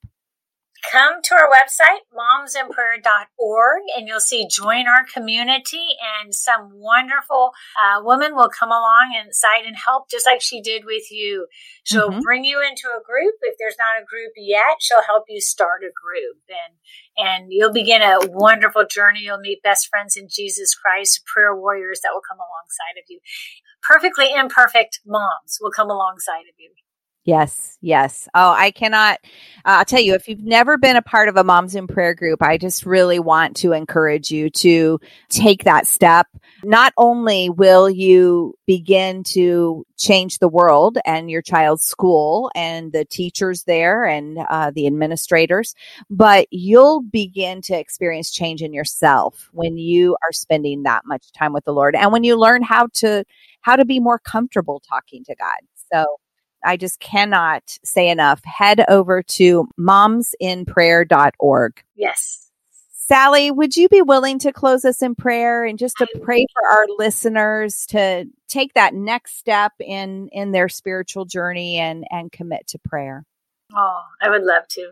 Come 0.90 1.20
to 1.22 1.35
our 1.35 1.48
website, 1.51 2.07
momsinprayer.org, 2.14 3.83
and 3.96 4.09
you'll 4.09 4.20
see 4.20 4.46
join 4.48 4.87
our 4.87 5.05
community 5.12 5.96
and 6.20 6.35
some 6.35 6.70
wonderful 6.74 7.53
uh, 7.77 8.03
woman 8.03 8.35
will 8.35 8.48
come 8.48 8.70
along 8.70 9.14
inside 9.24 9.64
and 9.66 9.77
help 9.77 10.11
just 10.11 10.27
like 10.27 10.40
she 10.40 10.61
did 10.61 10.85
with 10.85 11.11
you. 11.11 11.46
She'll 11.85 12.11
mm-hmm. 12.11 12.20
bring 12.20 12.44
you 12.44 12.61
into 12.61 12.88
a 12.88 13.03
group. 13.03 13.35
If 13.42 13.57
there's 13.59 13.77
not 13.79 14.01
a 14.01 14.05
group 14.05 14.33
yet, 14.37 14.77
she'll 14.81 15.03
help 15.03 15.24
you 15.29 15.40
start 15.40 15.83
a 15.83 15.92
group 15.92 16.38
and, 16.48 16.77
and 17.16 17.46
you'll 17.51 17.72
begin 17.72 18.03
a 18.03 18.18
wonderful 18.22 18.85
journey. 18.87 19.20
You'll 19.20 19.38
meet 19.38 19.62
best 19.62 19.88
friends 19.88 20.16
in 20.16 20.29
Jesus 20.31 20.74
Christ, 20.74 21.24
prayer 21.27 21.55
warriors 21.55 22.01
that 22.03 22.11
will 22.12 22.22
come 22.27 22.38
alongside 22.38 22.98
of 22.98 23.05
you. 23.09 23.20
Perfectly 23.83 24.33
imperfect 24.35 25.01
moms 25.07 25.59
will 25.61 25.70
come 25.70 25.90
alongside 25.90 26.48
of 26.48 26.55
you. 26.59 26.70
Yes, 27.29 27.77
yes. 27.83 28.27
Oh, 28.35 28.55
I 28.57 28.71
cannot. 28.71 29.19
Uh, 29.59 29.77
I'll 29.81 29.85
tell 29.85 30.01
you, 30.01 30.14
if 30.14 30.29
you've 30.29 30.45
never 30.45 30.79
been 30.79 30.97
a 30.97 31.03
part 31.03 31.29
of 31.29 31.37
a 31.37 31.45
Moms 31.45 31.75
in 31.75 31.87
Prayer 31.87 32.14
group, 32.14 32.43
I 32.43 32.57
just 32.57 32.87
really 32.87 33.19
want 33.19 33.55
to 33.59 33.73
encourage 33.73 34.31
you 34.31 34.48
to 34.48 34.98
take 35.29 35.65
that 35.65 35.87
step. 35.87 36.27
Not 36.65 36.94
only 36.96 37.50
will 37.50 37.90
you 37.90 38.55
begin 38.67 39.25
to 39.25 39.85
change 39.98 40.38
the 40.38 40.48
world 40.48 40.96
and 41.05 41.31
your 41.31 41.42
child's 41.42 41.85
school 41.85 42.50
and 42.55 42.92
the 42.92 43.05
teachers 43.05 43.65
there 43.65 44.07
and 44.07 44.38
uh, 44.48 44.71
the 44.75 44.87
administrators, 44.87 45.75
but 46.09 46.46
you'll 46.50 47.02
begin 47.02 47.61
to 47.61 47.79
experience 47.79 48.31
change 48.31 48.63
in 48.63 48.73
yourself 48.73 49.50
when 49.52 49.77
you 49.77 50.17
are 50.27 50.33
spending 50.33 50.85
that 50.85 51.02
much 51.05 51.31
time 51.33 51.52
with 51.52 51.67
the 51.67 51.75
Lord 51.75 51.94
and 51.94 52.11
when 52.11 52.25
you 52.25 52.37
learn 52.37 52.63
how 52.63 52.87
to 52.94 53.23
how 53.61 53.77
to 53.77 53.85
be 53.85 54.00
more 54.00 54.19
comfortable 54.19 54.81
talking 54.88 55.25
to 55.25 55.35
God. 55.35 55.59
So 55.92 56.07
I 56.65 56.77
just 56.77 57.00
cannot 57.00 57.79
say 57.85 58.09
enough. 58.09 58.42
Head 58.44 58.85
over 58.88 59.23
to 59.23 59.69
momsinprayer.org. 59.79 61.85
Yes. 61.96 62.48
Sally, 63.09 63.50
would 63.50 63.75
you 63.75 63.88
be 63.88 64.02
willing 64.02 64.38
to 64.40 64.52
close 64.52 64.85
us 64.85 65.00
in 65.00 65.15
prayer 65.15 65.65
and 65.65 65.79
just 65.79 65.96
to 65.96 66.06
pray 66.23 66.44
for 66.52 66.71
our 66.71 66.85
listeners 66.98 67.87
to 67.87 68.27
take 68.48 68.75
that 68.75 68.92
next 68.92 69.38
step 69.38 69.73
in 69.81 70.29
in 70.31 70.52
their 70.52 70.69
spiritual 70.69 71.25
journey 71.25 71.79
and 71.79 72.06
and 72.11 72.31
commit 72.31 72.67
to 72.67 72.79
prayer? 72.79 73.25
Oh, 73.75 74.02
I 74.21 74.29
would 74.29 74.44
love 74.44 74.69
to. 74.69 74.90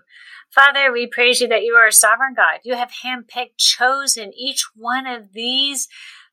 Father, 0.51 0.91
we 0.93 1.07
praise 1.07 1.43
you 1.43 1.49
that 1.49 1.63
you 1.63 1.75
are 1.75 1.89
a 1.89 1.93
sovereign 1.93 2.33
God. 2.35 2.61
You 2.65 2.75
have 2.75 2.91
handpicked, 3.05 3.59
chosen 3.59 4.33
each 4.35 4.65
one 4.75 5.07
of 5.07 5.33
these 5.33 5.87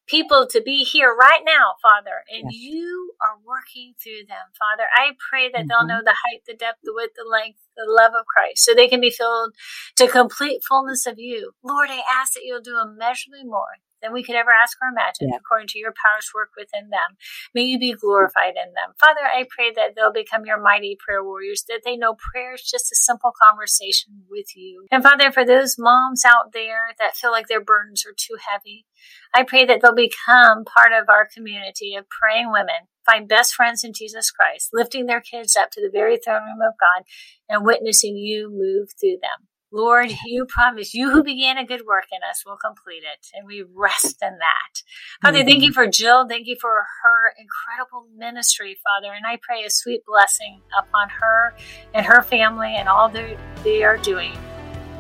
people 0.08 0.48
to 0.50 0.62
be 0.62 0.84
here 0.84 1.14
right 1.14 1.42
now, 1.46 1.76
Father, 1.82 2.24
and 2.30 2.52
yes. 2.52 2.62
you 2.62 3.14
are 3.22 3.38
working 3.46 3.94
through 4.02 4.26
them, 4.28 4.52
Father. 4.58 4.88
I 4.96 5.12
pray 5.30 5.50
that 5.50 5.60
mm-hmm. 5.60 5.68
they'll 5.68 5.88
know 5.88 6.02
the 6.04 6.16
height, 6.26 6.42
the 6.48 6.56
depth, 6.56 6.80
the 6.84 6.94
width, 6.94 7.14
the 7.16 7.30
length, 7.30 7.60
the 7.76 7.86
love 7.88 8.12
of 8.20 8.26
Christ, 8.26 8.66
so 8.66 8.74
they 8.74 8.88
can 8.88 9.02
be 9.02 9.10
filled 9.10 9.54
to 9.98 10.08
complete 10.08 10.62
fullness 10.68 11.06
of 11.06 11.20
you. 11.20 11.52
Lord, 11.64 11.90
I 11.90 12.02
ask 12.12 12.34
that 12.34 12.44
you'll 12.44 12.62
do 12.62 12.80
immeasurably 12.80 13.44
more 13.44 13.80
than 14.04 14.14
we 14.14 14.24
could 14.24 14.36
ever 14.36 14.52
ask 14.52 14.78
or 14.82 14.90
imagine, 14.90 15.30
yeah. 15.30 15.38
according 15.38 15.68
to 15.70 15.80
your 15.80 15.94
powers 15.94 16.30
work 16.36 16.52
within 16.58 16.90
them. 16.90 17.18
May 17.56 17.64
you 17.64 17.80
be 17.80 17.94
glorified 17.94 18.54
in 18.60 18.74
them. 18.74 18.94
Father, 19.00 19.24
I 19.24 19.46
pray 19.50 19.72
that 19.72 19.96
they'll 19.96 20.14
become 20.14 20.46
your 20.46 20.62
mighty 20.62 20.98
prayer 21.00 21.24
warriors, 21.24 21.64
that 21.70 21.82
they 21.86 21.96
know 21.96 22.16
prayer 22.16 22.54
is 22.54 22.62
just 22.62 22.92
a 22.92 22.96
simple 22.96 23.32
conversation 23.42 24.24
with 24.30 24.56
you. 24.56 24.86
And 24.92 25.02
Father, 25.02 25.32
for 25.32 25.46
those 25.46 25.78
moms 25.80 26.24
out 26.26 26.52
there 26.54 26.94
that 27.00 27.16
feel 27.16 27.32
like 27.32 27.48
their 27.48 27.64
burdens 27.64 28.06
are 28.06 28.16
too 28.16 28.36
heavy, 28.52 28.86
I 29.34 29.44
pray 29.44 29.66
that 29.66 29.82
they'll 29.82 29.96
become 29.96 30.66
part 30.66 30.92
of 30.92 31.10
our 31.10 31.28
community 31.34 31.96
of 31.96 32.06
praying 32.10 32.52
women 32.52 32.92
find 33.06 33.28
best 33.28 33.54
friends 33.54 33.84
in 33.84 33.94
Jesus 33.94 34.32
Christ, 34.32 34.70
lifting 34.74 35.06
their 35.06 35.22
kids 35.22 35.56
up 35.56 35.72
to 35.72 35.82
the 35.82 35.92
very 35.92 36.18
throne 36.18 36.44
room 36.44 36.62
of 36.62 36.74
God 36.80 37.04
and 37.50 37.66
witnessing 37.66 38.16
you 38.16 38.50
move 38.50 38.90
through 39.00 39.18
them. 39.22 39.48
Lord, 39.74 40.12
you 40.26 40.46
promise 40.46 40.94
you 40.94 41.10
who 41.10 41.24
began 41.24 41.58
a 41.58 41.66
good 41.66 41.82
work 41.88 42.06
in 42.12 42.20
us 42.30 42.44
will 42.46 42.58
complete 42.58 43.02
it. 43.02 43.28
And 43.34 43.48
we 43.48 43.66
rest 43.74 44.22
in 44.22 44.38
that. 44.38 44.84
Father, 45.24 45.40
mm-hmm. 45.40 45.48
thank 45.48 45.64
you 45.64 45.74
for 45.74 45.88
Jill. 45.88 46.28
Thank 46.28 46.46
you 46.46 46.56
for 46.62 46.86
her 47.02 47.34
incredible 47.40 48.06
ministry, 48.16 48.78
Father. 48.84 49.14
And 49.14 49.26
I 49.26 49.40
pray 49.42 49.64
a 49.66 49.72
sweet 49.72 50.02
blessing 50.06 50.62
upon 50.78 51.10
her 51.10 51.56
and 51.94 52.06
her 52.06 52.22
family 52.22 52.76
and 52.76 52.88
all 52.88 53.10
that 53.10 53.38
they 53.64 53.84
are 53.84 53.98
doing 53.98 54.38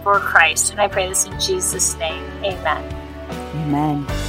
for 0.02 0.20
Christ. 0.20 0.72
And 0.72 0.82
I 0.82 0.88
pray 0.88 1.08
this 1.08 1.26
in 1.26 1.40
Jesus' 1.40 1.96
name. 1.98 2.24
Amen. 2.44 2.84
Amen. 3.56 4.23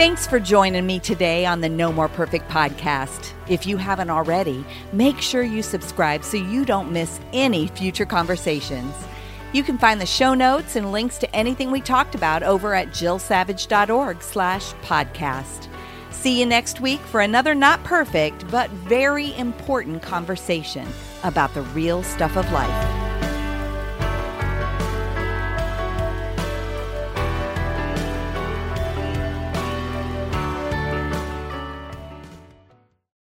Thanks 0.00 0.26
for 0.26 0.40
joining 0.40 0.86
me 0.86 0.98
today 0.98 1.44
on 1.44 1.60
the 1.60 1.68
No 1.68 1.92
More 1.92 2.08
Perfect 2.08 2.48
podcast. 2.48 3.34
If 3.50 3.66
you 3.66 3.76
haven't 3.76 4.08
already, 4.08 4.64
make 4.94 5.20
sure 5.20 5.42
you 5.42 5.62
subscribe 5.62 6.24
so 6.24 6.38
you 6.38 6.64
don't 6.64 6.90
miss 6.90 7.20
any 7.34 7.66
future 7.66 8.06
conversations. 8.06 8.94
You 9.52 9.62
can 9.62 9.76
find 9.76 10.00
the 10.00 10.06
show 10.06 10.32
notes 10.32 10.74
and 10.74 10.90
links 10.90 11.18
to 11.18 11.36
anything 11.36 11.70
we 11.70 11.82
talked 11.82 12.14
about 12.14 12.42
over 12.42 12.74
at 12.74 12.88
jillsavage.org 12.88 14.22
slash 14.22 14.72
podcast. 14.76 15.68
See 16.08 16.40
you 16.40 16.46
next 16.46 16.80
week 16.80 17.00
for 17.00 17.20
another 17.20 17.54
not 17.54 17.84
perfect, 17.84 18.50
but 18.50 18.70
very 18.70 19.36
important 19.36 20.00
conversation 20.00 20.88
about 21.24 21.52
the 21.52 21.60
real 21.60 22.02
stuff 22.02 22.38
of 22.38 22.50
life. 22.52 23.19